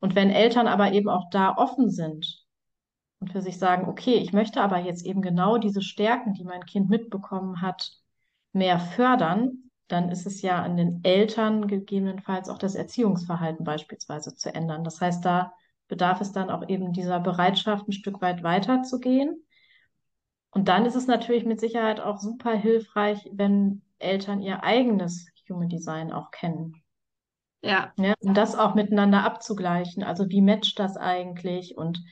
Und 0.00 0.16
wenn 0.16 0.30
Eltern 0.30 0.66
aber 0.66 0.92
eben 0.92 1.08
auch 1.08 1.30
da 1.30 1.56
offen 1.56 1.90
sind 1.90 2.44
und 3.20 3.30
für 3.30 3.40
sich 3.40 3.58
sagen, 3.58 3.88
okay, 3.88 4.14
ich 4.14 4.32
möchte 4.32 4.60
aber 4.60 4.78
jetzt 4.78 5.06
eben 5.06 5.22
genau 5.22 5.58
diese 5.58 5.80
Stärken, 5.80 6.34
die 6.34 6.44
mein 6.44 6.64
Kind 6.66 6.90
mitbekommen 6.90 7.60
hat, 7.60 7.92
mehr 8.52 8.80
fördern, 8.80 9.70
dann 9.88 10.08
ist 10.08 10.26
es 10.26 10.42
ja 10.42 10.62
an 10.62 10.76
den 10.76 11.04
Eltern 11.04 11.68
gegebenenfalls 11.68 12.48
auch 12.48 12.58
das 12.58 12.74
Erziehungsverhalten 12.74 13.64
beispielsweise 13.64 14.34
zu 14.34 14.52
ändern. 14.52 14.82
Das 14.82 15.00
heißt, 15.00 15.24
da 15.24 15.52
bedarf 15.94 16.20
es 16.20 16.32
dann 16.32 16.50
auch 16.50 16.68
eben 16.68 16.92
dieser 16.92 17.20
Bereitschaft, 17.20 17.86
ein 17.86 17.92
Stück 17.92 18.20
weit 18.20 18.42
weiterzugehen. 18.42 19.46
Und 20.50 20.66
dann 20.66 20.86
ist 20.86 20.96
es 20.96 21.06
natürlich 21.06 21.44
mit 21.44 21.60
Sicherheit 21.60 22.00
auch 22.00 22.18
super 22.18 22.52
hilfreich, 22.52 23.30
wenn 23.32 23.82
Eltern 24.00 24.42
ihr 24.42 24.64
eigenes 24.64 25.28
Human 25.48 25.68
Design 25.68 26.12
auch 26.12 26.32
kennen. 26.32 26.82
Ja. 27.62 27.92
Ja, 27.96 28.14
um 28.18 28.34
das 28.34 28.56
auch 28.56 28.74
miteinander 28.74 29.22
abzugleichen. 29.22 30.02
Also 30.02 30.28
wie 30.28 30.42
matcht 30.42 30.80
das 30.80 30.96
eigentlich 30.96 31.76
und 31.76 32.02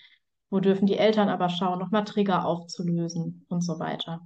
wo 0.48 0.60
dürfen 0.60 0.86
die 0.86 0.96
Eltern 0.96 1.28
aber 1.28 1.48
schauen, 1.48 1.80
nochmal 1.80 2.04
Trigger 2.04 2.44
aufzulösen 2.46 3.46
und 3.48 3.62
so 3.62 3.80
weiter. 3.80 4.20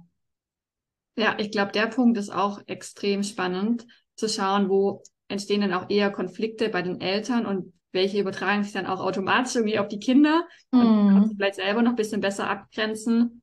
Ja, 1.15 1.35
ich 1.39 1.49
glaube, 1.49 1.71
der 1.71 1.87
Punkt 1.87 2.19
ist 2.19 2.29
auch 2.29 2.61
extrem 2.67 3.23
spannend, 3.23 3.87
zu 4.15 4.29
schauen, 4.29 4.69
wo 4.69 5.01
entstehen 5.29 5.61
dann 5.61 5.73
auch 5.73 5.89
eher 5.89 6.11
Konflikte 6.11 6.69
bei 6.69 6.83
den 6.83 7.01
Eltern 7.01 7.47
und 7.47 7.73
welche 7.91 8.19
übertragen 8.19 8.63
sich 8.63 8.73
dann 8.73 8.85
auch 8.85 8.99
automatisch 8.99 9.55
irgendwie 9.55 9.79
auf 9.79 9.87
die 9.87 9.99
Kinder 9.99 10.47
und 10.71 10.89
Mhm. 10.89 11.07
kannst 11.07 11.31
du 11.31 11.35
vielleicht 11.37 11.55
selber 11.55 11.81
noch 11.81 11.91
ein 11.91 11.95
bisschen 11.95 12.21
besser 12.21 12.49
abgrenzen. 12.49 13.41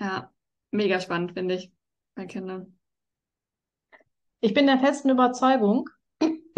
Ja, 0.00 0.32
mega 0.70 1.00
spannend, 1.00 1.32
finde 1.32 1.54
ich, 1.56 1.72
bei 2.14 2.26
Kindern. 2.26 2.78
Ich 4.40 4.54
bin 4.54 4.66
der 4.66 4.78
festen 4.78 5.10
Überzeugung, 5.10 5.88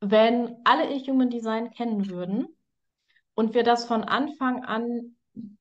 wenn 0.00 0.56
alle 0.64 0.92
ihr 0.92 1.00
Human 1.12 1.30
Design 1.30 1.70
kennen 1.70 2.08
würden 2.08 2.48
und 3.34 3.54
wir 3.54 3.64
das 3.64 3.86
von 3.86 4.04
Anfang 4.04 4.64
an 4.64 5.16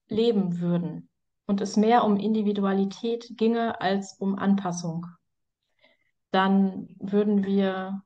leben 0.08 0.60
würden 0.60 1.10
und 1.46 1.62
es 1.62 1.78
mehr 1.78 2.04
um 2.04 2.18
Individualität 2.18 3.32
ginge 3.38 3.80
als 3.82 4.14
um 4.20 4.36
Anpassung, 4.38 5.06
dann 6.32 6.88
würden 7.00 7.44
wir 7.46 8.04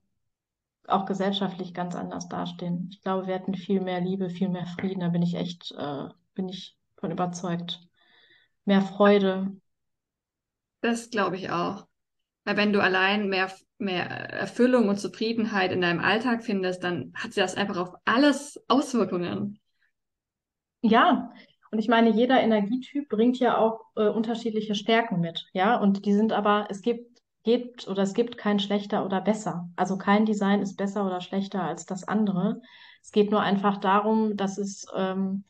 auch 0.87 1.05
gesellschaftlich 1.05 1.73
ganz 1.73 1.95
anders 1.95 2.27
dastehen. 2.27 2.89
Ich 2.91 3.01
glaube, 3.01 3.27
wir 3.27 3.35
hätten 3.35 3.55
viel 3.55 3.81
mehr 3.81 4.01
Liebe, 4.01 4.29
viel 4.29 4.49
mehr 4.49 4.65
Frieden. 4.65 5.01
Da 5.01 5.09
bin 5.09 5.21
ich 5.21 5.35
echt, 5.35 5.71
äh, 5.77 6.07
bin 6.33 6.49
ich 6.49 6.77
von 6.97 7.11
überzeugt. 7.11 7.81
Mehr 8.65 8.81
Freude. 8.81 9.51
Das 10.81 11.09
glaube 11.09 11.37
ich 11.37 11.49
auch. 11.49 11.87
Weil 12.45 12.57
wenn 12.57 12.73
du 12.73 12.81
allein 12.81 13.29
mehr, 13.29 13.51
mehr 13.77 14.05
Erfüllung 14.09 14.89
und 14.89 14.99
Zufriedenheit 14.99 15.71
in 15.71 15.81
deinem 15.81 16.01
Alltag 16.01 16.43
findest, 16.43 16.83
dann 16.83 17.13
hat 17.15 17.37
das 17.37 17.55
einfach 17.55 17.77
auf 17.77 17.93
alles 18.05 18.61
Auswirkungen. 18.67 19.59
Ja, 20.81 21.31
und 21.71 21.79
ich 21.79 21.87
meine, 21.87 22.09
jeder 22.09 22.39
Energietyp 22.41 23.09
bringt 23.09 23.39
ja 23.39 23.57
auch 23.57 23.79
äh, 23.95 24.07
unterschiedliche 24.07 24.75
Stärken 24.75 25.21
mit, 25.21 25.45
ja, 25.53 25.77
und 25.77 26.05
die 26.05 26.13
sind 26.13 26.33
aber, 26.33 26.67
es 26.69 26.81
gibt, 26.81 27.12
gibt 27.43 27.87
oder 27.87 28.03
es 28.03 28.13
gibt 28.13 28.37
kein 28.37 28.59
schlechter 28.59 29.05
oder 29.05 29.21
besser. 29.21 29.69
Also 29.75 29.97
kein 29.97 30.25
Design 30.25 30.61
ist 30.61 30.75
besser 30.75 31.05
oder 31.05 31.21
schlechter 31.21 31.63
als 31.63 31.85
das 31.85 32.07
andere. 32.07 32.61
Es 33.01 33.11
geht 33.11 33.31
nur 33.31 33.41
einfach 33.41 33.77
darum, 33.77 34.37
dass 34.37 34.57
es 34.57 34.85
ähm, 34.95 35.43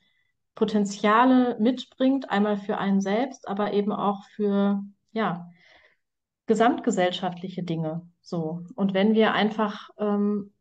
Potenziale 0.56 1.58
mitbringt, 1.60 2.30
einmal 2.30 2.58
für 2.58 2.78
einen 2.78 3.02
selbst, 3.02 3.48
aber 3.48 3.74
eben 3.74 3.91
auch 3.91 4.24
für, 4.36 4.84
ja, 5.12 5.50
gesamtgesellschaftliche 6.46 7.64
Dinge. 7.64 8.08
So. 8.22 8.66
Und 8.76 8.94
wenn 8.94 9.14
wir 9.14 9.34
einfach 9.34 9.89
ähm, 9.98 10.52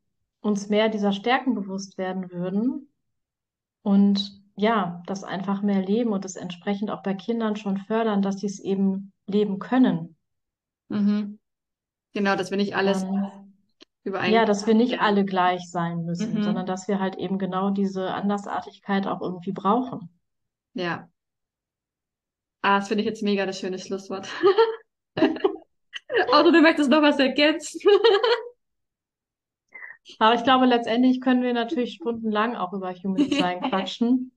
uns 0.40 0.68
mehr 0.68 0.88
dieser 0.88 1.12
Stärken 1.12 1.54
bewusst 1.54 1.98
werden 1.98 2.30
würden 2.30 2.88
und 3.82 4.42
ja, 4.54 5.02
das 5.06 5.24
einfach 5.24 5.62
mehr 5.62 5.80
leben 5.80 6.12
und 6.12 6.24
es 6.24 6.36
entsprechend 6.36 6.90
auch 6.90 7.02
bei 7.02 7.14
Kindern 7.14 7.56
schon 7.56 7.78
fördern, 7.78 8.22
dass 8.22 8.40
sie 8.40 8.46
es 8.46 8.60
eben 8.60 9.12
leben 9.26 9.58
können, 9.58 10.16
Mhm. 10.88 11.38
Genau, 12.14 12.36
dass 12.36 12.50
wir 12.50 12.58
nicht 12.58 12.76
alles 12.76 13.02
dann 13.02 13.14
ja, 13.14 13.44
überein. 14.04 14.46
dass 14.46 14.66
wir 14.66 14.74
nicht 14.74 15.00
alle 15.00 15.24
gleich 15.24 15.70
sein 15.70 16.04
müssen, 16.04 16.34
Mhm. 16.34 16.42
sondern 16.42 16.66
dass 16.66 16.88
wir 16.88 17.00
halt 17.00 17.16
eben 17.16 17.38
genau 17.38 17.70
diese 17.70 18.12
Andersartigkeit 18.12 19.06
auch 19.06 19.20
irgendwie 19.20 19.52
brauchen. 19.52 20.10
Ja. 20.74 21.08
Ah, 22.62 22.78
das 22.78 22.88
finde 22.88 23.02
ich 23.02 23.08
jetzt 23.08 23.22
mega 23.22 23.46
das 23.46 23.58
schöne 23.58 23.78
Schlusswort. 23.78 24.28
Außer 26.32 26.52
du 26.52 26.60
möchtest 26.60 26.90
noch 26.90 27.02
was 27.02 27.18
ergänzen. 27.18 27.80
Aber 30.18 30.34
ich 30.34 30.44
glaube, 30.44 30.66
letztendlich 30.66 31.20
können 31.20 31.42
wir 31.42 31.54
natürlich 31.54 31.94
stundenlang 31.94 32.56
auch 32.56 32.72
über 32.72 32.92
Human 32.92 33.28
Design 33.28 33.60
quatschen. 33.62 34.32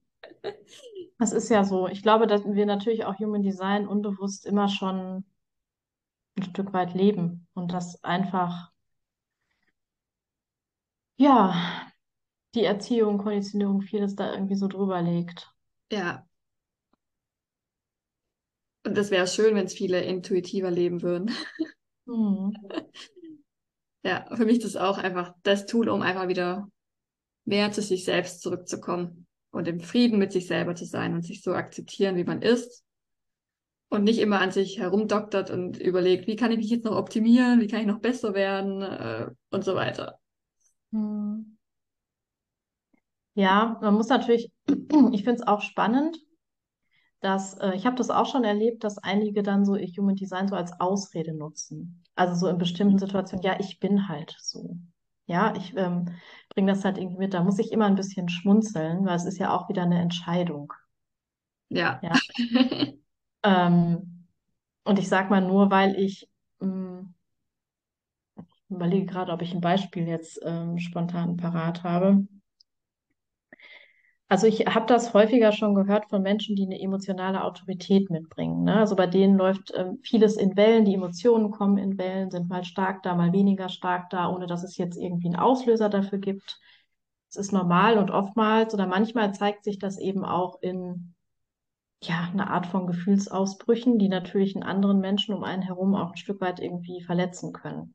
Das 1.18 1.32
ist 1.32 1.48
ja 1.48 1.64
so. 1.64 1.88
Ich 1.88 2.02
glaube, 2.02 2.26
dass 2.26 2.44
wir 2.44 2.66
natürlich 2.66 3.04
auch 3.04 3.18
Human 3.18 3.42
Design 3.42 3.86
unbewusst 3.86 4.46
immer 4.46 4.68
schon 4.68 5.24
ein 6.36 6.42
Stück 6.42 6.72
weit 6.72 6.94
leben 6.94 7.46
und 7.54 7.72
das 7.72 8.02
einfach, 8.04 8.70
ja, 11.16 11.54
die 12.54 12.64
Erziehung, 12.64 13.18
Konditionierung, 13.18 13.82
vieles 13.82 14.14
da 14.16 14.32
irgendwie 14.32 14.56
so 14.56 14.68
drüber 14.68 15.02
liegt. 15.02 15.50
Ja. 15.90 16.26
Und 18.84 18.96
das 18.96 19.10
wäre 19.10 19.26
schön, 19.26 19.54
wenn 19.54 19.66
es 19.66 19.74
viele 19.74 20.02
intuitiver 20.02 20.70
leben 20.70 21.02
würden. 21.02 21.34
Hm. 22.06 22.52
Ja, 24.04 24.24
für 24.32 24.44
mich 24.44 24.58
ist 24.58 24.64
das 24.64 24.76
auch 24.76 24.98
einfach 24.98 25.34
das 25.42 25.66
Tool, 25.66 25.88
um 25.88 26.00
einfach 26.00 26.28
wieder 26.28 26.70
mehr 27.44 27.72
zu 27.72 27.82
sich 27.82 28.04
selbst 28.04 28.40
zurückzukommen 28.40 29.26
und 29.50 29.66
im 29.66 29.80
Frieden 29.80 30.20
mit 30.20 30.30
sich 30.30 30.46
selber 30.46 30.76
zu 30.76 30.84
sein 30.84 31.14
und 31.14 31.22
sich 31.22 31.42
so 31.42 31.52
akzeptieren, 31.52 32.14
wie 32.14 32.22
man 32.22 32.42
ist. 32.42 32.85
Und 33.88 34.04
nicht 34.04 34.18
immer 34.18 34.40
an 34.40 34.50
sich 34.50 34.78
herumdoktert 34.78 35.50
und 35.50 35.78
überlegt, 35.78 36.26
wie 36.26 36.36
kann 36.36 36.50
ich 36.50 36.58
mich 36.58 36.70
jetzt 36.70 36.84
noch 36.84 36.96
optimieren, 36.96 37.60
wie 37.60 37.68
kann 37.68 37.80
ich 37.80 37.86
noch 37.86 38.00
besser 38.00 38.34
werden 38.34 38.82
äh, 38.82 39.30
und 39.50 39.64
so 39.64 39.76
weiter. 39.76 40.18
Hm. 40.92 41.56
Ja, 43.34 43.78
man 43.82 43.94
muss 43.94 44.08
natürlich, 44.08 44.50
ich 45.12 45.22
finde 45.22 45.34
es 45.34 45.46
auch 45.46 45.60
spannend, 45.60 46.18
dass 47.20 47.54
äh, 47.58 47.74
ich 47.74 47.86
habe 47.86 47.96
das 47.96 48.10
auch 48.10 48.26
schon 48.26 48.44
erlebt, 48.44 48.82
dass 48.84 48.98
einige 48.98 49.42
dann 49.42 49.64
so 49.64 49.76
ihr 49.76 49.88
Human 49.96 50.16
Design 50.16 50.48
so 50.48 50.56
als 50.56 50.80
Ausrede 50.80 51.34
nutzen. 51.34 52.02
Also 52.14 52.34
so 52.34 52.48
in 52.48 52.58
bestimmten 52.58 52.98
Situationen, 52.98 53.44
ja, 53.44 53.58
ich 53.60 53.78
bin 53.78 54.08
halt 54.08 54.36
so. 54.40 54.76
Ja, 55.26 55.54
ich 55.56 55.76
ähm, 55.76 56.06
bringe 56.50 56.72
das 56.72 56.84
halt 56.84 56.98
irgendwie 56.98 57.18
mit. 57.18 57.34
Da 57.34 57.42
muss 57.42 57.58
ich 57.58 57.72
immer 57.72 57.86
ein 57.86 57.96
bisschen 57.96 58.28
schmunzeln, 58.28 59.04
weil 59.04 59.16
es 59.16 59.24
ist 59.24 59.38
ja 59.38 59.54
auch 59.54 59.68
wieder 59.68 59.82
eine 59.82 60.00
Entscheidung. 60.00 60.72
Ja. 61.68 62.00
Ja. 62.02 62.12
Ähm, 63.46 64.26
und 64.84 64.98
ich 64.98 65.08
sag 65.08 65.30
mal 65.30 65.42
nur, 65.42 65.70
weil 65.70 65.96
ich 65.96 66.28
mh, 66.60 67.06
ich 68.36 68.70
überlege 68.70 69.06
gerade, 69.06 69.30
ob 69.32 69.42
ich 69.42 69.52
ein 69.54 69.60
Beispiel 69.60 70.06
jetzt 70.08 70.40
ähm, 70.44 70.78
spontan 70.78 71.36
parat 71.36 71.82
habe. 71.84 72.26
Also 74.28 74.46
ich 74.48 74.66
habe 74.66 74.86
das 74.86 75.14
häufiger 75.14 75.52
schon 75.52 75.74
gehört 75.76 76.08
von 76.10 76.22
Menschen, 76.22 76.56
die 76.56 76.64
eine 76.64 76.80
emotionale 76.80 77.44
Autorität 77.44 78.10
mitbringen. 78.10 78.64
Ne? 78.64 78.76
Also 78.76 78.96
bei 78.96 79.06
denen 79.06 79.36
läuft 79.36 79.72
ähm, 79.76 79.98
vieles 80.02 80.36
in 80.36 80.56
Wellen, 80.56 80.84
die 80.84 80.94
Emotionen 80.94 81.50
kommen 81.52 81.78
in 81.78 81.96
Wellen, 81.98 82.30
sind 82.30 82.48
mal 82.48 82.64
stark 82.64 83.02
da, 83.04 83.14
mal 83.14 83.32
weniger 83.32 83.68
stark 83.68 84.10
da, 84.10 84.28
ohne 84.28 84.46
dass 84.48 84.64
es 84.64 84.76
jetzt 84.78 84.96
irgendwie 84.96 85.28
einen 85.28 85.36
Auslöser 85.36 85.88
dafür 85.88 86.18
gibt. 86.18 86.58
Es 87.30 87.36
ist 87.36 87.52
normal 87.52 87.98
und 87.98 88.10
oftmals 88.12 88.74
oder 88.74 88.86
manchmal 88.86 89.34
zeigt 89.34 89.64
sich 89.64 89.78
das 89.78 89.98
eben 89.98 90.24
auch 90.24 90.60
in 90.62 91.15
ja, 92.02 92.28
eine 92.32 92.50
Art 92.50 92.66
von 92.66 92.86
Gefühlsausbrüchen, 92.86 93.98
die 93.98 94.08
natürlich 94.08 94.54
einen 94.54 94.64
anderen 94.64 95.00
Menschen 95.00 95.34
um 95.34 95.44
einen 95.44 95.62
herum 95.62 95.94
auch 95.94 96.10
ein 96.10 96.16
Stück 96.16 96.40
weit 96.40 96.60
irgendwie 96.60 97.02
verletzen 97.02 97.52
können. 97.52 97.94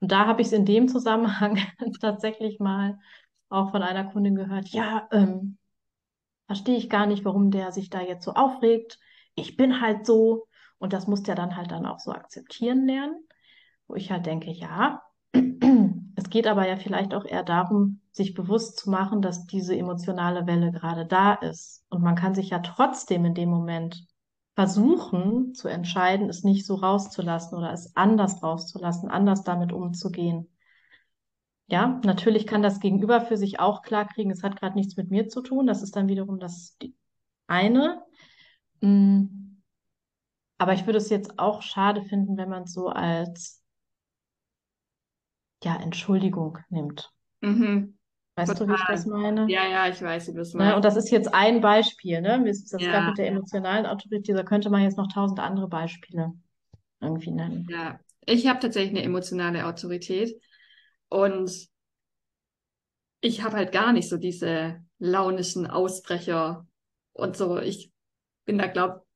Und 0.00 0.12
da 0.12 0.26
habe 0.26 0.42
ich 0.42 0.48
es 0.48 0.52
in 0.52 0.66
dem 0.66 0.88
Zusammenhang 0.88 1.58
tatsächlich 2.00 2.58
mal 2.58 2.98
auch 3.48 3.70
von 3.70 3.82
einer 3.82 4.04
Kundin 4.04 4.34
gehört, 4.34 4.68
ja, 4.68 5.08
ähm, 5.12 5.58
verstehe 6.46 6.76
ich 6.76 6.90
gar 6.90 7.06
nicht, 7.06 7.24
warum 7.24 7.50
der 7.50 7.72
sich 7.72 7.88
da 7.90 8.00
jetzt 8.00 8.24
so 8.24 8.32
aufregt. 8.32 8.98
Ich 9.34 9.56
bin 9.56 9.80
halt 9.80 10.06
so 10.06 10.46
und 10.78 10.92
das 10.92 11.06
muss 11.06 11.22
der 11.22 11.34
dann 11.34 11.56
halt 11.56 11.70
dann 11.70 11.86
auch 11.86 12.00
so 12.00 12.12
akzeptieren 12.12 12.86
lernen, 12.86 13.16
wo 13.86 13.94
ich 13.94 14.10
halt 14.10 14.26
denke, 14.26 14.50
ja, 14.50 15.02
es 16.24 16.30
geht 16.30 16.46
aber 16.46 16.66
ja 16.66 16.76
vielleicht 16.76 17.12
auch 17.12 17.26
eher 17.26 17.42
darum, 17.42 18.00
sich 18.10 18.32
bewusst 18.32 18.78
zu 18.78 18.88
machen, 18.88 19.20
dass 19.20 19.46
diese 19.46 19.76
emotionale 19.76 20.46
Welle 20.46 20.72
gerade 20.72 21.04
da 21.04 21.34
ist. 21.34 21.84
Und 21.90 22.02
man 22.02 22.14
kann 22.14 22.34
sich 22.34 22.48
ja 22.50 22.60
trotzdem 22.60 23.26
in 23.26 23.34
dem 23.34 23.50
Moment 23.50 24.06
versuchen 24.54 25.54
zu 25.54 25.68
entscheiden, 25.68 26.30
es 26.30 26.42
nicht 26.42 26.64
so 26.64 26.76
rauszulassen 26.76 27.58
oder 27.58 27.72
es 27.72 27.94
anders 27.94 28.42
rauszulassen, 28.42 29.10
anders 29.10 29.42
damit 29.42 29.72
umzugehen. 29.72 30.48
Ja, 31.66 32.00
natürlich 32.04 32.46
kann 32.46 32.62
das 32.62 32.80
Gegenüber 32.80 33.20
für 33.20 33.36
sich 33.36 33.60
auch 33.60 33.82
klar 33.82 34.06
kriegen, 34.06 34.30
es 34.30 34.42
hat 34.42 34.58
gerade 34.58 34.76
nichts 34.76 34.96
mit 34.96 35.10
mir 35.10 35.28
zu 35.28 35.42
tun. 35.42 35.66
Das 35.66 35.82
ist 35.82 35.94
dann 35.94 36.08
wiederum 36.08 36.38
das 36.38 36.78
eine. 37.48 38.02
Mm. 38.80 39.60
Aber 40.56 40.72
ich 40.72 40.86
würde 40.86 40.98
es 40.98 41.10
jetzt 41.10 41.38
auch 41.38 41.60
schade 41.60 42.02
finden, 42.02 42.38
wenn 42.38 42.48
man 42.48 42.62
es 42.62 42.72
so 42.72 42.88
als 42.88 43.63
ja, 45.64 45.76
Entschuldigung 45.76 46.58
nimmt. 46.68 47.12
Mhm. 47.42 47.96
Weißt 48.36 48.60
du, 48.60 48.68
wie 48.68 48.74
ich 48.74 48.84
das 48.84 49.06
meine? 49.06 49.56
Ja, 49.56 49.66
ja, 49.68 49.88
ich 49.88 50.00
weiß, 50.02 50.28
wie 50.28 50.32
du 50.32 50.38
das 50.38 50.54
Ne? 50.56 50.74
meinst. 50.74 50.76
Und 50.76 50.84
das 50.84 50.96
ist 50.96 51.10
jetzt 51.10 51.32
ein 51.34 51.60
Beispiel, 51.60 52.20
ne? 52.20 52.42
Das 52.46 52.62
ist 52.72 52.72
Ja, 52.76 52.86
gerade 52.88 53.06
mit 53.06 53.18
der 53.18 53.26
ja, 53.26 53.28
emotionalen 53.28 53.86
Autorität, 53.86 54.36
da 54.36 54.42
könnte 54.44 54.70
man 54.70 54.82
jetzt 54.82 54.96
noch 54.98 55.12
tausend 55.12 55.38
andere 55.40 55.68
Beispiele 55.68 56.32
irgendwie 57.00 57.32
nennen. 57.32 57.68
ja. 57.68 58.00
Ich 58.26 58.46
habe 58.46 58.60
tatsächlich 58.60 58.90
eine 58.96 59.02
emotionale 59.04 59.66
Autorität 59.66 60.40
und 61.08 61.68
ich 63.20 63.42
habe 63.42 63.56
halt 63.56 63.72
gar 63.72 63.92
nicht 63.92 64.08
so 64.08 64.16
diese 64.16 64.82
launischen 64.98 65.66
Ausbrecher 65.66 66.66
und 67.12 67.36
so. 67.36 67.58
Ich 67.58 67.92
bin 68.44 68.58
da, 68.58 68.66
glaub, 68.66 69.06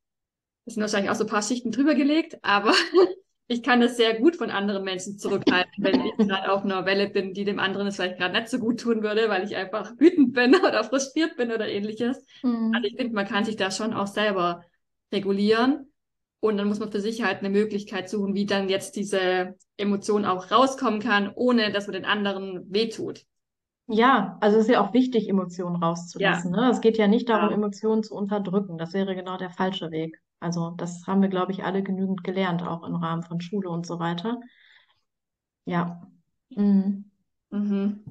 es 0.67 0.75
sind 0.75 0.83
wahrscheinlich 0.83 1.11
auch 1.11 1.17
so 1.17 1.25
ein 1.25 1.31
paar 1.31 1.43
Schichten 1.43 1.73
drüber 1.73 1.95
gelegt, 1.97 2.39
aber 2.43 2.73
ich 3.49 3.63
kann 3.63 3.81
das 3.81 3.97
sehr 3.97 4.21
gut 4.21 4.37
von 4.37 4.51
anderen 4.51 4.85
Menschen 4.85 5.19
zurückhalten, 5.19 5.83
wenn 5.83 6.05
ich 6.05 6.17
gerade 6.19 6.53
auf 6.53 6.65
einer 6.65 6.85
Welle 6.85 7.09
bin, 7.09 7.33
die 7.33 7.45
dem 7.45 7.59
anderen 7.59 7.87
es 7.87 7.97
vielleicht 7.97 8.19
gerade 8.19 8.39
nicht 8.39 8.49
so 8.49 8.59
gut 8.59 8.79
tun 8.79 9.03
würde, 9.03 9.29
weil 9.31 9.45
ich 9.45 9.57
einfach 9.57 9.93
wütend 9.99 10.35
bin 10.35 10.55
oder 10.67 10.85
frustriert 10.85 11.37
bin 11.37 11.51
oder 11.51 11.67
ähnliches. 11.67 12.25
Mhm. 12.43 12.73
Also 12.75 12.87
ich 12.87 12.97
finde, 12.97 13.15
man 13.15 13.27
kann 13.27 13.45
sich 13.45 13.57
da 13.57 13.71
schon 13.71 13.95
auch 13.95 14.07
selber 14.07 14.65
regulieren. 15.13 15.91
Und 16.41 16.57
dann 16.57 16.69
muss 16.69 16.79
man 16.79 16.93
für 16.93 17.01
sich 17.01 17.25
halt 17.25 17.39
eine 17.39 17.51
Möglichkeit 17.51 18.09
suchen, 18.09 18.35
wie 18.35 18.47
dann 18.47 18.69
jetzt 18.69 18.95
diese 18.95 19.57
Emotion 19.77 20.25
auch 20.25 20.53
rauskommen 20.53 21.01
kann, 21.01 21.33
ohne 21.35 21.73
dass 21.73 21.87
man 21.89 21.95
den 21.95 22.05
anderen 22.05 22.71
wehtut. 22.73 23.25
Ja, 23.89 24.37
also 24.41 24.59
es 24.59 24.67
ist 24.67 24.71
ja 24.71 24.87
auch 24.87 24.93
wichtig, 24.93 25.29
Emotionen 25.29 25.77
Ja, 25.77 25.89
rauszulassen, 25.89 26.53
ne? 26.53 26.71
Es 26.71 26.81
geht 26.81 26.99
ja 26.99 27.09
nicht 27.09 27.29
darum, 27.29 27.49
ja. 27.49 27.57
Emotionen 27.57 28.03
zu 28.03 28.15
unterdrücken. 28.15 28.77
Das 28.79 28.93
wäre 28.93 29.17
genau 29.17 29.37
der 29.39 29.51
falsche 29.51 29.91
Weg. 29.91 30.21
Also 30.41 30.71
das 30.77 31.07
haben 31.07 31.23
wir, 31.23 31.29
glaube 31.29 31.53
ich, 31.53 31.65
alle 31.65 31.83
genügend 31.83 32.25
gelernt, 32.25 32.63
auch 32.63 32.85
im 32.87 32.95
Rahmen 32.97 33.23
von 33.23 33.41
Schule 33.41 33.69
und 33.71 33.87
so 33.87 33.99
weiter. 33.99 34.41
Ja. 35.65 36.01
Mhm. 36.51 37.05
Mhm. 37.51 38.05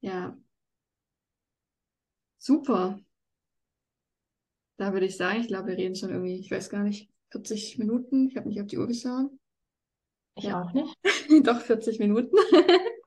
Ja, 0.00 0.36
super. 2.38 2.98
Da 4.76 4.92
würde 4.92 5.06
ich 5.06 5.16
sagen, 5.16 5.40
ich 5.40 5.48
glaube, 5.48 5.68
wir 5.68 5.76
reden 5.76 5.94
schon 5.96 6.10
irgendwie, 6.10 6.38
ich 6.38 6.50
weiß 6.50 6.70
gar 6.70 6.82
nicht, 6.82 7.10
40 7.30 7.78
Minuten. 7.78 8.28
Ich 8.28 8.36
habe 8.36 8.48
nicht 8.48 8.60
auf 8.60 8.66
die 8.66 8.78
Uhr 8.78 8.86
geschaut. 8.86 9.30
Ich 10.36 10.44
Ja, 10.44 10.62
auch 10.62 10.72
nicht. 10.72 10.96
doch 11.46 11.60
40 11.60 11.98
Minuten. 11.98 12.34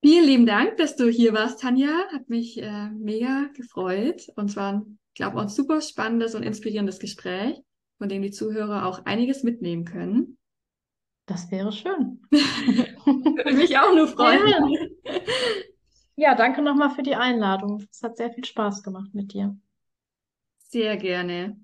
Vielen 0.00 0.26
lieben 0.26 0.46
Dank, 0.46 0.76
dass 0.76 0.94
du 0.96 1.08
hier 1.08 1.32
warst, 1.32 1.60
Tanja. 1.60 1.88
Hat 2.12 2.28
mich 2.28 2.62
äh, 2.62 2.90
mega 2.90 3.50
gefreut. 3.54 4.28
Und 4.36 4.50
zwar, 4.50 4.86
glaube, 5.18 5.36
auch 5.36 5.42
ein 5.42 5.48
super 5.48 5.80
spannendes 5.80 6.34
und 6.34 6.42
inspirierendes 6.42 6.98
Gespräch, 6.98 7.60
von 7.98 8.08
dem 8.08 8.22
die 8.22 8.30
Zuhörer 8.30 8.86
auch 8.86 9.04
einiges 9.04 9.42
mitnehmen 9.42 9.84
können. 9.84 10.38
Das 11.26 11.50
wäre 11.50 11.72
schön. 11.72 12.22
Würde 12.30 13.52
mich 13.52 13.78
auch 13.78 13.94
nur 13.94 14.08
freuen. 14.08 14.48
Ja. 14.48 15.20
Ja, 16.20 16.34
danke 16.34 16.62
nochmal 16.62 16.90
für 16.90 17.04
die 17.04 17.14
Einladung. 17.14 17.86
Es 17.92 18.02
hat 18.02 18.16
sehr 18.16 18.32
viel 18.32 18.44
Spaß 18.44 18.82
gemacht 18.82 19.10
mit 19.12 19.32
dir. 19.32 19.56
Sehr 20.58 20.96
gerne. 20.96 21.56